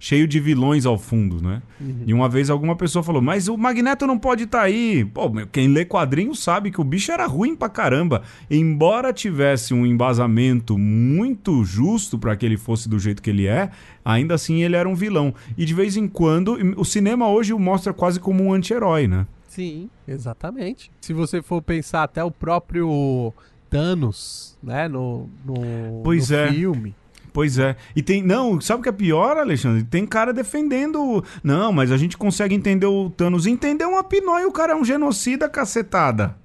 cheio 0.03 0.27
de 0.27 0.41
vilões 0.41 0.85
ao 0.85 0.99
fundo, 0.99 1.41
né? 1.41 1.63
Uhum. 1.81 2.03
E 2.05 2.13
uma 2.13 2.29
vez 2.29 2.51
alguma 2.51 2.75
pessoa 2.75 3.05
falou: 3.05 3.23
Mas 3.23 3.47
o 3.47 3.57
Magneto 3.57 4.05
não 4.05 4.19
pode 4.19 4.43
estar 4.43 4.59
tá 4.59 4.65
aí. 4.65 5.05
Pô, 5.05 5.31
quem 5.53 5.69
lê 5.69 5.85
quadrinhos 5.85 6.43
sabe 6.43 6.73
que 6.73 6.81
o 6.81 6.85
bicho 6.85 7.13
era 7.13 7.25
ruim 7.25 7.55
pra 7.55 7.69
caramba. 7.69 8.23
Embora 8.51 9.13
tivesse 9.13 9.73
um 9.73 9.87
embasamento 9.87 10.77
muito 10.77 11.65
justo 11.65 12.19
para 12.19 12.35
que 12.35 12.45
ele 12.45 12.57
fosse 12.57 12.89
do 12.89 12.99
jeito 12.99 13.23
que 13.23 13.31
ele 13.31 13.47
é, 13.47 13.71
ainda 14.05 14.35
assim 14.35 14.65
ele 14.65 14.75
era 14.75 14.89
um 14.89 14.95
vilão. 14.97 15.33
E 15.57 15.65
de 15.65 15.73
vez 15.73 15.97
em 15.97 16.09
quando, 16.09 16.59
o 16.77 16.85
cinema 16.85 17.29
hoje 17.29 17.53
o 17.53 17.59
mostra 17.59 17.93
quase 17.93 18.19
como 18.19 18.43
um 18.43 18.53
anti-herói, 18.53 19.07
né? 19.07 19.25
Sim, 19.47 19.89
exatamente. 20.09 20.91
Se 21.01 21.13
você 21.13 21.41
for 21.41 21.63
pensar 21.63 22.03
até 22.03 22.25
o 22.25 22.31
próprio 22.31 23.33
Thanos, 23.71 24.59
né, 24.61 24.89
no, 24.89 25.29
no, 25.45 26.03
pois 26.03 26.31
no 26.31 26.37
é. 26.37 26.53
filme. 26.53 26.95
Pois 27.33 27.59
é. 27.59 27.77
E 27.97 28.03
tem. 28.03 28.23
Não, 28.23 28.61
sabe 28.61 28.81
o 28.81 28.83
que 28.83 28.89
é 28.89 28.93
pior, 28.93 29.39
Alexandre? 29.39 29.85
Tem 29.85 30.07
cara 30.07 30.33
defendendo. 30.33 31.25
Não, 31.43 31.73
mas 31.73 31.91
a 31.91 31.97
gente 31.97 32.17
consegue 32.17 32.55
entender 32.55 32.87
o 32.87 33.11
Thanos. 33.11 33.47
Entender 33.47 33.85
uma 33.85 34.05
pinóia, 34.05 34.47
o 34.47 34.53
cara 34.53 34.73
é 34.73 34.77
um 34.77 34.85
genocida 34.85 35.49
cacetada. 35.49 36.37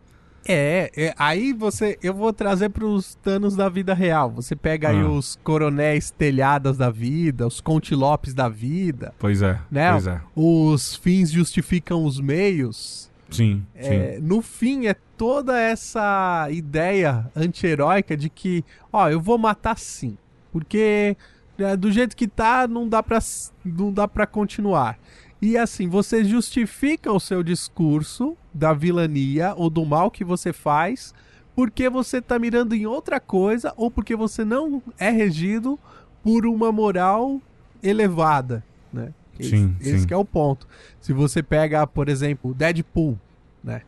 É, 0.47 0.89
é, 0.95 1.13
aí 1.17 1.51
você. 1.51 1.97
Eu 2.01 2.13
vou 2.13 2.31
trazer 2.31 2.69
pros 2.69 3.15
Thanos 3.15 3.55
da 3.55 3.67
vida 3.67 3.93
real. 3.93 4.31
Você 4.31 4.55
pega 4.55 4.88
ah. 4.88 4.91
aí 4.91 5.03
os 5.03 5.38
coronéis 5.43 6.09
telhadas 6.09 6.77
da 6.77 6.89
vida, 6.89 7.45
os 7.45 7.59
contilopes 7.59 8.33
da 8.33 8.47
vida. 8.47 9.13
Pois 9.19 9.41
é. 9.41 9.59
Né? 9.69 9.91
Pois 9.91 10.07
é. 10.07 10.21
Os 10.33 10.95
fins 10.95 11.29
justificam 11.31 12.05
os 12.05 12.21
meios. 12.21 13.11
Sim, 13.29 13.65
é, 13.75 14.15
sim. 14.15 14.21
No 14.21 14.41
fim, 14.41 14.88
é 14.88 14.95
toda 15.17 15.59
essa 15.59 16.47
ideia 16.49 17.29
anti-heróica 17.35 18.15
de 18.15 18.29
que, 18.29 18.63
ó, 18.91 19.09
eu 19.09 19.19
vou 19.19 19.38
matar 19.38 19.77
sim. 19.77 20.17
Porque 20.58 21.16
é, 21.60 21.78
do 21.78 21.91
jeito 21.91 22.16
que 22.16 22.28
tá, 22.28 22.68
não 22.68 22.89
dá 22.89 23.03
pra, 23.03 23.20
não 23.64 23.93
dá 23.93 24.08
pra 24.08 24.26
continuar. 24.26 24.97
E 25.39 25.55
assim, 25.55 25.88
você 25.88 26.24
justifica 26.24 27.12
o 27.12 27.20
seu 27.20 27.43
discurso 27.43 28.36
da 28.51 28.74
vilania 28.74 29.53
ou 29.55 29.70
do 29.70 29.86
mal 29.86 30.10
que 30.10 30.24
você 30.24 30.51
faz 30.51 31.14
porque 31.55 31.89
você 31.89 32.22
tá 32.22 32.39
mirando 32.39 32.74
em 32.74 32.86
outra 32.86 33.20
coisa 33.20 33.74
ou 33.78 33.89
porque 33.89 34.16
você 34.16 34.43
não 34.43 34.82
é 34.97 35.10
regido 35.10 35.80
por 36.24 36.45
uma 36.45 36.72
moral 36.72 37.39
elevada, 37.82 38.64
né? 38.91 39.14
Sim, 39.39 39.76
esse, 39.80 39.95
esse 39.95 40.14
é 40.14 40.18
o 40.18 40.26
ponto. 40.26 40.68
Se 40.99 41.14
você 41.14 41.43
pega, 41.43 41.86
por 41.86 42.10
exemplo, 42.10 42.53
Deadpool, 42.53 43.20
né? 43.64 43.84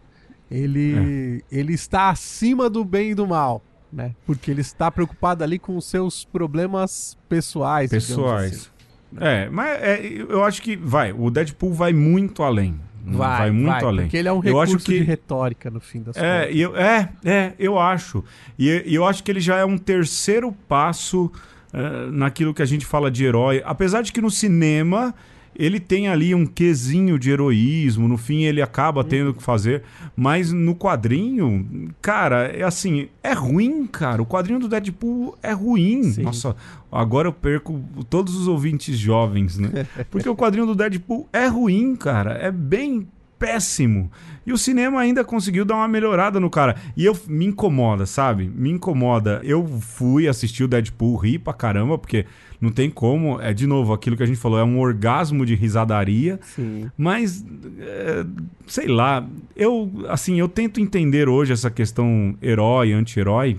Ele, 0.49 1.41
é. 1.51 1.55
ele 1.55 1.73
está 1.73 2.09
acima 2.09 2.69
do 2.69 2.83
bem 2.85 3.11
e 3.11 3.15
do 3.15 3.27
mal, 3.27 3.61
né? 3.91 4.13
Porque 4.25 4.51
ele 4.51 4.61
está 4.61 4.91
preocupado 4.91 5.43
ali 5.43 5.57
com 5.59 5.75
os 5.75 5.85
seus 5.85 6.25
problemas 6.25 7.17
pessoais. 7.27 7.89
Pessoais. 7.89 8.53
Assim, 8.53 8.69
né? 9.11 9.43
É, 9.45 9.49
mas 9.49 9.81
é, 9.81 10.25
eu 10.29 10.43
acho 10.43 10.61
que 10.61 10.75
vai. 10.75 11.11
O 11.11 11.29
Deadpool 11.29 11.73
vai 11.73 11.93
muito 11.93 12.43
além. 12.43 12.79
Vai, 13.03 13.39
vai 13.39 13.51
muito 13.51 13.71
vai, 13.71 13.83
além. 13.83 14.05
Porque 14.05 14.17
ele 14.17 14.27
é 14.27 14.31
um 14.31 14.39
recurso 14.39 14.77
que... 14.77 14.99
de 14.99 15.03
retórica 15.03 15.69
no 15.69 15.79
fim 15.79 16.01
das 16.01 16.15
é, 16.15 16.41
contas. 16.41 16.55
Eu, 16.55 16.77
é, 16.77 17.09
é, 17.25 17.53
eu 17.57 17.79
acho. 17.79 18.23
E 18.57 18.83
eu 18.85 19.05
acho 19.05 19.23
que 19.23 19.31
ele 19.31 19.39
já 19.39 19.57
é 19.57 19.65
um 19.65 19.77
terceiro 19.77 20.51
passo 20.67 21.31
uh, 21.73 22.11
naquilo 22.11 22.53
que 22.53 22.61
a 22.61 22.65
gente 22.65 22.85
fala 22.85 23.09
de 23.09 23.25
herói. 23.25 23.63
Apesar 23.65 24.01
de 24.01 24.11
que 24.11 24.21
no 24.21 24.29
cinema 24.29 25.15
ele 25.55 25.79
tem 25.79 26.07
ali 26.07 26.33
um 26.33 26.45
quesinho 26.45 27.19
de 27.19 27.31
heroísmo, 27.31 28.07
no 28.07 28.17
fim 28.17 28.43
ele 28.43 28.61
acaba 28.61 29.03
tendo 29.03 29.33
que 29.33 29.43
fazer, 29.43 29.83
mas 30.15 30.51
no 30.51 30.75
quadrinho, 30.75 31.91
cara, 32.01 32.47
é 32.47 32.63
assim, 32.63 33.07
é 33.23 33.33
ruim, 33.33 33.85
cara. 33.85 34.21
O 34.21 34.25
quadrinho 34.25 34.59
do 34.59 34.67
Deadpool 34.67 35.37
é 35.43 35.51
ruim. 35.51 36.03
Sim. 36.03 36.23
Nossa, 36.23 36.55
agora 36.91 37.27
eu 37.27 37.33
perco 37.33 37.81
todos 38.09 38.35
os 38.35 38.47
ouvintes 38.47 38.97
jovens, 38.97 39.57
né? 39.57 39.85
Porque 40.09 40.29
o 40.29 40.35
quadrinho 40.35 40.65
do 40.65 40.75
Deadpool 40.75 41.27
é 41.33 41.47
ruim, 41.47 41.95
cara. 41.95 42.33
É 42.33 42.51
bem 42.51 43.07
péssimo. 43.39 44.11
E 44.45 44.51
o 44.51 44.57
cinema 44.57 44.99
ainda 44.99 45.23
conseguiu 45.23 45.63
dar 45.63 45.75
uma 45.75 45.87
melhorada 45.87 46.39
no 46.39 46.49
cara. 46.49 46.75
E 46.97 47.05
eu 47.05 47.17
me 47.27 47.45
incomoda, 47.45 48.05
sabe? 48.05 48.51
Me 48.53 48.69
incomoda. 48.69 49.39
Eu 49.43 49.65
fui 49.65 50.27
assistir 50.27 50.63
o 50.63 50.67
Deadpool, 50.67 51.15
ri 51.15 51.39
pra 51.39 51.53
caramba, 51.53 51.97
porque 51.97 52.25
não 52.59 52.71
tem 52.71 52.89
como. 52.89 53.39
É 53.39 53.53
de 53.53 53.65
novo 53.65 53.93
aquilo 53.93 54.17
que 54.17 54.23
a 54.23 54.25
gente 54.25 54.39
falou, 54.39 54.59
é 54.59 54.63
um 54.63 54.79
orgasmo 54.79 55.45
de 55.45 55.55
risadaria. 55.55 56.39
Sim. 56.43 56.91
Mas 56.97 57.45
é, 57.79 58.25
sei 58.67 58.87
lá, 58.87 59.25
eu 59.55 59.89
assim, 60.09 60.39
eu 60.39 60.49
tento 60.49 60.79
entender 60.79 61.29
hoje 61.29 61.53
essa 61.53 61.69
questão 61.71 62.35
herói, 62.41 62.91
anti-herói. 62.91 63.57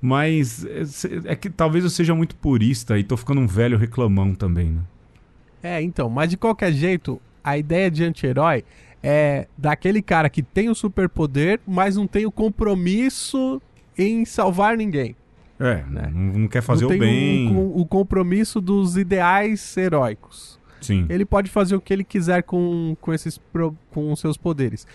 Mas 0.00 0.64
é, 0.64 1.32
é 1.32 1.36
que 1.36 1.48
talvez 1.48 1.84
eu 1.84 1.90
seja 1.90 2.14
muito 2.14 2.34
purista 2.34 2.98
e 2.98 3.04
tô 3.04 3.16
ficando 3.16 3.40
um 3.40 3.46
velho 3.46 3.78
reclamão 3.78 4.34
também, 4.34 4.70
né? 4.70 4.80
É, 5.62 5.80
então, 5.80 6.10
mas 6.10 6.28
de 6.28 6.36
qualquer 6.36 6.72
jeito, 6.72 7.18
a 7.42 7.56
ideia 7.56 7.90
de 7.90 8.04
anti-herói 8.04 8.64
é 9.06 9.46
daquele 9.56 10.00
cara 10.00 10.30
que 10.30 10.42
tem 10.42 10.70
o 10.70 10.74
superpoder, 10.74 11.60
mas 11.66 11.96
não 11.96 12.06
tem 12.06 12.24
o 12.24 12.32
compromisso 12.32 13.60
em 13.98 14.24
salvar 14.24 14.78
ninguém. 14.78 15.14
É, 15.60 15.84
né? 15.84 16.10
não, 16.12 16.48
quer 16.48 16.62
fazer 16.62 16.86
não 16.86 16.96
o 16.96 16.98
bem. 16.98 17.54
O, 17.54 17.80
o 17.80 17.86
compromisso 17.86 18.62
dos 18.62 18.96
ideais 18.96 19.76
heróicos. 19.76 20.58
Sim. 20.80 21.04
Ele 21.10 21.26
pode 21.26 21.50
fazer 21.50 21.76
o 21.76 21.82
que 21.82 21.92
ele 21.92 22.02
quiser 22.02 22.42
com, 22.44 22.96
com 22.98 23.12
esses 23.12 23.38
com 23.90 24.10
os 24.10 24.20
seus 24.20 24.38
poderes. 24.38 24.86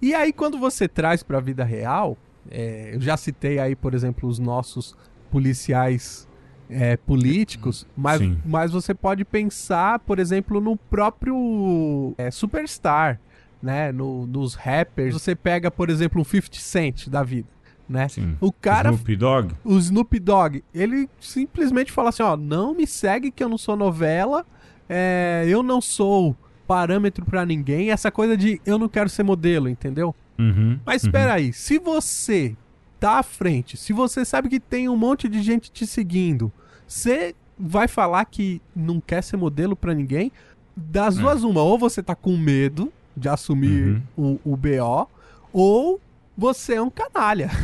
E 0.00 0.14
aí 0.14 0.32
quando 0.32 0.58
você 0.58 0.88
traz 0.88 1.22
para 1.22 1.36
a 1.36 1.40
vida 1.40 1.62
real, 1.62 2.16
é, 2.50 2.94
eu 2.94 3.00
já 3.02 3.18
citei 3.18 3.58
aí, 3.58 3.76
por 3.76 3.92
exemplo, 3.92 4.26
os 4.28 4.38
nossos 4.38 4.96
policiais 5.30 6.26
é, 6.70 6.96
políticos, 6.96 7.86
mas, 7.94 8.20
mas 8.46 8.72
você 8.72 8.94
pode 8.94 9.26
pensar, 9.26 9.98
por 10.00 10.18
exemplo, 10.18 10.58
no 10.58 10.74
próprio 10.74 12.14
é, 12.16 12.30
Superstar 12.30 13.20
né? 13.62 13.92
No, 13.92 14.26
nos 14.26 14.54
rappers, 14.54 15.14
você 15.14 15.34
pega, 15.34 15.70
por 15.70 15.90
exemplo, 15.90 16.20
um 16.20 16.24
50 16.24 16.58
Cent 16.58 17.08
da 17.08 17.22
vida. 17.22 17.48
Né? 17.88 18.06
Sim. 18.08 18.36
O 18.40 18.52
cara. 18.52 18.90
Snoop 18.90 19.16
Dogg. 19.16 19.54
O 19.64 19.78
Snoop 19.78 20.18
Dogg, 20.18 20.62
ele 20.74 21.08
simplesmente 21.20 21.90
fala 21.90 22.10
assim: 22.10 22.22
ó, 22.22 22.36
não 22.36 22.74
me 22.74 22.86
segue 22.86 23.30
que 23.30 23.42
eu 23.42 23.48
não 23.48 23.56
sou 23.56 23.76
novela, 23.76 24.44
é, 24.88 25.44
eu 25.48 25.62
não 25.62 25.80
sou 25.80 26.36
parâmetro 26.66 27.24
para 27.24 27.46
ninguém, 27.46 27.90
essa 27.90 28.10
coisa 28.10 28.36
de 28.36 28.60
eu 28.66 28.78
não 28.78 28.90
quero 28.90 29.08
ser 29.08 29.22
modelo, 29.22 29.70
entendeu? 29.70 30.14
Uhum, 30.38 30.78
Mas 30.84 31.02
espera 31.02 31.30
uhum. 31.30 31.36
aí, 31.36 31.52
se 31.52 31.78
você 31.78 32.54
tá 33.00 33.18
à 33.18 33.22
frente, 33.22 33.76
se 33.76 33.94
você 33.94 34.22
sabe 34.22 34.50
que 34.50 34.60
tem 34.60 34.86
um 34.86 34.96
monte 34.96 35.28
de 35.28 35.42
gente 35.42 35.72
te 35.72 35.86
seguindo, 35.86 36.52
você 36.86 37.34
vai 37.58 37.88
falar 37.88 38.24
que 38.26 38.60
não 38.76 39.00
quer 39.00 39.22
ser 39.22 39.38
modelo 39.38 39.74
para 39.74 39.94
ninguém? 39.94 40.30
Das 40.76 41.16
é. 41.16 41.20
duas, 41.22 41.42
uma, 41.42 41.62
ou 41.62 41.78
você 41.78 42.02
tá 42.02 42.14
com 42.14 42.36
medo 42.36 42.92
de 43.18 43.28
assumir 43.28 44.02
uhum. 44.16 44.38
o, 44.44 44.52
o 44.52 44.56
BO, 44.56 45.08
ou 45.52 46.00
você 46.36 46.74
é 46.74 46.82
um 46.82 46.90
canalha. 46.90 47.50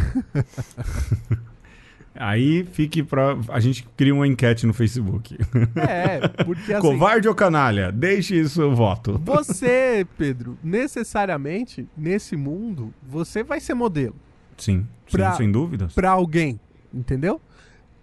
Aí 2.16 2.64
fique 2.64 3.02
pra. 3.02 3.36
A 3.48 3.58
gente 3.58 3.84
cria 3.96 4.14
uma 4.14 4.26
enquete 4.26 4.66
no 4.66 4.72
Facebook. 4.72 5.36
É, 5.74 6.28
porque 6.44 6.72
assim. 6.74 6.80
Covarde 6.80 7.28
ou 7.28 7.34
canalha? 7.34 7.90
Deixe 7.90 8.38
isso 8.38 8.70
voto. 8.72 9.20
Você, 9.24 10.06
Pedro, 10.16 10.56
necessariamente, 10.62 11.88
nesse 11.96 12.36
mundo, 12.36 12.94
você 13.02 13.42
vai 13.42 13.58
ser 13.58 13.74
modelo. 13.74 14.14
Sim, 14.56 14.86
pra, 15.10 15.32
sim 15.32 15.38
sem 15.38 15.52
dúvidas. 15.52 15.92
Pra 15.92 16.10
alguém, 16.10 16.60
entendeu? 16.92 17.40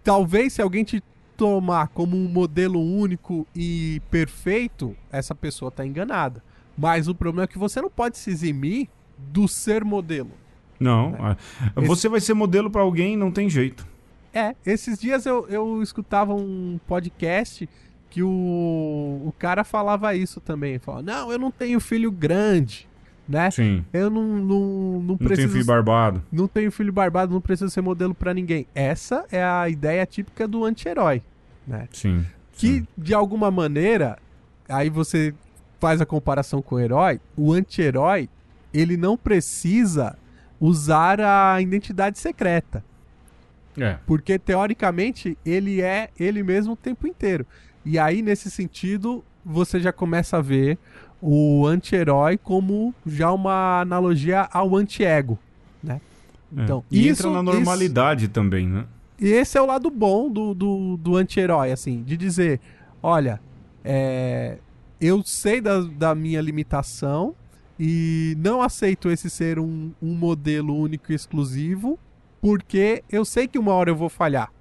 Talvez 0.04 0.52
se 0.52 0.60
alguém 0.60 0.84
te 0.84 1.02
tomar 1.34 1.88
como 1.88 2.14
um 2.14 2.28
modelo 2.28 2.80
único 2.80 3.46
e 3.56 4.02
perfeito, 4.10 4.94
essa 5.10 5.34
pessoa 5.34 5.70
tá 5.70 5.86
enganada. 5.86 6.42
Mas 6.76 7.08
o 7.08 7.14
problema 7.14 7.44
é 7.44 7.46
que 7.46 7.58
você 7.58 7.80
não 7.80 7.90
pode 7.90 8.18
se 8.18 8.30
eximir 8.30 8.88
do 9.18 9.46
ser 9.46 9.84
modelo. 9.84 10.30
Não. 10.80 11.12
Né? 11.12 11.36
Você 11.76 11.92
Esse... 11.92 12.08
vai 12.08 12.20
ser 12.20 12.34
modelo 12.34 12.70
para 12.70 12.82
alguém, 12.82 13.16
não 13.16 13.30
tem 13.30 13.48
jeito. 13.48 13.86
É, 14.34 14.54
esses 14.64 14.98
dias 14.98 15.26
eu, 15.26 15.46
eu 15.48 15.82
escutava 15.82 16.34
um 16.34 16.80
podcast 16.86 17.68
que 18.08 18.22
o, 18.22 18.28
o 18.28 19.34
cara 19.38 19.62
falava 19.62 20.14
isso 20.14 20.40
também. 20.40 20.78
Falava, 20.78 21.02
não, 21.02 21.30
eu 21.30 21.38
não 21.38 21.50
tenho 21.50 21.78
filho 21.80 22.10
grande, 22.10 22.88
né? 23.28 23.50
Sim. 23.50 23.84
Eu 23.92 24.10
não, 24.10 24.22
não, 24.22 25.00
não 25.00 25.16
preciso... 25.16 25.28
Não 25.28 25.36
tenho 25.36 25.48
filho 25.50 25.64
barbado. 25.64 26.22
Não 26.32 26.48
tenho 26.48 26.72
filho 26.72 26.92
barbado, 26.92 27.32
não 27.32 27.40
preciso 27.40 27.70
ser 27.70 27.82
modelo 27.82 28.14
para 28.14 28.34
ninguém. 28.34 28.66
Essa 28.74 29.26
é 29.30 29.42
a 29.42 29.68
ideia 29.68 30.04
típica 30.06 30.48
do 30.48 30.64
anti-herói, 30.64 31.22
né? 31.66 31.88
Sim. 31.92 32.26
Que, 32.52 32.78
sim. 32.78 32.86
de 32.96 33.14
alguma 33.14 33.50
maneira, 33.50 34.18
aí 34.68 34.90
você 34.90 35.34
faz 35.82 36.00
a 36.00 36.06
comparação 36.06 36.62
com 36.62 36.76
o 36.76 36.78
herói, 36.78 37.20
o 37.36 37.52
anti-herói, 37.52 38.28
ele 38.72 38.96
não 38.96 39.16
precisa 39.16 40.16
usar 40.60 41.20
a 41.20 41.60
identidade 41.60 42.20
secreta. 42.20 42.84
É. 43.76 43.96
Porque, 44.06 44.38
teoricamente, 44.38 45.36
ele 45.44 45.80
é 45.82 46.10
ele 46.16 46.40
mesmo 46.44 46.74
o 46.74 46.76
tempo 46.76 47.04
inteiro. 47.04 47.44
E 47.84 47.98
aí, 47.98 48.22
nesse 48.22 48.48
sentido, 48.48 49.24
você 49.44 49.80
já 49.80 49.92
começa 49.92 50.36
a 50.36 50.40
ver 50.40 50.78
o 51.20 51.66
anti-herói 51.66 52.38
como 52.38 52.94
já 53.04 53.32
uma 53.32 53.80
analogia 53.80 54.48
ao 54.52 54.76
anti-ego, 54.76 55.36
né? 55.82 56.00
É. 56.56 56.62
Então, 56.62 56.84
e 56.92 57.08
isso, 57.08 57.26
entra 57.26 57.32
na 57.32 57.42
normalidade 57.42 58.26
isso... 58.26 58.32
também, 58.32 58.68
né? 58.68 58.84
E 59.18 59.26
esse 59.26 59.58
é 59.58 59.60
o 59.60 59.66
lado 59.66 59.90
bom 59.90 60.30
do, 60.30 60.54
do, 60.54 60.96
do 60.96 61.16
anti-herói, 61.16 61.72
assim, 61.72 62.04
de 62.04 62.16
dizer, 62.16 62.60
olha, 63.02 63.40
é, 63.84 64.58
eu 65.02 65.20
sei 65.24 65.60
da, 65.60 65.80
da 65.80 66.14
minha 66.14 66.40
limitação 66.40 67.34
e 67.78 68.36
não 68.38 68.62
aceito 68.62 69.10
esse 69.10 69.28
ser 69.28 69.58
um, 69.58 69.90
um 70.00 70.14
modelo 70.14 70.76
único 70.76 71.10
e 71.10 71.14
exclusivo, 71.16 71.98
porque 72.40 73.02
eu 73.10 73.24
sei 73.24 73.48
que 73.48 73.58
uma 73.58 73.72
hora 73.72 73.90
eu 73.90 73.96
vou 73.96 74.08
falhar. 74.08 74.52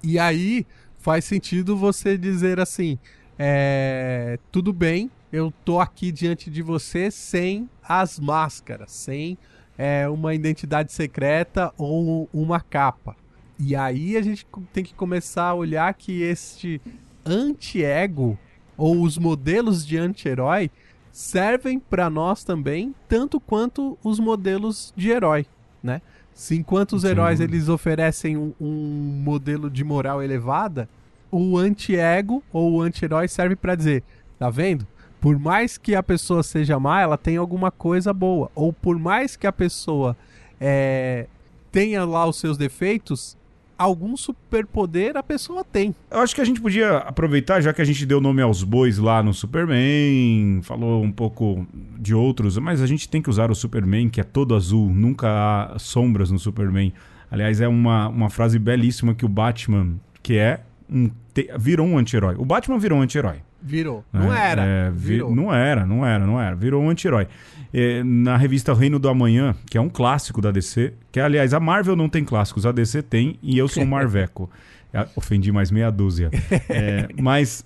E 0.00 0.16
aí 0.16 0.64
faz 0.98 1.24
sentido 1.24 1.76
você 1.76 2.16
dizer 2.16 2.60
assim: 2.60 2.96
é, 3.36 4.38
tudo 4.52 4.72
bem, 4.72 5.10
eu 5.32 5.52
tô 5.64 5.80
aqui 5.80 6.12
diante 6.12 6.48
de 6.48 6.62
você 6.62 7.10
sem 7.10 7.68
as 7.82 8.20
máscaras, 8.20 8.92
sem 8.92 9.36
é, 9.76 10.08
uma 10.08 10.32
identidade 10.32 10.92
secreta 10.92 11.74
ou 11.76 12.30
uma 12.32 12.60
capa. 12.60 13.16
E 13.58 13.74
aí 13.74 14.16
a 14.16 14.22
gente 14.22 14.46
tem 14.72 14.84
que 14.84 14.94
começar 14.94 15.46
a 15.46 15.54
olhar 15.54 15.92
que 15.94 16.22
este 16.22 16.80
anti-ego 17.26 18.38
ou 18.78 19.02
os 19.02 19.18
modelos 19.18 19.84
de 19.84 19.98
anti-herói 19.98 20.70
servem 21.10 21.80
para 21.80 22.08
nós 22.08 22.44
também, 22.44 22.94
tanto 23.08 23.40
quanto 23.40 23.98
os 24.04 24.20
modelos 24.20 24.94
de 24.96 25.10
herói, 25.10 25.44
né? 25.82 26.00
Se 26.32 26.54
enquanto 26.56 26.92
os 26.92 27.02
Sim. 27.02 27.08
heróis 27.08 27.40
eles 27.40 27.68
oferecem 27.68 28.36
um, 28.36 28.54
um, 28.60 29.20
modelo 29.24 29.68
de 29.68 29.82
moral 29.82 30.22
elevada, 30.22 30.88
o 31.32 31.58
anti-ego 31.58 32.42
ou 32.52 32.74
o 32.74 32.80
anti-herói 32.80 33.26
serve 33.26 33.56
para 33.56 33.74
dizer, 33.74 34.04
tá 34.38 34.48
vendo? 34.48 34.86
Por 35.20 35.36
mais 35.36 35.76
que 35.76 35.96
a 35.96 36.02
pessoa 36.02 36.44
seja 36.44 36.78
má, 36.78 37.00
ela 37.00 37.18
tem 37.18 37.36
alguma 37.36 37.72
coisa 37.72 38.12
boa. 38.12 38.48
Ou 38.54 38.72
por 38.72 38.96
mais 38.96 39.34
que 39.34 39.48
a 39.48 39.52
pessoa 39.52 40.16
é, 40.60 41.26
tenha 41.72 42.04
lá 42.04 42.24
os 42.24 42.36
seus 42.36 42.56
defeitos, 42.56 43.36
algum 43.78 44.16
superpoder 44.16 45.16
a 45.16 45.22
pessoa 45.22 45.64
tem. 45.64 45.94
Eu 46.10 46.20
acho 46.20 46.34
que 46.34 46.40
a 46.40 46.44
gente 46.44 46.60
podia 46.60 46.98
aproveitar, 46.98 47.60
já 47.60 47.72
que 47.72 47.80
a 47.80 47.84
gente 47.84 48.04
deu 48.04 48.20
nome 48.20 48.42
aos 48.42 48.64
bois 48.64 48.98
lá 48.98 49.22
no 49.22 49.32
Superman, 49.32 50.60
falou 50.62 51.02
um 51.02 51.12
pouco 51.12 51.66
de 51.98 52.12
outros, 52.14 52.58
mas 52.58 52.82
a 52.82 52.86
gente 52.86 53.08
tem 53.08 53.22
que 53.22 53.30
usar 53.30 53.50
o 53.50 53.54
Superman, 53.54 54.08
que 54.08 54.20
é 54.20 54.24
todo 54.24 54.54
azul, 54.54 54.90
nunca 54.90 55.28
há 55.28 55.78
sombras 55.78 56.30
no 56.30 56.38
Superman. 56.38 56.92
Aliás, 57.30 57.60
é 57.60 57.68
uma, 57.68 58.08
uma 58.08 58.30
frase 58.30 58.58
belíssima 58.58 59.14
que 59.14 59.24
o 59.24 59.28
Batman, 59.28 59.94
que 60.22 60.36
é 60.36 60.60
um. 60.90 61.10
Te, 61.32 61.50
virou 61.58 61.86
um 61.86 61.98
anti-herói. 61.98 62.34
O 62.38 62.44
Batman 62.44 62.78
virou 62.78 62.98
um 62.98 63.02
anti-herói. 63.02 63.42
Virou. 63.60 64.04
Não 64.12 64.32
é, 64.32 64.50
era. 64.50 64.64
É, 64.64 64.90
vi, 64.90 65.18
não 65.18 65.52
era, 65.52 65.84
não 65.84 66.06
era, 66.06 66.26
não 66.26 66.40
era. 66.40 66.54
Virou 66.54 66.82
um 66.82 66.90
anti-herói 66.90 67.26
é, 67.72 68.02
na 68.04 68.36
revista 68.36 68.72
Reino 68.72 68.98
do 68.98 69.08
Amanhã, 69.08 69.54
que 69.68 69.76
é 69.76 69.80
um 69.80 69.88
clássico 69.88 70.40
da 70.40 70.50
DC, 70.50 70.94
que 71.10 71.20
aliás 71.20 71.52
a 71.52 71.60
Marvel 71.60 71.96
não 71.96 72.08
tem 72.08 72.24
clássicos, 72.24 72.64
a 72.64 72.72
DC 72.72 73.02
tem, 73.02 73.38
e 73.42 73.58
eu 73.58 73.68
sou 73.68 73.82
um 73.82 73.86
Marveco. 73.86 74.50
É, 74.92 75.06
ofendi 75.16 75.52
mais 75.52 75.70
meia 75.70 75.90
dúzia. 75.90 76.30
É, 76.68 77.08
mas 77.20 77.64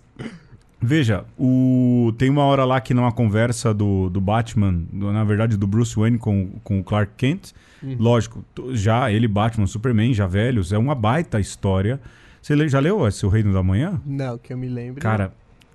Veja, 0.84 1.24
o... 1.38 2.12
tem 2.18 2.28
uma 2.28 2.43
hora 2.43 2.64
lá 2.64 2.80
que 2.80 2.93
numa 2.93 3.12
conversa 3.12 3.72
do, 3.72 4.11
do 4.11 4.20
Batman, 4.20 4.82
do, 4.93 5.12
na 5.12 5.22
verdade 5.22 5.57
do 5.57 5.64
Bruce 5.64 5.95
Wayne 5.95 6.18
com, 6.18 6.49
com 6.64 6.80
o 6.80 6.84
Clark 6.84 7.12
Kent, 7.16 7.53
uhum. 7.80 7.97
lógico, 8.01 8.45
já 8.72 9.09
ele, 9.12 9.28
Batman, 9.28 9.68
Superman, 9.68 10.12
já 10.12 10.26
velhos, 10.26 10.72
é 10.72 10.78
uma 10.78 10.97
baita 10.97 11.38
história. 11.38 12.01
Você 12.43 12.68
já 12.68 12.80
leu 12.80 13.07
esse 13.07 13.24
O 13.24 13.28
Reino 13.28 13.53
da 13.53 13.62
Manhã? 13.62 14.03
Não, 14.05 14.36
que 14.36 14.53
eu 14.53 14.59
me 14.59 14.66
lembro. 14.68 15.01
Cara, 15.01 15.32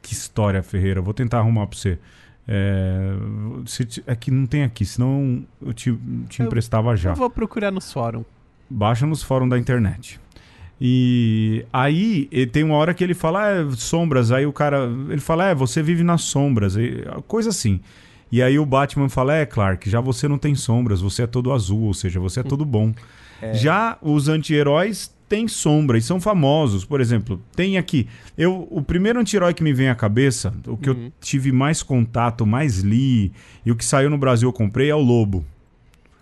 que 0.07 0.13
história, 0.13 0.63
Ferreira. 0.63 1.01
Vou 1.01 1.13
tentar 1.13 1.39
arrumar 1.39 1.67
pra 1.67 1.77
você. 1.77 1.99
É, 2.47 3.11
se, 3.65 4.01
é 4.07 4.15
que 4.15 4.31
não 4.31 4.45
tem 4.45 4.63
aqui, 4.63 4.85
senão 4.85 5.43
eu 5.61 5.73
te, 5.73 5.93
te 6.29 6.41
emprestava 6.41 6.95
já. 6.95 7.11
Eu 7.11 7.15
vou 7.15 7.29
procurar 7.29 7.71
no 7.71 7.81
fórum. 7.81 8.23
Baixa 8.69 9.05
nos 9.05 9.21
fóruns 9.21 9.49
da 9.49 9.57
internet. 9.57 10.19
E 10.79 11.65
aí 11.73 12.29
tem 12.53 12.63
uma 12.63 12.75
hora 12.75 12.93
que 12.93 13.03
ele 13.03 13.13
fala 13.13 13.49
é, 13.49 13.65
sombras, 13.75 14.31
aí 14.31 14.45
o 14.45 14.53
cara 14.53 14.89
ele 15.09 15.19
fala 15.19 15.49
é 15.49 15.55
você 15.55 15.81
vive 15.81 16.03
nas 16.03 16.21
sombras, 16.21 16.75
coisa 17.27 17.49
assim. 17.49 17.81
E 18.31 18.41
aí 18.41 18.59
o 18.59 18.65
Batman 18.65 19.09
fala 19.09 19.33
é 19.35 19.45
Clark, 19.45 19.89
já 19.89 19.99
você 19.99 20.27
não 20.27 20.37
tem 20.37 20.53
sombras, 20.53 21.01
você 21.01 21.23
é 21.23 21.27
todo 21.27 21.51
azul, 21.51 21.83
ou 21.83 21.93
seja, 21.93 22.19
você 22.19 22.41
é 22.41 22.43
todo 22.43 22.63
bom. 22.63 22.93
É. 23.41 23.53
Já 23.55 23.97
os 24.01 24.29
anti-heróis 24.29 25.13
têm 25.27 25.47
sombra 25.47 25.97
e 25.97 26.01
são 26.01 26.19
famosos. 26.19 26.85
Por 26.85 27.01
exemplo, 27.01 27.41
tem 27.55 27.77
aqui. 27.77 28.07
Eu, 28.37 28.67
o 28.71 28.81
primeiro 28.81 29.19
anti-herói 29.19 29.53
que 29.53 29.63
me 29.63 29.73
vem 29.73 29.89
à 29.89 29.95
cabeça, 29.95 30.53
o 30.65 30.77
que 30.77 30.89
uhum. 30.89 31.05
eu 31.05 31.13
tive 31.19 31.51
mais 31.51 31.83
contato, 31.83 32.45
mais 32.45 32.79
li, 32.79 33.31
e 33.65 33.71
o 33.71 33.75
que 33.75 33.85
saiu 33.85 34.09
no 34.09 34.17
Brasil 34.17 34.49
eu 34.49 34.53
comprei 34.53 34.89
é 34.89 34.95
o 34.95 34.99
Lobo. 34.99 35.45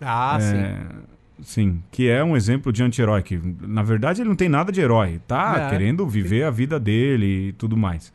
Ah, 0.00 0.38
é, 0.40 0.40
sim. 0.40 1.06
Sim, 1.42 1.82
que 1.90 2.08
é 2.08 2.24
um 2.24 2.34
exemplo 2.34 2.72
de 2.72 2.82
anti-herói, 2.82 3.22
que 3.22 3.38
na 3.60 3.82
verdade 3.82 4.22
ele 4.22 4.28
não 4.28 4.36
tem 4.36 4.48
nada 4.48 4.72
de 4.72 4.80
herói, 4.80 5.20
tá 5.28 5.66
é, 5.66 5.70
querendo 5.70 6.06
viver 6.06 6.44
a 6.44 6.50
vida 6.50 6.80
dele 6.80 7.48
e 7.48 7.52
tudo 7.52 7.76
mais. 7.76 8.12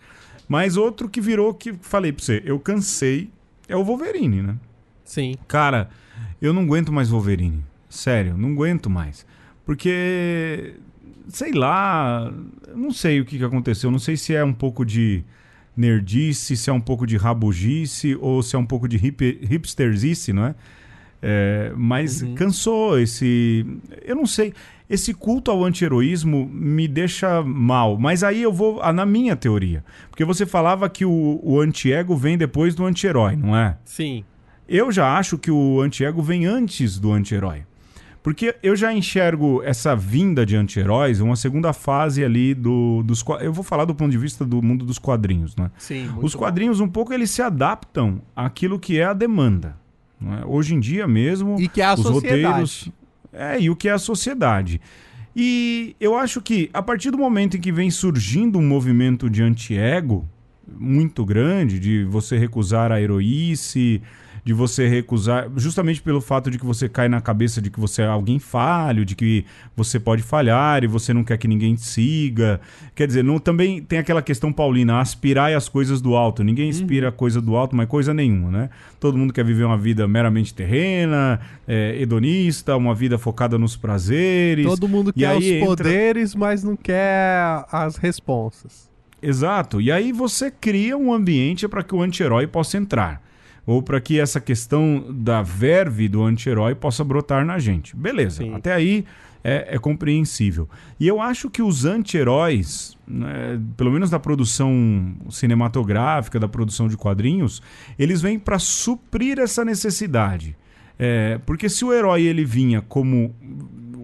Mas 0.47 0.75
outro 0.75 1.07
que 1.07 1.21
virou, 1.21 1.53
que 1.53 1.73
falei 1.81 2.11
pra 2.11 2.23
você, 2.23 2.41
eu 2.43 2.59
cansei, 2.59 3.29
é 3.67 3.75
o 3.75 3.83
Wolverine, 3.83 4.41
né? 4.41 4.55
Sim. 5.05 5.35
Cara, 5.47 5.89
eu 6.41 6.51
não 6.51 6.63
aguento 6.63 6.91
mais 6.91 7.09
Wolverine. 7.09 7.63
Sério, 7.87 8.35
não 8.35 8.49
aguento 8.53 8.89
mais. 8.89 9.25
Porque, 9.71 10.73
sei 11.29 11.53
lá, 11.53 12.29
não 12.75 12.91
sei 12.91 13.21
o 13.21 13.25
que, 13.25 13.37
que 13.37 13.43
aconteceu. 13.45 13.89
Não 13.89 13.99
sei 13.99 14.17
se 14.17 14.35
é 14.35 14.43
um 14.43 14.51
pouco 14.51 14.83
de 14.83 15.23
nerdice, 15.77 16.57
se 16.57 16.69
é 16.69 16.73
um 16.73 16.81
pouco 16.81 17.07
de 17.07 17.15
rabugice 17.15 18.17
ou 18.19 18.43
se 18.43 18.53
é 18.53 18.59
um 18.59 18.65
pouco 18.65 18.85
de 18.85 18.97
hip, 18.97 19.39
hipsterzice, 19.49 20.33
não 20.33 20.47
é? 20.47 20.55
é 21.21 21.71
mas 21.73 22.21
uhum. 22.21 22.35
cansou 22.35 22.99
esse. 22.99 23.65
Eu 24.03 24.17
não 24.17 24.25
sei. 24.25 24.53
Esse 24.89 25.13
culto 25.13 25.49
ao 25.49 25.63
anti-heroísmo 25.63 26.49
me 26.51 26.85
deixa 26.85 27.41
mal. 27.41 27.97
Mas 27.97 28.25
aí 28.25 28.41
eu 28.41 28.51
vou 28.51 28.81
na 28.91 29.05
minha 29.05 29.37
teoria. 29.37 29.85
Porque 30.09 30.25
você 30.25 30.45
falava 30.45 30.89
que 30.89 31.05
o, 31.05 31.39
o 31.41 31.61
anti-ego 31.61 32.13
vem 32.17 32.37
depois 32.37 32.75
do 32.75 32.85
anti-herói, 32.85 33.37
não 33.37 33.55
é? 33.55 33.77
Sim. 33.85 34.25
Eu 34.67 34.91
já 34.91 35.17
acho 35.17 35.37
que 35.37 35.49
o 35.49 35.79
anti-ego 35.79 36.21
vem 36.21 36.45
antes 36.45 36.99
do 36.99 37.13
anti-herói. 37.13 37.63
Porque 38.23 38.55
eu 38.61 38.75
já 38.75 38.93
enxergo 38.93 39.63
essa 39.63 39.95
vinda 39.95 40.45
de 40.45 40.55
anti-heróis, 40.55 41.19
uma 41.19 41.35
segunda 41.35 41.73
fase 41.73 42.23
ali 42.23 42.53
do, 42.53 43.01
dos. 43.03 43.23
Eu 43.39 43.51
vou 43.51 43.63
falar 43.63 43.85
do 43.85 43.95
ponto 43.95 44.11
de 44.11 44.17
vista 44.17 44.45
do 44.45 44.61
mundo 44.61 44.85
dos 44.85 44.99
quadrinhos, 44.99 45.55
né? 45.55 45.71
Sim. 45.77 46.07
Os 46.21 46.35
quadrinhos, 46.35 46.79
bom. 46.79 46.85
um 46.85 46.89
pouco, 46.89 47.13
eles 47.13 47.31
se 47.31 47.41
adaptam 47.41 48.21
àquilo 48.35 48.79
que 48.79 48.99
é 48.99 49.05
a 49.05 49.13
demanda. 49.13 49.75
É? 50.21 50.45
Hoje 50.45 50.75
em 50.75 50.79
dia 50.79 51.07
mesmo. 51.07 51.59
E 51.59 51.67
que 51.67 51.81
é 51.81 51.85
a 51.85 51.95
os 51.95 52.01
sociedade. 52.01 52.45
roteiros. 52.45 52.89
É, 53.33 53.59
e 53.59 53.69
o 53.69 53.75
que 53.75 53.89
é 53.89 53.91
a 53.91 53.97
sociedade. 53.97 54.79
E 55.35 55.95
eu 55.99 56.15
acho 56.15 56.41
que 56.41 56.69
a 56.73 56.81
partir 56.81 57.09
do 57.09 57.17
momento 57.17 57.57
em 57.57 57.61
que 57.61 57.71
vem 57.71 57.89
surgindo 57.89 58.59
um 58.59 58.67
movimento 58.67 59.29
de 59.29 59.41
anti-ego 59.41 60.27
muito 60.67 61.25
grande, 61.25 61.79
de 61.79 62.03
você 62.03 62.37
recusar 62.37 62.91
a 62.91 63.01
heroíce, 63.01 64.01
de 64.43 64.53
você 64.53 64.87
recusar, 64.87 65.49
justamente 65.55 66.01
pelo 66.01 66.19
fato 66.19 66.49
de 66.49 66.57
que 66.57 66.65
você 66.65 66.89
cai 66.89 67.07
na 67.07 67.21
cabeça 67.21 67.61
de 67.61 67.69
que 67.69 67.79
você 67.79 68.01
é 68.01 68.07
alguém 68.07 68.39
falho, 68.39 69.05
de 69.05 69.15
que 69.15 69.45
você 69.75 69.99
pode 69.99 70.23
falhar 70.23 70.83
e 70.83 70.87
você 70.87 71.13
não 71.13 71.23
quer 71.23 71.37
que 71.37 71.47
ninguém 71.47 71.75
te 71.75 71.85
siga. 71.85 72.59
Quer 72.95 73.05
dizer, 73.05 73.23
não, 73.23 73.37
também 73.37 73.81
tem 73.81 73.99
aquela 73.99 74.21
questão 74.21 74.51
paulina, 74.51 74.99
aspirar 74.99 75.53
as 75.53 75.69
coisas 75.69 76.01
do 76.01 76.15
alto. 76.15 76.43
Ninguém 76.43 76.69
inspira 76.69 77.09
uhum. 77.09 77.15
coisa 77.15 77.39
do 77.39 77.55
alto, 77.55 77.75
mas 77.75 77.87
coisa 77.87 78.13
nenhuma, 78.13 78.49
né? 78.49 78.69
Todo 78.99 79.17
mundo 79.17 79.31
quer 79.31 79.45
viver 79.45 79.63
uma 79.63 79.77
vida 79.77 80.07
meramente 80.07 80.53
terrena, 80.53 81.39
é, 81.67 82.01
hedonista, 82.01 82.75
uma 82.75 82.95
vida 82.95 83.19
focada 83.19 83.59
nos 83.59 83.75
prazeres. 83.75 84.65
Todo 84.65 84.87
mundo 84.87 85.13
quer 85.13 85.37
os 85.37 85.45
entra... 85.45 85.65
poderes, 85.67 86.33
mas 86.33 86.63
não 86.63 86.75
quer 86.75 87.63
as 87.71 87.97
responsas. 87.97 88.89
Exato. 89.21 89.79
E 89.79 89.91
aí 89.91 90.11
você 90.11 90.49
cria 90.49 90.97
um 90.97 91.13
ambiente 91.13 91.67
para 91.67 91.83
que 91.83 91.93
o 91.93 92.01
anti-herói 92.01 92.47
possa 92.47 92.77
entrar 92.77 93.21
ou 93.71 93.81
para 93.81 94.01
que 94.01 94.19
essa 94.19 94.41
questão 94.41 95.05
da 95.09 95.41
verve 95.41 96.09
do 96.09 96.21
anti-herói 96.21 96.75
possa 96.75 97.05
brotar 97.05 97.45
na 97.45 97.57
gente. 97.57 97.95
Beleza, 97.95 98.43
Sim. 98.43 98.53
até 98.53 98.73
aí 98.73 99.05
é, 99.41 99.75
é, 99.75 99.79
compreensível. 99.79 100.67
E 100.99 101.07
eu 101.07 101.21
acho 101.21 101.49
que 101.49 101.61
os 101.61 101.85
anti-heróis, 101.85 102.97
né, 103.07 103.57
pelo 103.77 103.89
menos 103.89 104.09
da 104.09 104.19
produção 104.19 105.15
cinematográfica, 105.29 106.37
da 106.37 106.49
produção 106.49 106.89
de 106.89 106.97
quadrinhos, 106.97 107.61
eles 107.97 108.21
vêm 108.21 108.37
para 108.37 108.59
suprir 108.59 109.39
essa 109.39 109.63
necessidade. 109.63 110.53
É, 110.99 111.39
porque 111.45 111.69
se 111.69 111.85
o 111.85 111.93
herói 111.93 112.23
ele 112.23 112.43
vinha 112.43 112.81
como 112.81 113.33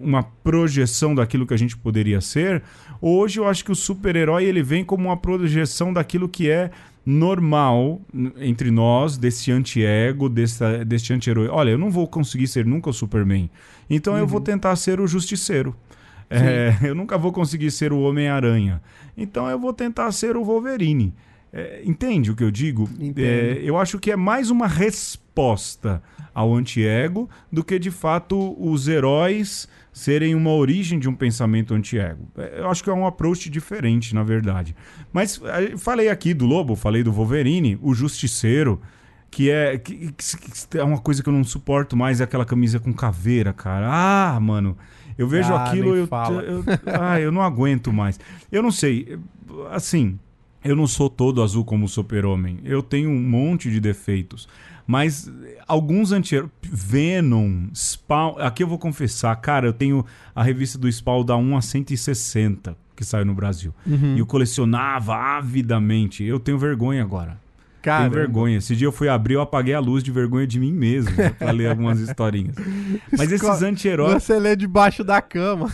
uma 0.02 0.22
projeção 0.22 1.14
daquilo 1.14 1.46
que 1.46 1.52
a 1.52 1.58
gente 1.58 1.76
poderia 1.76 2.22
ser, 2.22 2.62
hoje 3.02 3.38
eu 3.38 3.46
acho 3.46 3.62
que 3.62 3.70
o 3.70 3.76
super-herói 3.76 4.44
ele 4.46 4.62
vem 4.62 4.82
como 4.82 5.08
uma 5.08 5.16
projeção 5.16 5.92
daquilo 5.92 6.26
que 6.26 6.48
é 6.48 6.70
normal 7.08 8.02
entre 8.36 8.70
nós, 8.70 9.16
desse 9.16 9.50
anti-ego, 9.50 10.28
desse, 10.28 10.84
desse 10.84 11.10
anti-herói. 11.10 11.48
Olha, 11.48 11.70
eu 11.70 11.78
não 11.78 11.90
vou 11.90 12.06
conseguir 12.06 12.46
ser 12.46 12.66
nunca 12.66 12.90
o 12.90 12.92
Superman, 12.92 13.50
então 13.88 14.12
uhum. 14.12 14.18
eu 14.18 14.26
vou 14.26 14.40
uhum. 14.40 14.44
tentar 14.44 14.76
ser 14.76 15.00
o 15.00 15.06
Justiceiro. 15.06 15.74
É, 16.28 16.76
eu 16.86 16.94
nunca 16.94 17.16
vou 17.16 17.32
conseguir 17.32 17.70
ser 17.70 17.94
o 17.94 18.00
Homem-Aranha, 18.00 18.82
então 19.16 19.48
eu 19.48 19.58
vou 19.58 19.72
tentar 19.72 20.12
ser 20.12 20.36
o 20.36 20.44
Wolverine. 20.44 21.14
É, 21.50 21.80
entende 21.82 22.30
o 22.30 22.36
que 22.36 22.44
eu 22.44 22.50
digo? 22.50 22.86
É, 23.16 23.58
eu 23.62 23.78
acho 23.78 23.98
que 23.98 24.10
é 24.10 24.16
mais 24.16 24.50
uma 24.50 24.66
resposta 24.66 26.02
ao 26.34 26.54
anti-ego 26.54 27.26
do 27.50 27.64
que 27.64 27.78
de 27.78 27.90
fato 27.90 28.54
os 28.60 28.86
heróis 28.86 29.66
serem 29.98 30.32
uma 30.32 30.52
origem 30.52 30.96
de 30.96 31.08
um 31.08 31.14
pensamento 31.14 31.74
anti-ego. 31.74 32.28
É, 32.38 32.60
eu 32.60 32.70
acho 32.70 32.84
que 32.84 32.88
é 32.88 32.92
um 32.92 33.04
approach 33.04 33.50
diferente, 33.50 34.14
na 34.14 34.22
verdade. 34.22 34.74
Mas 35.12 35.40
é, 35.44 35.76
falei 35.76 36.08
aqui 36.08 36.32
do 36.32 36.46
Lobo, 36.46 36.76
falei 36.76 37.02
do 37.02 37.10
Wolverine, 37.10 37.76
o 37.82 37.92
Justiceiro, 37.92 38.80
que 39.28 39.50
é, 39.50 39.76
que, 39.76 40.12
que 40.12 40.78
é 40.78 40.84
uma 40.84 40.98
coisa 40.98 41.20
que 41.20 41.28
eu 41.28 41.32
não 41.32 41.42
suporto 41.42 41.96
mais, 41.96 42.20
é 42.20 42.24
aquela 42.24 42.44
camisa 42.44 42.78
com 42.78 42.92
caveira, 42.92 43.52
cara. 43.52 43.88
Ah, 43.90 44.38
mano, 44.40 44.78
eu 45.18 45.26
vejo 45.26 45.52
ah, 45.52 45.64
aquilo, 45.64 45.96
eu, 45.96 46.06
eu, 46.06 46.06
eu, 46.06 46.64
ah, 47.00 47.20
eu 47.20 47.32
não 47.32 47.42
aguento 47.42 47.92
mais. 47.92 48.20
Eu 48.52 48.62
não 48.62 48.70
sei, 48.70 49.18
assim, 49.72 50.16
eu 50.64 50.76
não 50.76 50.86
sou 50.86 51.08
todo 51.08 51.42
azul 51.42 51.64
como 51.64 51.86
o 51.86 51.88
super-homem. 51.88 52.60
Eu 52.64 52.82
tenho 52.82 53.10
um 53.10 53.20
monte 53.20 53.70
de 53.70 53.80
defeitos. 53.80 54.48
Mas 54.86 55.30
alguns 55.66 56.12
anti 56.12 56.42
Venom, 56.62 57.68
Spawn. 57.74 58.36
Aqui 58.38 58.62
eu 58.62 58.66
vou 58.66 58.78
confessar, 58.78 59.36
cara, 59.36 59.66
eu 59.66 59.72
tenho 59.72 60.04
a 60.34 60.42
revista 60.42 60.78
do 60.78 60.90
Spawn 60.90 61.24
da 61.24 61.36
1 61.36 61.56
a 61.56 61.62
160 61.62 62.88
que 62.98 63.04
saiu 63.04 63.24
no 63.24 63.34
Brasil. 63.34 63.72
Uhum. 63.86 64.16
E 64.16 64.18
eu 64.18 64.26
colecionava 64.26 65.14
avidamente. 65.14 66.24
Eu 66.24 66.40
tenho 66.40 66.58
vergonha 66.58 67.00
agora. 67.00 67.38
Cara, 67.80 68.00
tenho 68.00 68.10
vergonha. 68.12 68.58
Esse 68.58 68.74
dia 68.74 68.88
eu 68.88 68.92
fui 68.92 69.08
abrir, 69.08 69.34
eu 69.34 69.40
apaguei 69.40 69.72
a 69.72 69.78
luz 69.78 70.02
de 70.02 70.10
vergonha 70.10 70.48
de 70.48 70.58
mim 70.58 70.72
mesmo 70.72 71.12
pra 71.38 71.52
ler 71.52 71.70
algumas 71.70 72.00
historinhas. 72.00 72.56
Mas 73.16 73.30
esses 73.30 73.62
anti-heróis. 73.62 74.20
Você 74.20 74.36
lê 74.36 74.56
debaixo 74.56 75.04
da 75.04 75.22
cama. 75.22 75.72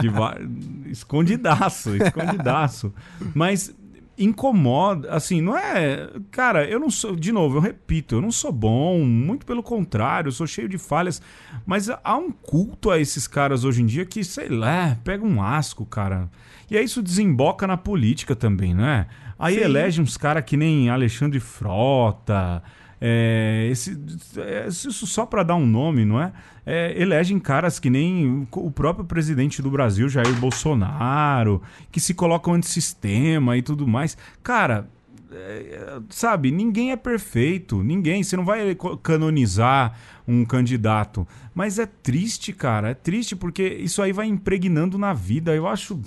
De... 0.00 0.90
Escondidaço, 0.90 1.94
escondidaço. 1.96 2.94
Mas 3.34 3.74
incomoda, 4.18 5.10
assim, 5.12 5.40
não 5.40 5.56
é. 5.56 6.08
Cara, 6.30 6.68
eu 6.68 6.78
não 6.78 6.90
sou. 6.90 7.16
De 7.16 7.32
novo, 7.32 7.56
eu 7.56 7.60
repito, 7.60 8.16
eu 8.16 8.20
não 8.20 8.30
sou 8.30 8.52
bom, 8.52 9.04
muito 9.04 9.44
pelo 9.44 9.62
contrário, 9.62 10.28
eu 10.28 10.32
sou 10.32 10.46
cheio 10.46 10.68
de 10.68 10.78
falhas. 10.78 11.20
Mas 11.66 11.88
há 11.88 12.16
um 12.16 12.30
culto 12.30 12.90
a 12.90 12.98
esses 12.98 13.26
caras 13.26 13.64
hoje 13.64 13.82
em 13.82 13.86
dia 13.86 14.04
que, 14.04 14.22
sei 14.24 14.48
lá, 14.48 14.96
pega 15.04 15.24
um 15.24 15.42
asco, 15.42 15.84
cara. 15.84 16.28
E 16.70 16.76
aí 16.76 16.84
isso 16.84 17.02
desemboca 17.02 17.66
na 17.66 17.76
política 17.76 18.34
também, 18.34 18.74
né? 18.74 19.06
Aí 19.38 19.56
Sim. 19.56 19.60
elege 19.60 20.00
uns 20.00 20.16
caras 20.16 20.44
que 20.44 20.56
nem 20.56 20.88
Alexandre 20.88 21.40
Frota. 21.40 22.62
É, 23.06 23.68
esse, 23.70 23.98
é, 24.38 24.66
isso 24.66 25.06
só 25.06 25.26
para 25.26 25.42
dar 25.42 25.56
um 25.56 25.66
nome, 25.66 26.06
não 26.06 26.18
é? 26.18 26.32
é? 26.64 26.94
Elegem 26.96 27.38
caras 27.38 27.78
que 27.78 27.90
nem 27.90 28.48
o 28.50 28.70
próprio 28.70 29.04
presidente 29.04 29.60
do 29.60 29.70
Brasil, 29.70 30.08
Jair 30.08 30.34
Bolsonaro, 30.36 31.60
que 31.92 32.00
se 32.00 32.14
colocam 32.14 32.54
antissistema 32.54 33.58
e 33.58 33.62
tudo 33.62 33.86
mais. 33.86 34.16
Cara, 34.42 34.88
é, 35.30 35.98
sabe, 36.08 36.50
ninguém 36.50 36.92
é 36.92 36.96
perfeito, 36.96 37.82
ninguém. 37.82 38.22
Você 38.22 38.38
não 38.38 38.44
vai 38.46 38.74
canonizar 39.02 39.98
um 40.26 40.42
candidato. 40.42 41.28
Mas 41.54 41.78
é 41.78 41.84
triste, 41.84 42.54
cara, 42.54 42.92
é 42.92 42.94
triste 42.94 43.36
porque 43.36 43.64
isso 43.64 44.00
aí 44.00 44.12
vai 44.12 44.28
impregnando 44.28 44.96
na 44.96 45.12
vida. 45.12 45.54
Eu 45.54 45.68
acho 45.68 46.00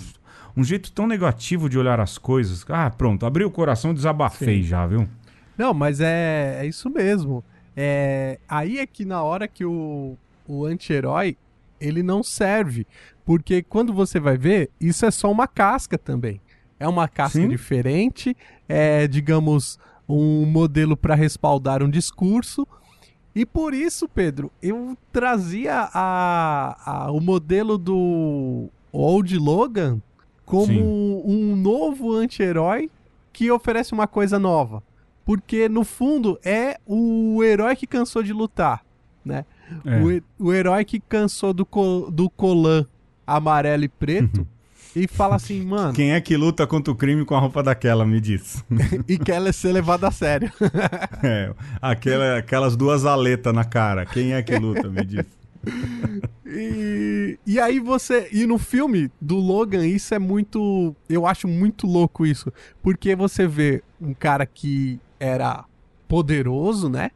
um 0.56 0.64
jeito 0.64 0.90
tão 0.90 1.06
negativo 1.06 1.68
de 1.68 1.78
olhar 1.78 2.00
as 2.00 2.18
coisas. 2.18 2.64
Ah, 2.68 2.90
pronto, 2.90 3.24
abri 3.24 3.44
o 3.44 3.50
coração, 3.52 3.94
desabafei 3.94 4.62
Sim. 4.62 4.68
já, 4.68 4.84
viu? 4.84 5.08
Não, 5.58 5.74
mas 5.74 6.00
é, 6.00 6.60
é 6.62 6.66
isso 6.66 6.88
mesmo. 6.88 7.44
É, 7.76 8.38
aí 8.48 8.78
é 8.78 8.86
que 8.86 9.04
na 9.04 9.22
hora 9.22 9.48
que 9.48 9.64
o, 9.64 10.16
o 10.46 10.64
anti-herói 10.64 11.36
ele 11.80 12.02
não 12.02 12.22
serve. 12.22 12.86
Porque 13.24 13.62
quando 13.62 13.92
você 13.92 14.18
vai 14.18 14.36
ver, 14.36 14.70
isso 14.80 15.04
é 15.04 15.10
só 15.10 15.30
uma 15.30 15.46
casca 15.46 15.98
também. 15.98 16.40
É 16.80 16.86
uma 16.86 17.08
casca 17.08 17.40
Sim. 17.40 17.48
diferente, 17.48 18.36
é, 18.68 19.06
digamos, 19.08 19.78
um 20.08 20.46
modelo 20.46 20.96
para 20.96 21.14
respaldar 21.14 21.82
um 21.82 21.90
discurso. 21.90 22.66
E 23.34 23.44
por 23.44 23.74
isso, 23.74 24.08
Pedro, 24.08 24.50
eu 24.62 24.96
trazia 25.12 25.88
a, 25.92 27.04
a, 27.06 27.10
o 27.12 27.20
modelo 27.20 27.76
do 27.76 28.68
Old 28.92 29.36
Logan 29.36 30.00
como 30.44 30.66
Sim. 30.66 30.82
um 30.82 31.54
novo 31.56 32.14
anti-herói 32.14 32.90
que 33.32 33.50
oferece 33.50 33.92
uma 33.92 34.06
coisa 34.06 34.38
nova. 34.38 34.82
Porque, 35.28 35.68
no 35.68 35.84
fundo, 35.84 36.40
é 36.42 36.80
o 36.86 37.44
herói 37.44 37.76
que 37.76 37.86
cansou 37.86 38.22
de 38.22 38.32
lutar, 38.32 38.82
né? 39.22 39.44
É. 39.84 40.22
O, 40.40 40.46
o 40.46 40.54
herói 40.54 40.86
que 40.86 40.98
cansou 40.98 41.52
do, 41.52 41.68
do 42.10 42.30
colan 42.30 42.86
amarelo 43.26 43.84
e 43.84 43.88
preto 43.88 44.46
e 44.96 45.06
fala 45.06 45.36
assim, 45.36 45.62
mano. 45.62 45.92
Quem 45.92 46.12
é 46.12 46.20
que 46.22 46.34
luta 46.34 46.66
contra 46.66 46.90
o 46.90 46.96
crime 46.96 47.26
com 47.26 47.34
a 47.34 47.40
roupa 47.40 47.62
daquela, 47.62 48.06
me 48.06 48.22
diz. 48.22 48.64
e 49.06 49.18
quer 49.18 49.52
ser 49.52 49.70
levado 49.70 50.04
a 50.04 50.10
sério. 50.10 50.50
é, 51.22 51.52
aquela, 51.82 52.38
aquelas 52.38 52.74
duas 52.74 53.04
aletas 53.04 53.52
na 53.52 53.64
cara. 53.64 54.06
Quem 54.06 54.32
é 54.32 54.42
que 54.42 54.56
luta, 54.56 54.88
me 54.88 55.04
diz. 55.04 55.26
E, 56.46 57.38
e 57.46 57.60
aí 57.60 57.78
você. 57.80 58.30
E 58.32 58.46
no 58.46 58.56
filme 58.56 59.10
do 59.20 59.36
Logan, 59.36 59.86
isso 59.86 60.14
é 60.14 60.18
muito. 60.18 60.96
Eu 61.06 61.26
acho 61.26 61.46
muito 61.46 61.86
louco 61.86 62.24
isso. 62.24 62.50
Porque 62.82 63.14
você 63.14 63.46
vê 63.46 63.82
um 64.00 64.14
cara 64.14 64.46
que 64.46 64.98
era 65.18 65.64
poderoso, 66.06 66.88
né? 66.88 67.10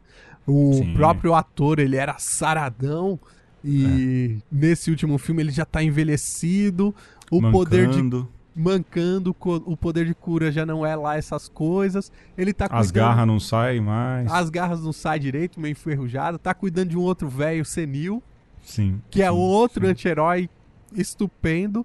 O 0.45 0.73
Sim. 0.73 0.93
próprio 0.93 1.33
ator, 1.33 1.79
ele 1.79 1.95
era 1.95 2.15
saradão. 2.17 3.19
E 3.63 4.37
é. 4.37 4.41
nesse 4.51 4.91
último 4.91 5.17
filme 5.17 5.41
ele 5.41 5.51
já 5.51 5.65
tá 5.65 5.81
envelhecido. 5.81 6.93
O 7.31 7.41
mancando. 7.41 7.51
poder 7.51 7.89
de. 7.89 8.27
Mancando, 8.55 9.35
o 9.39 9.75
poder 9.75 10.05
de 10.05 10.13
cura 10.13 10.51
já 10.51 10.63
não 10.63 10.85
é 10.85 10.95
lá 10.95 11.17
essas 11.17 11.49
coisas. 11.49 12.11
Ele 12.37 12.53
tá 12.53 12.69
cuidando, 12.69 12.81
As 12.81 12.91
garras 12.91 13.25
não 13.25 13.39
saem 13.39 13.81
mais. 13.81 14.31
As 14.31 14.49
garras 14.51 14.83
não 14.83 14.93
saem 14.93 15.19
direito, 15.19 15.59
meio 15.59 15.71
enferrujado. 15.71 16.37
Tá 16.37 16.53
cuidando 16.53 16.89
de 16.89 16.97
um 16.97 17.01
outro 17.01 17.27
velho 17.27 17.65
senil. 17.65 18.21
Sim. 18.63 19.01
Que 19.09 19.23
é 19.23 19.31
outro 19.31 19.87
anti-herói 19.87 20.49
estupendo. 20.95 21.83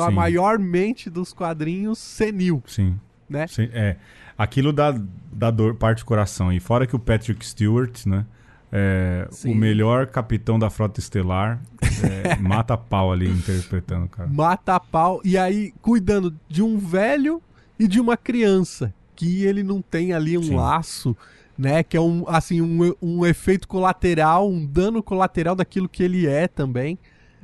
a 0.00 0.10
maior 0.10 0.58
mente 0.58 1.10
dos 1.10 1.34
quadrinhos 1.34 1.98
senil. 1.98 2.62
Sim. 2.66 2.98
Né? 3.28 3.46
Sim, 3.46 3.68
é. 3.72 3.96
Aquilo 4.36 4.72
dá, 4.72 4.94
dá 5.32 5.50
dor, 5.50 5.74
parte 5.74 6.00
do 6.00 6.04
coração. 6.04 6.52
E 6.52 6.60
fora 6.60 6.86
que 6.86 6.96
o 6.96 6.98
Patrick 6.98 7.44
Stewart, 7.44 8.06
né? 8.06 8.26
É, 8.74 9.28
o 9.44 9.54
melhor 9.54 10.06
capitão 10.06 10.58
da 10.58 10.70
frota 10.70 10.98
estelar 10.98 11.60
é, 12.02 12.36
mata 12.40 12.74
pau 12.74 13.12
ali 13.12 13.28
interpretando, 13.28 14.08
cara. 14.08 14.28
Mata 14.28 14.80
pau. 14.80 15.20
E 15.22 15.36
aí, 15.36 15.74
cuidando 15.82 16.34
de 16.48 16.62
um 16.62 16.78
velho 16.78 17.42
e 17.78 17.86
de 17.86 18.00
uma 18.00 18.16
criança. 18.16 18.94
Que 19.14 19.44
ele 19.44 19.62
não 19.62 19.82
tem 19.82 20.14
ali 20.14 20.38
um 20.38 20.42
Sim. 20.42 20.54
laço, 20.54 21.16
né? 21.56 21.82
Que 21.82 21.96
é 21.98 22.00
um, 22.00 22.24
assim, 22.26 22.62
um, 22.62 22.94
um 23.00 23.26
efeito 23.26 23.68
colateral, 23.68 24.48
um 24.48 24.64
dano 24.64 25.02
colateral 25.02 25.54
daquilo 25.54 25.88
que 25.88 26.02
ele 26.02 26.26
é 26.26 26.48
também. 26.48 26.98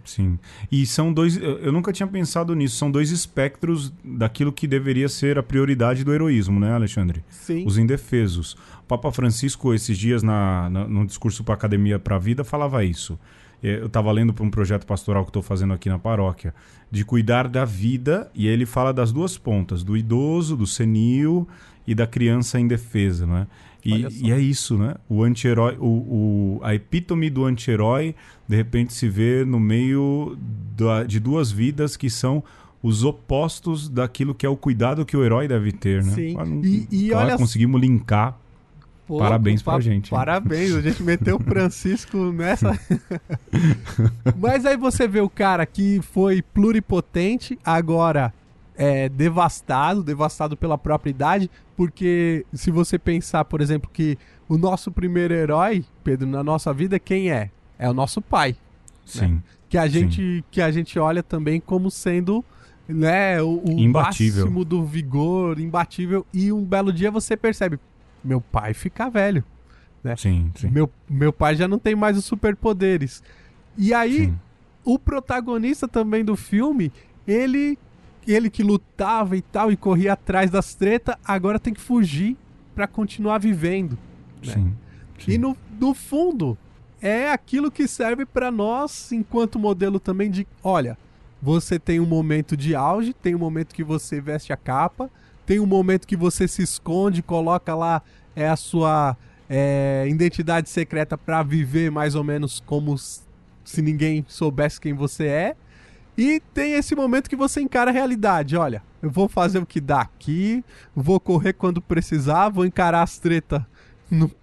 Sim. 0.05 0.39
E 0.71 0.87
são 0.87 1.13
dois. 1.13 1.37
Eu 1.37 1.73
nunca 1.73 1.93
tinha 1.93 2.07
pensado 2.07 2.55
nisso. 2.55 2.77
São 2.77 2.91
dois 2.91 3.11
espectros 3.11 3.93
daquilo 4.05 4.53
que 4.53 4.67
deveria 4.67 5.09
ser 5.09 5.39
a 5.39 5.43
prioridade 5.43 6.05
do 6.05 6.13
heroísmo, 6.13 6.59
né, 6.59 6.73
Alexandre? 6.73 7.25
Sim. 7.29 7.65
Os 7.67 7.79
indefesos. 7.79 8.55
O 8.83 8.85
Papa 8.89 9.13
Francisco, 9.13 9.75
esses 9.75 9.97
dias, 9.99 10.23
na, 10.23 10.71
na 10.71 10.89
no 10.89 11.07
discurso 11.07 11.45
para 11.45 11.55
a 11.55 11.57
Academia 11.57 11.99
para 11.99 12.17
a 12.17 12.19
Vida, 12.19 12.45
falava 12.45 12.85
isso. 12.85 13.19
É, 13.63 13.81
eu 13.81 13.87
estava 13.87 14.11
lendo 14.13 14.33
para 14.33 14.45
um 14.45 14.51
projeto 14.51 14.87
pastoral 14.87 15.25
que 15.25 15.31
estou 15.31 15.43
fazendo 15.43 15.73
aqui 15.73 15.89
na 15.89 15.99
paróquia, 15.99 16.55
de 16.91 17.05
cuidar 17.05 17.49
da 17.49 17.65
vida, 17.65 18.31
e 18.35 18.47
ele 18.47 18.65
fala 18.65 18.93
das 18.93 19.13
duas 19.13 19.37
pontas, 19.37 19.83
do 19.83 19.97
idoso, 19.97 20.57
do 20.57 20.67
senil 20.67 21.47
e 21.87 21.95
da 21.95 22.07
criança 22.07 22.61
indefesa, 22.61 23.27
né? 23.27 23.47
E, 23.89 24.27
e, 24.27 24.33
é 24.33 24.39
isso, 24.39 24.77
né? 24.77 24.95
O 25.09 25.23
anti-herói, 25.23 25.77
o, 25.79 25.87
o, 25.87 26.61
a 26.63 26.75
epítome 26.75 27.31
do 27.31 27.45
anti-herói, 27.45 28.15
de 28.47 28.57
repente 28.57 28.93
se 28.93 29.09
vê 29.09 29.45
no 29.45 29.59
meio 29.59 30.37
da, 30.77 31.05
de 31.05 31.19
duas 31.19 31.51
vidas 31.51 31.97
que 31.97 32.11
são 32.11 32.45
os 32.83 33.03
opostos 33.03 33.89
daquilo 33.89 34.35
que 34.35 34.45
é 34.45 34.49
o 34.49 34.57
cuidado 34.57 35.05
que 35.05 35.17
o 35.17 35.25
herói 35.25 35.49
deve 35.49 35.73
ter, 35.73 36.05
né? 36.05 36.13
Sim. 36.13 36.37
e, 36.63 36.89
e 36.91 37.09
claro, 37.11 37.29
olha... 37.29 37.39
conseguimos 37.39 37.81
linkar. 37.81 38.39
Pô, 39.07 39.19
parabéns 39.19 39.63
pra 39.63 39.73
pa 39.75 39.81
gente. 39.81 40.11
Parabéns, 40.11 40.75
a 40.75 40.83
gente 40.83 41.03
meteu 41.03 41.37
o 41.37 41.43
Francisco 41.43 42.19
nessa. 42.31 42.79
Mas 44.37 44.67
aí 44.67 44.77
você 44.77 45.09
vê 45.09 45.21
o 45.23 45.31
cara 45.31 45.65
que 45.65 46.03
foi 46.03 46.43
pluripotente, 46.43 47.59
agora 47.65 48.35
é, 48.79 49.09
devastado, 49.09 50.05
devastado 50.05 50.57
pela 50.57 50.79
própria 50.79 51.11
idade, 51.11 51.51
porque 51.77 52.47
se 52.53 52.71
você 52.71 52.97
pensar, 52.97 53.45
por 53.45 53.61
exemplo, 53.61 53.91
que 53.93 54.17
o 54.49 54.57
nosso 54.57 54.93
primeiro 54.93 55.35
herói, 55.35 55.85
Pedro, 56.05 56.29
na 56.29 56.45
nossa 56.45 56.73
vida, 56.73 56.97
quem 56.97 57.31
é? 57.31 57.51
É 57.77 57.91
o 57.91 57.93
nosso 57.93 58.23
pai. 58.23 58.53
Né? 58.53 58.57
Sim. 59.05 59.27
Né? 59.27 59.43
Que 59.69 59.77
a 59.77 59.87
gente 59.87 60.43
que 60.51 60.63
a 60.63 60.71
gente 60.71 60.99
olha 60.99 61.23
também 61.23 61.61
como 61.61 61.91
sendo 61.91 62.43
né, 62.87 63.43
o, 63.43 63.63
o 63.63 63.71
imbatível. 63.73 64.45
máximo 64.45 64.65
do 64.65 64.83
vigor, 64.83 65.61
imbatível, 65.61 66.25
e 66.33 66.51
um 66.51 66.65
belo 66.65 66.91
dia 66.91 67.11
você 67.11 67.37
percebe, 67.37 67.79
meu 68.25 68.41
pai 68.41 68.73
fica 68.73 69.11
velho. 69.11 69.45
Né? 70.03 70.17
Sim, 70.17 70.51
sim. 70.55 70.71
Meu, 70.71 70.91
meu 71.11 71.33
pai 71.33 71.57
já 71.57 71.69
não 71.69 71.79
tem 71.79 71.95
mais 71.95 72.17
os 72.17 72.25
superpoderes. 72.25 73.23
E 73.77 73.93
aí, 73.93 74.27
sim. 74.27 74.39
o 74.85 74.99
protagonista 74.99 75.87
também 75.87 76.25
do 76.25 76.35
filme, 76.35 76.91
ele 77.27 77.77
ele 78.33 78.51
que 78.51 78.63
lutava 78.63 79.37
e 79.37 79.43
tal 79.43 79.73
e 79.73 79.77
corria 79.77 80.13
atrás 80.13 80.51
das 80.51 80.75
tretas, 80.75 81.17
agora 81.25 81.59
tem 81.59 81.73
que 81.73 81.81
fugir 81.81 82.37
para 82.75 82.87
continuar 82.87 83.39
vivendo. 83.39 83.99
Né? 84.45 84.53
Sim, 84.53 84.75
sim, 85.19 85.33
E 85.33 85.39
no, 85.39 85.57
no 85.81 85.95
fundo, 85.95 86.57
é 87.01 87.31
aquilo 87.31 87.71
que 87.71 87.89
serve 87.89 88.27
para 88.27 88.51
nós, 88.51 89.13
enquanto 89.13 89.59
modelo 89.59 89.99
também, 89.99 90.31
de 90.31 90.47
olha, 90.63 90.99
você 91.41 91.79
tem 91.79 92.01
um 92.01 92.07
momento 92.07 92.57
de 92.57 92.75
auge, 92.75 93.13
tem 93.13 93.35
um 93.35 93.39
momento 93.39 93.75
que 93.75 93.85
você 93.85 94.21
veste 94.21 94.53
a 94.53 94.57
capa, 94.57 95.11
tem 95.47 95.61
um 95.61 95.67
momento 95.67 96.07
que 96.07 96.17
você 96.17 96.47
se 96.47 96.63
esconde, 96.63 97.23
coloca 97.23 97.75
lá 97.75 98.03
é 98.37 98.49
a 98.49 98.57
sua 98.57 99.17
é, 99.49 100.07
identidade 100.09 100.69
secreta 100.69 101.17
para 101.17 101.43
viver 101.43 101.91
mais 101.91 102.15
ou 102.15 102.23
menos 102.23 102.61
como 102.61 102.97
se 102.99 103.83
ninguém 103.83 104.25
soubesse 104.29 104.81
quem 104.81 104.93
você 104.93 105.27
é. 105.27 105.57
E 106.19 106.43
tem 106.53 106.73
esse 106.73 106.97
momento 106.97 107.31
que 107.31 107.37
você 107.37 107.61
encara 107.61 107.93
a 107.93 107.95
realidade. 107.95 108.57
Olha, 108.57 108.83
eu 109.01 109.09
vou 109.09 109.29
fazer 109.29 109.61
o 109.61 109.67
que 109.67 109.81
dá 109.81 110.01
aqui, 110.01 110.65
vou 110.95 111.21
correr 111.21 111.53
quando 111.53 111.81
precisar, 111.81 112.49
vou 112.49 112.67
encarar 112.67 113.03
as 113.03 113.19
tretas 113.19 113.63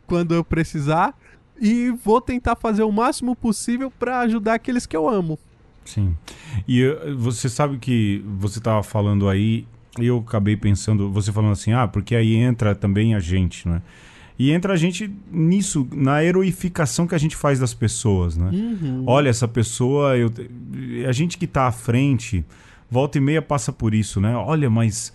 quando 0.07 0.33
eu 0.33 0.41
precisar 0.41 1.13
e 1.59 1.91
vou 1.91 2.21
tentar 2.21 2.55
fazer 2.55 2.83
o 2.83 2.91
máximo 2.91 3.35
possível 3.35 3.91
para 3.91 4.19
ajudar 4.19 4.53
aqueles 4.53 4.85
que 4.85 4.95
eu 4.95 5.09
amo. 5.09 5.37
Sim. 5.83 6.15
E 6.65 6.81
eh, 6.81 7.13
você 7.13 7.49
sabe 7.49 7.77
que 7.77 8.23
você 8.39 8.59
estava 8.59 8.81
falando 8.81 9.27
aí, 9.27 9.67
eu 9.99 10.23
acabei 10.25 10.55
pensando, 10.55 11.11
você 11.11 11.31
falando 11.31 11.51
assim, 11.51 11.73
ah, 11.73 11.87
porque 11.89 12.15
aí 12.15 12.35
entra 12.35 12.73
também 12.73 13.15
a 13.15 13.19
gente, 13.19 13.67
né? 13.67 13.81
E 14.37 14.51
entra 14.51 14.73
a 14.73 14.75
gente 14.75 15.09
nisso, 15.31 15.87
na 15.93 16.23
heroificação 16.23 17.07
que 17.07 17.15
a 17.15 17.17
gente 17.17 17.35
faz 17.35 17.59
das 17.59 17.73
pessoas, 17.73 18.35
né? 18.35 18.49
Uhum. 18.51 19.03
Olha, 19.07 19.29
essa 19.29 19.47
pessoa, 19.47 20.17
eu, 20.17 20.31
a 21.07 21.11
gente 21.11 21.37
que 21.37 21.45
está 21.45 21.67
à 21.67 21.71
frente, 21.71 22.43
volta 22.91 23.17
e 23.17 23.21
meia 23.21 23.41
passa 23.41 23.71
por 23.71 23.93
isso, 23.93 24.19
né? 24.19 24.35
Olha, 24.35 24.69
mas 24.69 25.13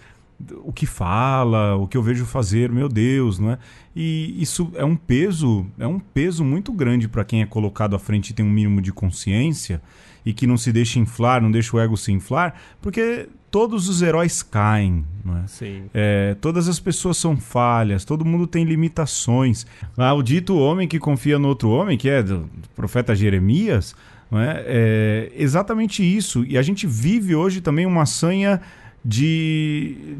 o 0.64 0.72
que 0.72 0.86
fala, 0.86 1.76
o 1.76 1.86
que 1.86 1.96
eu 1.96 2.02
vejo 2.02 2.24
fazer, 2.24 2.70
meu 2.70 2.88
Deus, 2.88 3.38
né? 3.38 3.58
E 3.94 4.34
isso 4.40 4.70
é 4.74 4.84
um 4.84 4.96
peso, 4.96 5.66
é 5.78 5.86
um 5.86 5.98
peso 5.98 6.44
muito 6.44 6.72
grande 6.72 7.08
para 7.08 7.24
quem 7.24 7.42
é 7.42 7.46
colocado 7.46 7.94
à 7.94 7.98
frente 7.98 8.30
e 8.30 8.32
tem 8.32 8.44
um 8.44 8.50
mínimo 8.50 8.80
de 8.80 8.92
consciência 8.92 9.82
e 10.24 10.32
que 10.32 10.46
não 10.46 10.56
se 10.56 10.72
deixa 10.72 10.98
inflar, 10.98 11.42
não 11.42 11.50
deixa 11.50 11.76
o 11.76 11.80
ego 11.80 11.96
se 11.96 12.12
inflar, 12.12 12.54
porque 12.80 13.28
todos 13.50 13.88
os 13.88 14.00
heróis 14.00 14.42
caem, 14.42 15.04
não 15.24 15.38
é? 15.38 15.46
Sim. 15.46 15.82
É, 15.92 16.36
todas 16.40 16.68
as 16.68 16.78
pessoas 16.78 17.16
são 17.16 17.36
falhas, 17.36 18.04
todo 18.04 18.24
mundo 18.24 18.46
tem 18.46 18.64
limitações. 18.64 19.66
Ah, 19.96 20.14
o 20.14 20.22
dito 20.22 20.56
homem 20.56 20.86
que 20.86 20.98
confia 20.98 21.38
no 21.38 21.48
outro 21.48 21.68
homem, 21.70 21.98
que 21.98 22.08
é 22.08 22.22
do 22.22 22.48
profeta 22.76 23.14
Jeremias, 23.14 23.94
não 24.30 24.40
é? 24.40 24.62
é 24.66 25.32
exatamente 25.34 26.02
isso. 26.02 26.44
E 26.44 26.56
a 26.56 26.62
gente 26.62 26.86
vive 26.86 27.34
hoje 27.34 27.60
também 27.60 27.86
uma 27.86 28.06
sanha 28.06 28.60
de. 29.04 30.16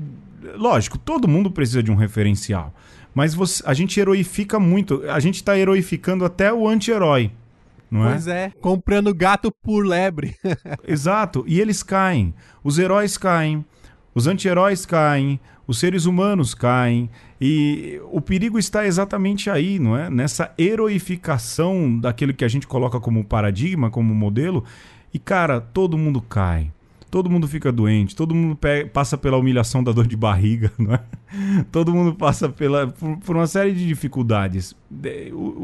Lógico, 0.57 0.99
todo 0.99 1.29
mundo 1.29 1.51
precisa 1.51 1.83
de 1.83 1.91
um 1.91 1.95
referencial. 1.95 2.75
Mas 3.15 3.35
você, 3.35 3.63
a 3.67 3.75
gente 3.75 3.99
heroifica 3.99 4.59
muito. 4.59 5.03
A 5.09 5.21
gente 5.21 5.37
está 5.37 5.57
heroificando 5.57 6.25
até 6.25 6.53
o 6.53 6.69
anti-herói 6.69 7.31
não 7.91 8.07
é? 8.07 8.11
Pois 8.11 8.27
é, 8.27 8.53
comprando 8.61 9.15
gato 9.15 9.53
por 9.63 9.85
lebre. 9.85 10.37
Exato, 10.87 11.45
e 11.47 11.61
eles 11.61 11.83
caem. 11.83 12.35
Os 12.63 12.79
heróis 12.79 13.17
caem, 13.19 13.65
os 14.15 14.27
anti-heróis 14.27 14.87
caem, 14.87 15.41
os 15.67 15.79
seres 15.79 16.05
humanos 16.05 16.55
caem. 16.55 17.09
E 17.41 18.01
o 18.11 18.21
perigo 18.21 18.59
está 18.59 18.87
exatamente 18.87 19.49
aí, 19.49 19.79
não 19.79 19.97
é? 19.97 20.11
Nessa 20.11 20.53
heroificação 20.59 21.99
daquilo 21.99 22.35
que 22.35 22.45
a 22.45 22.49
gente 22.49 22.67
coloca 22.67 23.01
como 23.01 23.25
paradigma, 23.25 23.91
como 23.91 24.15
modelo. 24.15 24.65
E, 25.15 25.19
cara, 25.19 25.61
todo 25.61 25.97
mundo 25.97 26.21
cai. 26.21 26.71
Todo 27.11 27.29
mundo 27.29 27.49
fica 27.49 27.73
doente, 27.73 28.15
todo 28.15 28.35
mundo 28.35 28.59
passa 28.93 29.19
pela 29.19 29.37
humilhação 29.37 29.83
da 29.83 29.93
dor 29.93 30.07
de 30.07 30.17
barriga, 30.17 30.73
não 30.79 30.95
é? 30.95 31.01
Todo 31.71 31.93
mundo 31.93 32.15
passa 32.15 32.49
pela, 32.49 32.89
por, 32.89 33.17
por 33.19 33.37
uma 33.37 33.47
série 33.47 33.73
de 33.73 33.87
dificuldades. 33.87 34.75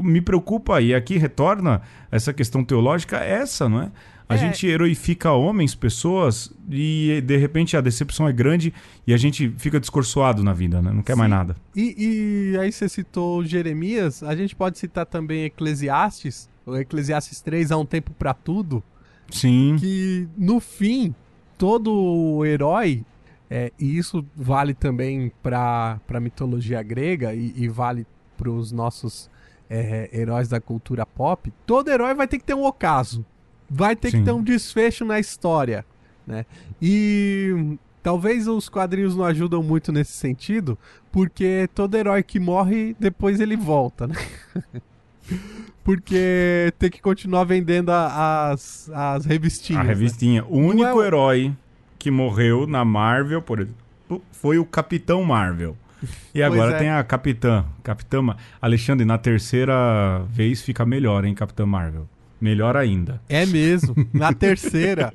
Me 0.02 0.20
preocupa, 0.20 0.80
e 0.80 0.94
aqui 0.94 1.16
retorna 1.16 1.82
essa 2.10 2.32
questão 2.32 2.64
teológica, 2.64 3.18
essa, 3.18 3.68
não 3.68 3.82
é? 3.82 3.90
A 4.28 4.34
é. 4.34 4.38
gente 4.38 4.66
heroifica 4.66 5.30
homens, 5.30 5.74
pessoas, 5.74 6.52
e 6.68 7.22
de 7.24 7.36
repente 7.36 7.76
a 7.76 7.80
decepção 7.80 8.26
é 8.26 8.32
grande 8.32 8.74
e 9.06 9.14
a 9.14 9.16
gente 9.16 9.48
fica 9.56 9.78
descorçoado 9.78 10.42
na 10.42 10.52
vida, 10.52 10.82
né? 10.82 10.90
Não 10.92 11.02
quer 11.02 11.12
Sim. 11.12 11.18
mais 11.20 11.30
nada. 11.30 11.56
E, 11.76 12.52
e, 12.54 12.58
aí 12.58 12.72
você 12.72 12.88
citou 12.88 13.44
Jeremias, 13.44 14.24
a 14.24 14.34
gente 14.34 14.56
pode 14.56 14.78
citar 14.78 15.06
também 15.06 15.44
Eclesiastes, 15.44 16.48
o 16.64 16.76
Eclesiastes 16.76 17.40
3, 17.40 17.70
há 17.70 17.76
um 17.76 17.86
tempo 17.86 18.10
para 18.18 18.34
tudo. 18.34 18.82
Sim. 19.30 19.76
Que 19.78 20.26
no 20.36 20.58
fim, 20.58 21.14
todo 21.58 22.44
herói, 22.44 23.04
é, 23.50 23.72
e 23.78 23.96
isso 23.96 24.24
vale 24.34 24.74
também 24.74 25.32
para 25.42 26.00
a 26.08 26.20
mitologia 26.20 26.82
grega 26.82 27.34
e, 27.34 27.52
e 27.56 27.68
vale 27.68 28.06
para 28.36 28.50
os 28.50 28.72
nossos 28.72 29.30
é, 29.70 30.10
heróis 30.12 30.48
da 30.48 30.60
cultura 30.60 31.06
pop, 31.06 31.52
todo 31.64 31.90
herói 31.90 32.14
vai 32.14 32.26
ter 32.26 32.38
que 32.38 32.44
ter 32.44 32.54
um 32.54 32.64
ocaso 32.64 33.24
vai 33.68 33.96
ter 33.96 34.10
Sim. 34.10 34.18
que 34.18 34.24
ter 34.24 34.32
um 34.32 34.42
desfecho 34.42 35.04
na 35.04 35.18
história, 35.18 35.84
né? 36.26 36.46
E 36.80 37.76
talvez 38.02 38.46
os 38.46 38.68
quadrinhos 38.68 39.16
não 39.16 39.24
ajudam 39.24 39.62
muito 39.62 39.92
nesse 39.92 40.12
sentido, 40.12 40.78
porque 41.10 41.68
todo 41.74 41.96
herói 41.96 42.22
que 42.22 42.38
morre, 42.38 42.96
depois 42.98 43.40
ele 43.40 43.56
volta, 43.56 44.06
né? 44.06 44.14
porque 45.86 46.74
tem 46.80 46.90
que 46.90 47.00
continuar 47.00 47.44
vendendo 47.44 47.90
as, 47.90 48.90
as 48.92 49.24
revistinhas. 49.24 49.82
A 49.82 49.84
né? 49.84 49.90
revistinha. 49.90 50.42
Né? 50.42 50.48
O 50.50 50.58
único 50.58 51.00
é... 51.00 51.06
herói 51.06 51.52
que 51.96 52.10
morreu 52.10 52.66
na 52.66 52.84
Marvel, 52.84 53.40
por 53.40 53.60
exemplo, 53.60 54.22
foi 54.32 54.58
o 54.58 54.64
Capitão 54.64 55.22
Marvel. 55.22 55.76
E 56.34 56.42
agora 56.42 56.74
é. 56.74 56.78
tem 56.78 56.90
a 56.90 57.02
Capitã. 57.04 57.64
Capitã 57.84 58.20
Alexandre, 58.60 59.06
na 59.06 59.16
terceira 59.16 60.24
vez 60.28 60.60
fica 60.60 60.84
melhor, 60.84 61.24
hein, 61.24 61.34
Capitã 61.36 61.64
Marvel. 61.64 62.08
Melhor 62.40 62.76
ainda. 62.76 63.20
É 63.28 63.46
mesmo. 63.46 63.94
Na 64.12 64.32
terceira. 64.34 65.12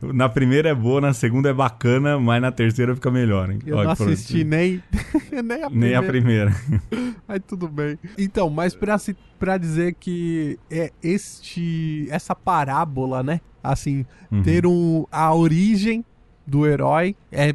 na 0.00 0.28
primeira 0.28 0.68
é 0.68 0.74
boa, 0.74 1.00
na 1.00 1.12
segunda 1.12 1.50
é 1.50 1.52
bacana, 1.52 2.18
mas 2.18 2.40
na 2.40 2.52
terceira 2.52 2.94
fica 2.94 3.10
melhor, 3.10 3.50
hein? 3.50 3.58
Eu 3.66 3.76
Olha, 3.76 3.86
não 3.86 3.92
assisti 3.92 4.44
nem, 4.44 4.82
nem 5.44 5.62
a 5.62 5.70
primeira. 5.70 5.70
Nem 5.70 5.94
a 5.94 6.02
primeira. 6.02 6.56
Aí 7.28 7.40
tudo 7.40 7.68
bem. 7.68 7.98
Então, 8.16 8.48
mas 8.48 8.74
pra, 8.74 8.96
pra 9.38 9.58
dizer 9.58 9.94
que 9.94 10.58
é 10.70 10.92
este 11.02 12.06
essa 12.10 12.34
parábola, 12.34 13.22
né? 13.22 13.40
Assim, 13.62 14.06
uhum. 14.30 14.42
ter 14.42 14.66
um, 14.66 15.04
a 15.10 15.34
origem 15.34 16.04
do 16.46 16.66
herói 16.66 17.14
é, 17.30 17.54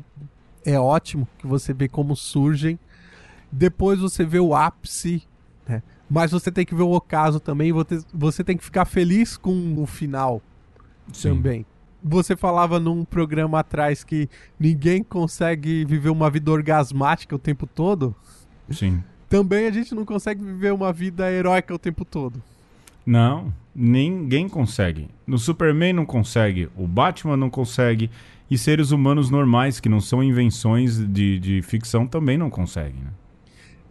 é 0.65 0.80
ótimo, 0.80 1.28
que 1.38 1.47
você 1.47 1.73
vê 1.73 1.88
como 1.88 2.15
surgem. 2.15 2.78
Depois 3.51 3.99
você 3.99 4.26
vê 4.26 4.39
o 4.39 4.53
ápice 4.53 5.23
mas 6.10 6.32
você 6.32 6.51
tem 6.51 6.66
que 6.66 6.76
ver 6.76 6.84
o 6.84 6.91
ocaso 6.91 7.39
também, 7.39 7.72
você 8.14 8.43
tem 8.43 8.58
que 8.58 8.64
ficar 8.64 8.86
feliz 8.86 9.38
com 9.38 9.76
o 9.78 9.86
final 9.86 10.41
Sim. 11.12 11.30
também. 11.30 11.66
Você 12.03 12.36
falava 12.36 12.80
num 12.80 13.03
programa 13.03 13.60
atrás 13.60 14.03
que 14.03 14.30
ninguém 14.60 15.03
consegue 15.03 15.84
viver 15.86 16.10
uma 16.10 16.30
vida 16.30 16.51
orgasmática 16.51 17.36
o 17.36 17.39
tempo 17.39 17.66
todo. 17.66 18.16
Sim. 18.70 19.03
Também 19.28 19.66
a 19.66 19.72
gente 19.72 19.95
não 19.95 20.06
consegue 20.06 20.43
viver 20.43 20.72
uma 20.72 20.93
vida 20.93 21.32
heróica 21.32 21.74
o 21.74 21.80
tempo 21.80 22.06
todo. 22.06 22.41
Não, 23.03 23.51
ninguém 23.76 24.47
consegue. 24.47 25.08
No 25.26 25.38
Superman 25.38 25.93
não 25.93 26.06
consegue, 26.06 26.70
o 26.76 26.88
Batman 26.88 27.38
não 27.38 27.49
consegue, 27.49 28.10
e 28.49 28.58
seres 28.58 28.91
humanos 28.91 29.30
normais, 29.30 29.80
que 29.80 29.89
não 29.89 29.99
são 29.99 30.24
invenções 30.24 30.97
de, 30.97 31.39
de 31.39 31.62
ficção, 31.64 32.06
também 32.06 32.38
não 32.38 32.49
conseguem. 32.49 33.01
Né? 33.01 33.12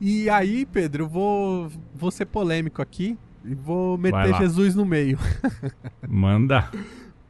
E 0.00 0.28
aí, 0.28 0.66
Pedro, 0.66 1.04
eu 1.04 1.08
vou, 1.08 1.70
vou 1.94 2.10
ser 2.10 2.26
polêmico 2.26 2.82
aqui 2.82 3.16
e 3.44 3.54
vou 3.54 3.96
meter 3.96 4.34
Jesus 4.36 4.74
no 4.74 4.84
meio. 4.84 5.18
Manda. 6.08 6.70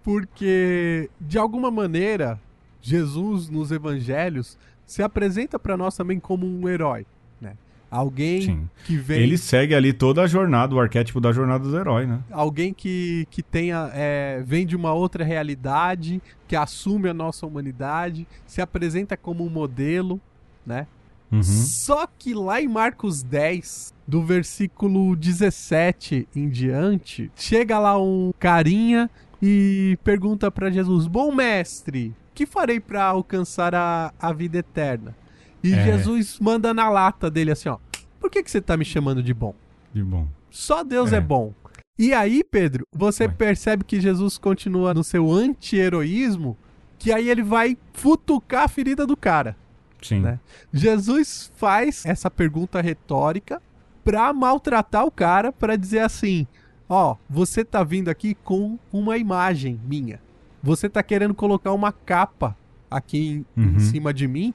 Porque, 0.02 1.08
de 1.20 1.38
alguma 1.38 1.70
maneira, 1.70 2.38
Jesus 2.80 3.48
nos 3.48 3.72
evangelhos 3.72 4.58
se 4.86 5.02
apresenta 5.02 5.58
para 5.58 5.76
nós 5.76 5.96
também 5.96 6.20
como 6.20 6.46
um 6.46 6.68
herói. 6.68 7.06
Né? 7.40 7.54
Alguém 7.90 8.42
Sim. 8.42 8.68
que 8.84 8.96
vem. 8.96 9.22
Ele 9.22 9.38
segue 9.38 9.74
ali 9.74 9.92
toda 9.92 10.22
a 10.22 10.26
jornada, 10.26 10.74
o 10.74 10.80
arquétipo 10.80 11.20
da 11.20 11.32
jornada 11.32 11.66
do 11.66 11.78
herói, 11.78 12.06
né? 12.06 12.20
Alguém 12.30 12.74
que, 12.74 13.26
que 13.30 13.42
tenha, 13.42 13.90
é, 13.94 14.42
vem 14.44 14.66
de 14.66 14.76
uma 14.76 14.92
outra 14.92 15.24
realidade, 15.24 16.20
que 16.46 16.56
assume 16.56 17.08
a 17.08 17.14
nossa 17.14 17.46
humanidade, 17.46 18.26
se 18.46 18.60
apresenta 18.60 19.16
como 19.16 19.46
um 19.46 19.48
modelo, 19.48 20.20
né? 20.66 20.86
Uhum. 21.30 21.42
Só 21.42 22.06
que 22.06 22.34
lá 22.34 22.60
em 22.60 22.68
Marcos 22.68 23.22
10, 23.22 23.92
do 24.06 24.22
versículo 24.22 25.16
17 25.16 26.28
em 26.34 26.48
diante, 26.48 27.30
chega 27.34 27.78
lá 27.78 28.00
um 28.00 28.32
carinha 28.38 29.10
e 29.42 29.98
pergunta 30.04 30.50
para 30.50 30.70
Jesus: 30.70 31.06
Bom 31.06 31.34
mestre, 31.34 32.14
que 32.34 32.46
farei 32.46 32.80
para 32.80 33.04
alcançar 33.04 33.74
a, 33.74 34.12
a 34.18 34.32
vida 34.32 34.58
eterna? 34.58 35.14
E 35.62 35.72
é. 35.72 35.84
Jesus 35.84 36.38
manda 36.38 36.72
na 36.74 36.88
lata 36.88 37.30
dele 37.30 37.50
assim: 37.50 37.68
Ó, 37.68 37.78
por 38.20 38.30
que, 38.30 38.42
que 38.42 38.50
você 38.50 38.60
tá 38.60 38.76
me 38.76 38.84
chamando 38.84 39.22
de 39.22 39.34
bom? 39.34 39.54
De 39.92 40.02
bom. 40.02 40.28
Só 40.50 40.84
Deus 40.84 41.12
é, 41.12 41.16
é 41.16 41.20
bom. 41.20 41.52
E 41.98 42.12
aí, 42.12 42.42
Pedro, 42.42 42.86
você 42.92 43.26
vai. 43.26 43.36
percebe 43.36 43.84
que 43.84 44.00
Jesus 44.00 44.36
continua 44.36 44.92
no 44.92 45.04
seu 45.04 45.30
anti-heroísmo, 45.32 46.56
que 46.98 47.12
aí 47.12 47.28
ele 47.28 47.42
vai 47.42 47.76
futucar 47.92 48.64
a 48.64 48.68
ferida 48.68 49.06
do 49.06 49.16
cara. 49.16 49.56
Sim. 50.04 50.20
Né? 50.20 50.38
Jesus 50.72 51.50
faz 51.56 52.04
essa 52.04 52.30
pergunta 52.30 52.80
retórica 52.80 53.60
para 54.04 54.32
maltratar 54.32 55.06
o 55.06 55.10
cara, 55.10 55.50
para 55.50 55.76
dizer 55.76 56.00
assim: 56.00 56.46
ó, 56.88 57.16
você 57.28 57.64
tá 57.64 57.82
vindo 57.82 58.08
aqui 58.08 58.34
com 58.34 58.78
uma 58.92 59.16
imagem 59.16 59.80
minha. 59.84 60.20
Você 60.62 60.88
tá 60.88 61.02
querendo 61.02 61.34
colocar 61.34 61.72
uma 61.72 61.92
capa 61.92 62.56
aqui 62.90 63.44
em, 63.56 63.62
uhum. 63.62 63.76
em 63.76 63.80
cima 63.80 64.14
de 64.14 64.28
mim 64.28 64.54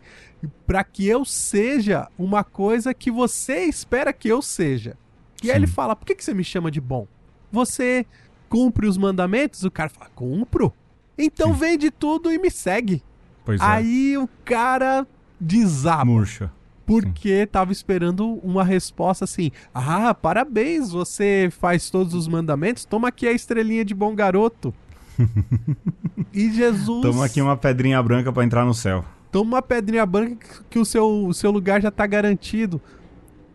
para 0.66 0.84
que 0.84 1.06
eu 1.06 1.26
seja 1.26 2.08
uma 2.18 2.44
coisa 2.44 2.94
que 2.94 3.12
você 3.12 3.66
espera 3.66 4.14
que 4.14 4.30
eu 4.30 4.42
seja. 4.42 4.96
E 5.42 5.48
Sim. 5.48 5.52
aí 5.52 5.58
ele 5.58 5.68
fala: 5.68 5.96
por 5.96 6.06
que, 6.06 6.16
que 6.16 6.24
você 6.24 6.34
me 6.34 6.44
chama 6.44 6.72
de 6.72 6.80
bom? 6.80 7.08
Você 7.52 8.06
cumpre 8.48 8.88
os 8.88 8.98
mandamentos? 8.98 9.64
O 9.64 9.72
cara 9.72 9.90
fala: 9.90 10.10
cumpro. 10.16 10.74
Então 11.18 11.54
Sim. 11.54 11.60
vende 11.60 11.92
tudo 11.92 12.32
e 12.32 12.38
me 12.38 12.50
segue. 12.50 13.04
Pois 13.44 13.60
é. 13.60 13.64
Aí 13.64 14.18
o 14.18 14.30
cara 14.46 15.08
desaba. 15.40 16.06
Murcha. 16.06 16.52
Porque 16.86 17.46
tava 17.46 17.72
esperando 17.72 18.40
uma 18.44 18.64
resposta 18.64 19.26
assim: 19.26 19.52
Ah, 19.74 20.14
parabéns, 20.14 20.92
você 20.92 21.50
faz 21.52 21.90
todos 21.90 22.16
os 22.16 22.28
mandamentos, 22.28 22.84
toma 22.84 23.10
aqui 23.10 23.28
a 23.28 23.32
estrelinha 23.32 23.86
de 23.86 23.94
bom 23.94 24.16
garoto. 24.16 24.74
e 26.34 26.52
Jesus. 26.52 27.02
Toma 27.02 27.26
aqui 27.26 27.42
uma 27.42 27.56
pedrinha 27.56 28.02
branca 28.02 28.34
para 28.34 28.44
entrar 28.44 28.66
no 28.66 28.74
céu. 28.74 29.06
Toma 29.32 29.58
uma 29.58 29.62
pedrinha 29.62 30.06
branca 30.06 30.64
que 30.70 30.80
o 30.80 30.86
seu, 30.86 31.28
o 31.28 31.34
seu 31.34 31.52
lugar 31.52 31.80
já 31.80 31.92
tá 31.92 32.08
garantido. 32.08 32.82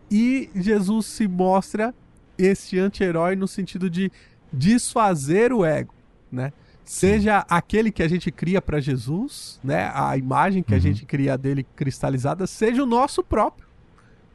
E 0.09 0.49
Jesus 0.55 1.07
se 1.07 1.27
mostra 1.27 1.93
este 2.37 2.79
anti-herói 2.79 3.35
no 3.35 3.47
sentido 3.47 3.89
de 3.89 4.11
desfazer 4.53 5.51
o 5.51 5.65
ego, 5.65 5.93
né? 6.31 6.53
Seja 6.85 7.43
aquele 7.49 7.91
que 7.91 8.03
a 8.03 8.07
gente 8.07 8.31
cria 8.31 8.61
para 8.61 8.79
Jesus, 8.79 9.59
né? 9.63 9.91
A 9.93 10.15
imagem 10.15 10.61
que 10.61 10.71
uhum. 10.71 10.77
a 10.77 10.81
gente 10.81 11.03
cria 11.03 11.35
dele 11.35 11.65
cristalizada, 11.75 12.45
seja 12.45 12.83
o 12.83 12.85
nosso 12.85 13.23
próprio, 13.23 13.67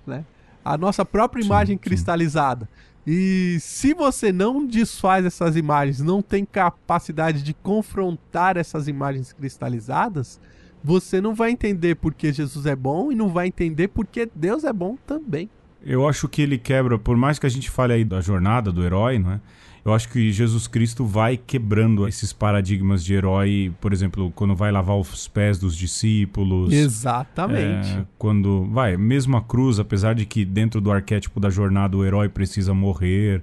né? 0.05 0.25
A 0.65 0.77
nossa 0.77 1.05
própria 1.05 1.43
imagem 1.43 1.77
sim, 1.77 1.81
cristalizada. 1.81 2.69
E 3.07 3.57
se 3.61 3.95
você 3.95 4.33
não 4.33 4.67
desfaz 4.67 5.25
essas 5.25 5.57
imagens, 5.57 6.01
não 6.01 6.21
tem 6.21 6.45
capacidade 6.45 7.43
de 7.43 7.55
confrontar 7.55 8.57
essas 8.57 8.89
imagens 8.89 9.33
cristalizadas, 9.33 10.41
você 10.83 11.21
não 11.21 11.35
vai 11.35 11.51
entender 11.51 11.95
porque 11.97 12.33
Jesus 12.33 12.67
é 12.67 12.77
bom 12.77 13.13
e 13.13 13.15
não 13.15 13.29
vai 13.29 13.47
entender 13.47 13.89
porque 13.89 14.29
Deus 14.35 14.65
é 14.65 14.73
bom 14.73 14.97
também. 15.07 15.49
Eu 15.83 16.07
acho 16.07 16.29
que 16.29 16.43
ele 16.43 16.59
quebra, 16.59 16.99
por 16.99 17.17
mais 17.17 17.39
que 17.39 17.47
a 17.47 17.51
gente 17.51 17.71
fale 17.71 17.93
aí 17.93 18.05
da 18.05 18.21
jornada 18.21 18.71
do 18.71 18.85
herói, 18.85 19.19
não 19.19 19.33
é? 19.33 19.41
Eu 19.85 19.95
acho 19.95 20.09
que 20.11 20.31
Jesus 20.31 20.67
Cristo 20.67 21.05
vai 21.07 21.37
quebrando 21.37 22.07
esses 22.07 22.33
paradigmas 22.33 23.03
de 23.05 23.15
herói, 23.15 23.73
por 23.81 23.93
exemplo, 23.93 24.31
quando 24.35 24.55
vai 24.55 24.71
lavar 24.71 24.97
os 24.97 25.27
pés 25.27 25.59
dos 25.59 25.77
discípulos. 25.77 26.73
Exatamente. 26.73 27.91
É, 27.91 28.05
quando 28.19 28.65
vai, 28.67 28.97
mesmo 28.97 29.37
a 29.37 29.43
cruz, 29.43 29.79
apesar 29.79 30.15
de 30.15 30.27
que 30.27 30.45
dentro 30.45 30.81
do 30.81 30.93
arquétipo 30.93 31.41
da 31.41 31.49
jornada 31.49 31.97
o 31.97 32.05
herói 32.05 32.29
precisa 32.29 32.75
morrer, 32.75 33.43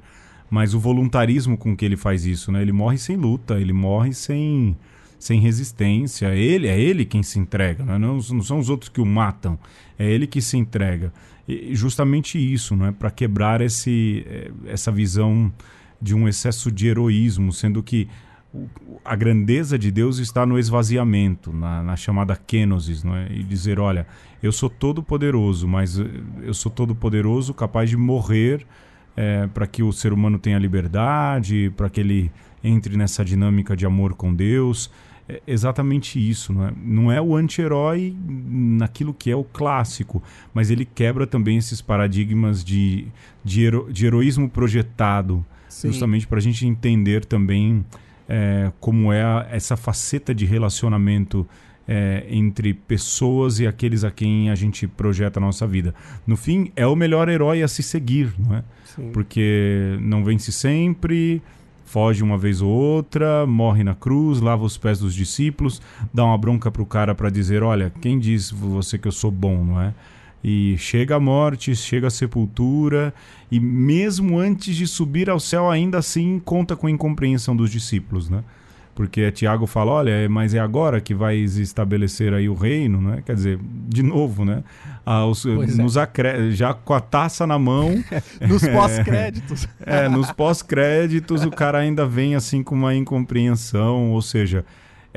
mas 0.49 0.73
o 0.73 0.79
voluntarismo 0.79 1.57
com 1.57 1.75
que 1.75 1.83
ele 1.83 1.97
faz 1.97 2.25
isso, 2.25 2.51
né? 2.51 2.61
Ele 2.61 2.71
morre 2.71 2.97
sem 2.97 3.15
luta, 3.15 3.59
ele 3.59 3.73
morre 3.73 4.13
sem 4.13 4.77
sem 5.19 5.39
resistência. 5.39 6.35
Ele 6.35 6.67
é 6.67 6.79
ele 6.79 7.03
quem 7.03 7.23
se 7.23 7.39
entrega, 7.39 7.83
né? 7.83 7.97
não, 7.97 8.17
não 8.17 8.43
são 8.43 8.59
os 8.59 8.69
outros 8.69 8.89
que 8.89 9.01
o 9.01 9.05
matam. 9.05 9.57
É 9.97 10.09
ele 10.09 10.27
que 10.27 10.41
se 10.41 10.57
entrega. 10.57 11.11
E 11.47 11.73
justamente 11.73 12.37
isso, 12.37 12.75
não 12.75 12.85
é 12.85 12.91
para 12.91 13.09
quebrar 13.09 13.61
esse, 13.61 14.25
eh, 14.27 14.51
essa 14.67 14.91
visão 14.91 15.51
de 16.01 16.15
um 16.15 16.27
excesso 16.27 16.71
de 16.71 16.87
heroísmo, 16.87 17.51
sendo 17.51 17.81
que 17.81 18.07
a 19.03 19.15
grandeza 19.15 19.77
de 19.77 19.91
Deus 19.91 20.19
está 20.19 20.45
no 20.45 20.57
esvaziamento, 20.57 21.51
na, 21.51 21.83
na 21.83 21.95
chamada 21.95 22.35
kenosis, 22.35 23.03
não 23.03 23.15
é? 23.15 23.27
E 23.31 23.43
dizer, 23.43 23.79
olha, 23.79 24.07
eu 24.41 24.51
sou 24.51 24.69
todo 24.69 25.03
poderoso, 25.03 25.67
mas 25.67 25.97
eu 26.41 26.53
sou 26.53 26.71
todo 26.71 26.95
poderoso, 26.95 27.53
capaz 27.53 27.89
de 27.89 27.97
morrer 27.97 28.65
é, 29.15 29.47
para 29.47 29.65
que 29.65 29.81
o 29.81 29.91
ser 29.91 30.13
humano 30.13 30.37
tenha 30.37 30.59
liberdade, 30.59 31.71
para 31.75 31.89
que 31.89 31.99
ele 31.99 32.31
entre 32.63 32.95
nessa 32.97 33.23
dinâmica 33.23 33.75
de 33.75 33.85
amor 33.85 34.13
com 34.13 34.33
Deus. 34.33 34.91
É 35.27 35.41
exatamente 35.45 36.17
isso, 36.17 36.53
não 36.53 36.67
é? 36.67 36.73
Não 36.81 37.11
é 37.11 37.21
o 37.21 37.35
anti-herói 37.35 38.15
naquilo 38.25 39.13
que 39.13 39.29
é 39.29 39.35
o 39.35 39.43
clássico, 39.43 40.23
mas 40.53 40.71
ele 40.71 40.85
quebra 40.85 41.27
também 41.27 41.57
esses 41.57 41.81
paradigmas 41.81 42.63
de, 42.63 43.07
de, 43.43 43.65
hero, 43.65 43.91
de 43.91 44.05
heroísmo 44.05 44.49
projetado, 44.49 45.45
Sim. 45.69 45.89
justamente 45.89 46.27
para 46.27 46.37
a 46.37 46.41
gente 46.41 46.65
entender 46.65 47.25
também 47.25 47.85
é, 48.27 48.71
como 48.79 49.11
é 49.11 49.23
a, 49.23 49.47
essa 49.51 49.77
faceta 49.77 50.33
de 50.33 50.45
relacionamento 50.45 51.47
é, 51.87 52.25
entre 52.29 52.73
pessoas 52.73 53.59
e 53.59 53.67
aqueles 53.67 54.03
a 54.03 54.11
quem 54.11 54.49
a 54.49 54.55
gente 54.55 54.87
projeta 54.87 55.39
a 55.39 55.41
nossa 55.41 55.65
vida. 55.65 55.95
No 56.25 56.35
fim, 56.35 56.71
é 56.75 56.85
o 56.85 56.95
melhor 56.95 57.29
herói 57.29 57.63
a 57.63 57.67
se 57.67 57.81
seguir, 57.81 58.33
não 58.37 58.57
é? 58.57 58.63
Sim. 58.83 59.11
Porque 59.13 59.97
não 60.01 60.23
vence 60.23 60.51
sempre, 60.51 61.41
foge 61.85 62.21
uma 62.21 62.37
vez 62.37 62.61
ou 62.61 62.69
outra, 62.69 63.45
morre 63.45 63.83
na 63.83 63.95
cruz, 63.95 64.41
lava 64.41 64.65
os 64.65 64.77
pés 64.77 64.99
dos 64.99 65.15
discípulos, 65.15 65.81
dá 66.13 66.25
uma 66.25 66.37
bronca 66.37 66.69
pro 66.69 66.85
cara 66.85 67.15
para 67.15 67.29
dizer, 67.29 67.63
olha, 67.63 67.91
quem 68.01 68.19
diz 68.19 68.51
você 68.51 68.97
que 68.97 69.07
eu 69.07 69.11
sou 69.11 69.31
bom, 69.31 69.63
não 69.63 69.81
é? 69.81 69.93
E 70.43 70.75
chega 70.77 71.15
a 71.15 71.19
morte, 71.19 71.75
chega 71.75 72.07
a 72.07 72.11
sepultura, 72.11 73.13
e 73.51 73.59
mesmo 73.59 74.37
antes 74.37 74.75
de 74.75 74.87
subir 74.87 75.29
ao 75.29 75.39
céu, 75.39 75.69
ainda 75.69 75.97
assim 75.97 76.39
conta 76.43 76.75
com 76.75 76.87
a 76.87 76.91
incompreensão 76.91 77.55
dos 77.55 77.71
discípulos, 77.71 78.29
né? 78.29 78.43
Porque 78.97 79.31
Tiago 79.31 79.67
fala, 79.67 79.91
olha, 79.91 80.09
é, 80.09 80.27
mas 80.27 80.55
é 80.55 80.59
agora 80.59 80.99
que 80.99 81.13
vai 81.13 81.37
estabelecer 81.37 82.33
aí 82.33 82.49
o 82.49 82.55
reino, 82.55 82.99
né? 82.99 83.21
Quer 83.23 83.35
dizer, 83.35 83.59
de 83.61 84.01
novo, 84.01 84.43
né? 84.43 84.63
Ah, 85.05 85.23
os, 85.23 85.45
nos 85.45 85.97
é. 85.97 86.01
acre... 86.01 86.51
Já 86.51 86.73
com 86.73 86.95
a 86.95 86.99
taça 86.99 87.45
na 87.45 87.59
mão. 87.59 88.03
nos 88.41 88.67
pós-créditos. 88.67 89.67
é, 89.85 90.09
nos 90.09 90.31
pós-créditos 90.31 91.45
o 91.45 91.51
cara 91.51 91.77
ainda 91.77 92.07
vem 92.07 92.33
assim 92.33 92.63
com 92.63 92.73
uma 92.73 92.95
incompreensão, 92.95 94.13
ou 94.13 94.21
seja, 94.23 94.65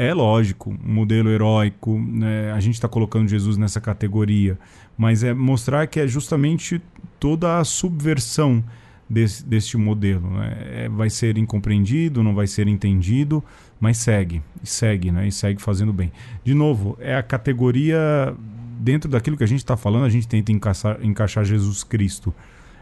é 0.01 0.15
lógico, 0.15 0.71
um 0.71 0.95
modelo 0.95 1.29
heróico, 1.29 1.99
né? 2.01 2.51
a 2.53 2.61
gente 2.61 2.77
está 2.77 2.89
colocando 2.89 3.29
Jesus 3.29 3.59
nessa 3.59 3.83
categoria, 3.83 4.59
mas 4.97 5.23
é 5.23 5.35
mostrar 5.35 5.87
que 5.87 6.01
é 6.01 6.07
justamente 6.07 6.81
toda 7.19 7.59
a 7.59 7.65
subversão 7.65 8.65
desse, 9.09 9.45
deste 9.45 9.77
modelo. 9.77 10.31
Né? 10.31 10.57
É, 10.71 10.89
vai 10.89 11.11
ser 11.11 11.37
incompreendido, 11.37 12.23
não 12.23 12.35
vai 12.35 12.47
ser 12.47 12.67
entendido, 12.67 13.45
mas 13.79 13.99
segue, 13.99 14.43
segue, 14.63 15.13
né? 15.13 15.29
E 15.29 15.33
segue 15.33 15.61
fazendo 15.61 15.93
bem. 15.93 16.11
De 16.43 16.55
novo, 16.55 16.97
é 16.99 17.15
a 17.15 17.23
categoria 17.23 18.35
dentro 18.79 19.11
daquilo 19.11 19.37
que 19.37 19.45
a 19.45 19.49
gente 19.49 19.59
está 19.59 19.77
falando, 19.77 20.07
a 20.07 20.09
gente 20.09 20.27
tenta 20.27 20.51
encaixar, 20.51 20.99
encaixar 21.03 21.45
Jesus 21.45 21.85
Cristo. 21.85 22.35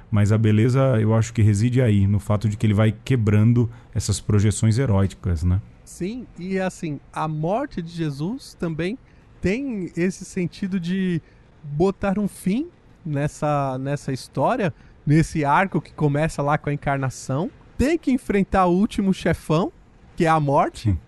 Mas 0.08 0.30
a 0.30 0.38
beleza, 0.38 0.80
eu 1.00 1.12
acho 1.14 1.32
que 1.32 1.42
reside 1.42 1.82
aí, 1.82 2.06
no 2.06 2.20
fato 2.20 2.48
de 2.48 2.56
que 2.56 2.64
ele 2.64 2.74
vai 2.74 2.94
quebrando 3.04 3.68
essas 3.92 4.20
projeções 4.20 4.78
heróicas, 4.78 5.42
né? 5.42 5.60
Sim, 5.88 6.26
e 6.38 6.60
assim, 6.60 7.00
a 7.10 7.26
morte 7.26 7.80
de 7.80 7.90
Jesus 7.90 8.54
também 8.60 8.98
tem 9.40 9.90
esse 9.96 10.22
sentido 10.22 10.78
de 10.78 11.20
botar 11.62 12.18
um 12.18 12.28
fim 12.28 12.68
nessa, 13.04 13.78
nessa 13.78 14.12
história, 14.12 14.72
nesse 15.06 15.46
arco 15.46 15.80
que 15.80 15.90
começa 15.94 16.42
lá 16.42 16.58
com 16.58 16.68
a 16.68 16.74
encarnação. 16.74 17.50
Tem 17.78 17.96
que 17.96 18.12
enfrentar 18.12 18.66
o 18.66 18.76
último 18.76 19.14
chefão, 19.14 19.72
que 20.14 20.26
é 20.26 20.28
a 20.28 20.38
morte. 20.38 20.90
Sim. 20.90 20.98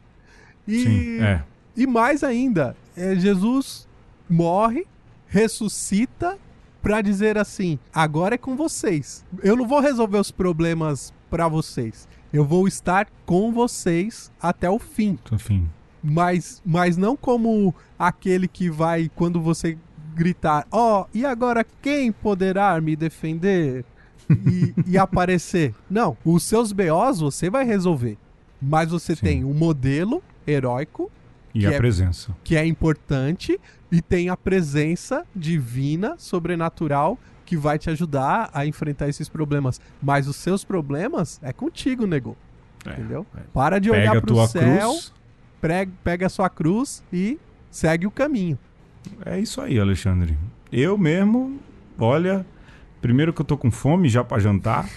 E, 0.67 0.83
Sim, 0.83 1.21
é. 1.21 1.45
e 1.77 1.87
mais 1.87 2.25
ainda, 2.25 2.75
é, 2.97 3.15
Jesus 3.15 3.87
morre, 4.29 4.87
ressuscita 5.27 6.39
para 6.81 7.03
dizer 7.03 7.37
assim: 7.37 7.79
agora 7.93 8.37
é 8.37 8.39
com 8.39 8.57
vocês. 8.57 9.27
Eu 9.43 9.57
não 9.57 9.69
vou 9.69 9.81
resolver 9.81 10.19
os 10.19 10.31
problemas 10.31 11.13
para 11.29 11.47
vocês. 11.49 12.09
Eu 12.33 12.45
vou 12.45 12.69
estar 12.69 13.09
com 13.27 13.53
vocês 13.53 14.31
até 14.41 14.71
o 14.71 14.79
fim. 14.79 15.19
Até 15.25 15.35
o 15.35 15.39
fim. 15.39 15.69
Mas, 16.03 16.63
mas 16.65 16.97
não 16.97 17.17
como 17.17 17.75
aquele 17.99 18.47
que 18.49 18.71
vai, 18.71 19.11
quando 19.15 19.41
você 19.41 19.77
gritar, 20.15 20.67
ó, 20.71 21.03
oh, 21.03 21.07
e 21.13 21.25
agora 21.25 21.65
quem 21.83 22.13
poderá 22.13 22.81
me 22.81 22.95
defender? 22.97 23.85
E, 24.31 24.75
e 24.87 24.97
aparecer. 24.99 25.75
Não, 25.91 26.17
os 26.25 26.43
seus 26.45 26.73
BOs 26.73 27.21
você 27.21 27.51
vai 27.51 27.65
resolver. 27.65 28.17
Mas 28.61 28.91
você 28.91 29.17
Sim. 29.17 29.23
tem 29.23 29.45
um 29.45 29.55
modelo 29.55 30.23
heróico. 30.47 31.11
E 31.55 31.67
a 31.67 31.73
é, 31.73 31.77
presença. 31.77 32.37
Que 32.45 32.57
é 32.57 32.65
importante. 32.65 33.59
E 33.91 34.01
tem 34.01 34.29
a 34.29 34.37
presença 34.37 35.27
divina, 35.35 36.15
sobrenatural, 36.17 37.19
que 37.51 37.57
vai 37.57 37.81
te 37.81 37.91
ajudar 37.91 38.49
a 38.55 38.65
enfrentar 38.65 39.09
esses 39.09 39.29
problemas. 39.29 39.81
Mas 40.01 40.29
os 40.29 40.37
seus 40.37 40.63
problemas 40.63 41.41
é 41.43 41.53
contigo, 41.53 42.07
nego. 42.07 42.37
É, 42.87 42.93
Entendeu? 42.93 43.27
É. 43.37 43.41
Para 43.53 43.81
de 43.81 43.91
pega 43.91 44.13
olhar 44.13 44.23
pro 44.23 44.47
céu, 44.47 44.97
prega, 45.61 45.91
pega 46.05 46.27
a 46.27 46.29
sua 46.29 46.49
cruz 46.49 47.03
e 47.13 47.41
segue 47.69 48.07
o 48.07 48.11
caminho. 48.11 48.57
É 49.27 49.41
isso 49.41 49.61
aí, 49.61 49.81
Alexandre. 49.81 50.39
Eu 50.71 50.97
mesmo, 50.97 51.59
olha, 51.99 52.47
primeiro 53.03 53.33
que 53.33 53.41
eu 53.41 53.45
tô 53.45 53.59
com 53.59 53.69
fome 53.69 54.09
já 54.09 54.23
para 54.23 54.41
jantar. 54.41 54.89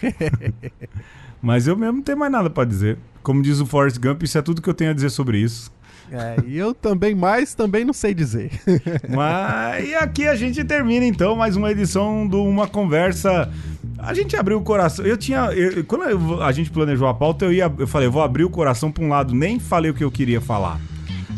mas 1.42 1.66
eu 1.66 1.76
mesmo 1.76 1.94
não 1.94 2.04
tenho 2.04 2.20
mais 2.20 2.32
nada 2.32 2.52
para 2.52 2.66
dizer. 2.66 3.00
Como 3.24 3.42
diz 3.42 3.60
o 3.60 3.66
Forrest 3.66 3.98
Gump, 3.98 4.22
isso 4.22 4.38
é 4.38 4.44
tudo 4.44 4.62
que 4.62 4.70
eu 4.70 4.76
tenho 4.76 4.92
a 4.92 4.94
dizer 4.94 5.10
sobre 5.10 5.40
isso. 5.40 5.72
É, 6.12 6.36
e 6.46 6.58
eu 6.58 6.74
também 6.74 7.16
mais 7.16 7.54
também 7.54 7.84
não 7.86 7.94
sei 7.94 8.14
dizer. 8.14 8.52
Mas 9.10 9.88
e 9.88 9.96
aqui 9.96 10.28
a 10.28 10.36
gente 10.36 10.64
termina 10.64 11.06
então 11.06 11.36
mais 11.36 11.56
uma 11.56 11.72
edição 11.72 12.28
de 12.28 12.36
uma 12.36 12.68
conversa. 12.68 13.50
A 13.98 14.14
gente 14.14 14.36
abriu 14.36 14.58
o 14.58 14.62
coração. 14.62 15.06
Eu 15.06 15.18
tinha, 15.18 15.46
eu, 15.54 15.84
quando 15.86 16.04
eu, 16.04 16.44
a 16.44 16.52
gente 16.52 16.70
planejou 16.70 17.08
a 17.08 17.14
pauta, 17.14 17.46
eu 17.46 17.54
ia, 17.54 17.72
eu 17.78 17.88
falei, 17.88 18.08
vou 18.08 18.22
abrir 18.22 18.44
o 18.44 18.50
coração 18.50 18.92
para 18.92 19.04
um 19.04 19.10
lado, 19.10 19.34
nem 19.34 19.60
falei 19.60 19.92
o 19.92 19.94
que 19.94 20.04
eu 20.04 20.12
queria 20.12 20.42
falar. 20.42 20.80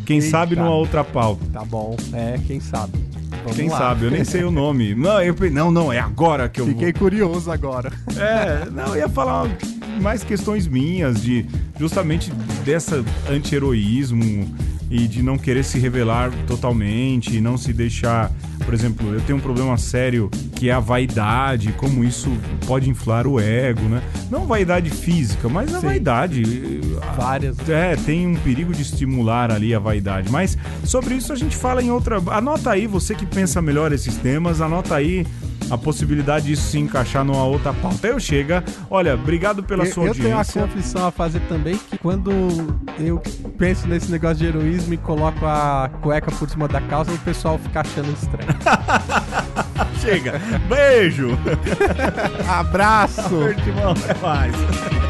Quem 0.05 0.17
Eita. 0.17 0.29
sabe 0.29 0.55
numa 0.55 0.73
outra 0.73 1.03
pauta. 1.03 1.43
Tá 1.51 1.63
bom, 1.63 1.95
é, 2.13 2.39
quem 2.45 2.59
sabe. 2.59 2.93
Vamos 3.43 3.57
quem 3.57 3.69
lá. 3.69 3.77
sabe, 3.77 4.05
eu 4.05 4.11
nem 4.11 4.23
sei 4.23 4.43
o 4.43 4.51
nome. 4.51 4.95
Não, 4.95 5.21
eu, 5.21 5.35
não, 5.51 5.71
não, 5.71 5.93
é 5.93 5.99
agora 5.99 6.49
que 6.49 6.59
eu 6.59 6.65
Fiquei 6.65 6.91
vou... 6.91 7.01
curioso 7.01 7.51
agora. 7.51 7.91
É, 8.17 8.69
não, 8.71 8.87
eu 8.87 8.97
ia 8.97 9.09
falar 9.09 9.47
mais 9.99 10.23
questões 10.23 10.67
minhas, 10.67 11.21
de 11.21 11.45
justamente 11.79 12.31
dessa 12.63 13.03
anti-heroísmo 13.29 14.47
e 14.89 15.07
de 15.07 15.23
não 15.23 15.37
querer 15.37 15.63
se 15.63 15.79
revelar 15.79 16.31
totalmente, 16.47 17.41
não 17.41 17.57
se 17.57 17.73
deixar. 17.73 18.31
Por 18.63 18.73
exemplo, 18.73 19.13
eu 19.13 19.21
tenho 19.21 19.37
um 19.37 19.41
problema 19.41 19.77
sério 19.77 20.29
que 20.55 20.69
é 20.69 20.73
a 20.73 20.79
vaidade, 20.79 21.73
como 21.73 22.03
isso 22.03 22.29
pode 22.65 22.89
inflar 22.89 23.27
o 23.27 23.39
ego, 23.39 23.81
né? 23.83 24.01
Não 24.29 24.45
vaidade 24.45 24.89
física, 24.89 25.49
mas 25.49 25.73
a 25.73 25.79
Sim. 25.79 25.87
vaidade. 25.87 26.43
Várias. 27.17 27.57
É, 27.67 27.95
tem 27.95 28.27
um 28.27 28.35
perigo 28.35 28.73
de 28.73 28.81
estimular 28.81 29.51
ali 29.51 29.73
a 29.73 29.79
vaidade. 29.79 30.31
Mas 30.31 30.57
sobre 30.83 31.15
isso 31.15 31.33
a 31.33 31.35
gente 31.35 31.55
fala 31.55 31.81
em 31.81 31.91
outra. 31.91 32.21
Anota 32.31 32.71
aí, 32.71 32.87
você 32.87 33.15
que 33.15 33.25
pensa 33.25 33.61
melhor 33.61 33.91
esses 33.91 34.15
temas, 34.17 34.61
anota 34.61 34.95
aí 34.95 35.25
a 35.69 35.77
possibilidade 35.77 36.47
disso 36.47 36.63
se 36.69 36.79
encaixar 36.79 37.23
numa 37.23 37.43
outra 37.43 37.73
pauta. 37.73 38.07
Eu 38.07 38.19
chega, 38.19 38.63
olha, 38.89 39.15
obrigado 39.15 39.63
pela 39.63 39.85
eu, 39.85 39.93
sua 39.93 40.03
eu 40.03 40.07
audiência. 40.09 40.29
Eu 40.29 40.43
tenho 40.43 40.63
a 40.63 40.67
confissão 40.67 41.07
a 41.07 41.11
fazer 41.11 41.39
também 41.41 41.77
que 41.77 41.97
quando 41.97 42.31
eu 42.99 43.21
penso 43.57 43.87
nesse 43.87 44.11
negócio 44.11 44.37
de 44.37 44.45
heroísmo 44.45 44.93
e 44.93 44.97
coloco 44.97 45.45
a 45.45 45.89
cueca 46.01 46.31
por 46.31 46.49
cima 46.49 46.67
da 46.67 46.81
calça, 46.81 47.11
o 47.11 47.17
pessoal 47.19 47.57
fica 47.57 47.81
achando 47.81 48.11
estranho. 48.11 48.49
chega, 50.01 50.39
beijo, 50.69 51.29
abraço, 52.47 53.35
irmão, 53.43 53.91
até 53.91 54.19
mais. 54.21 55.04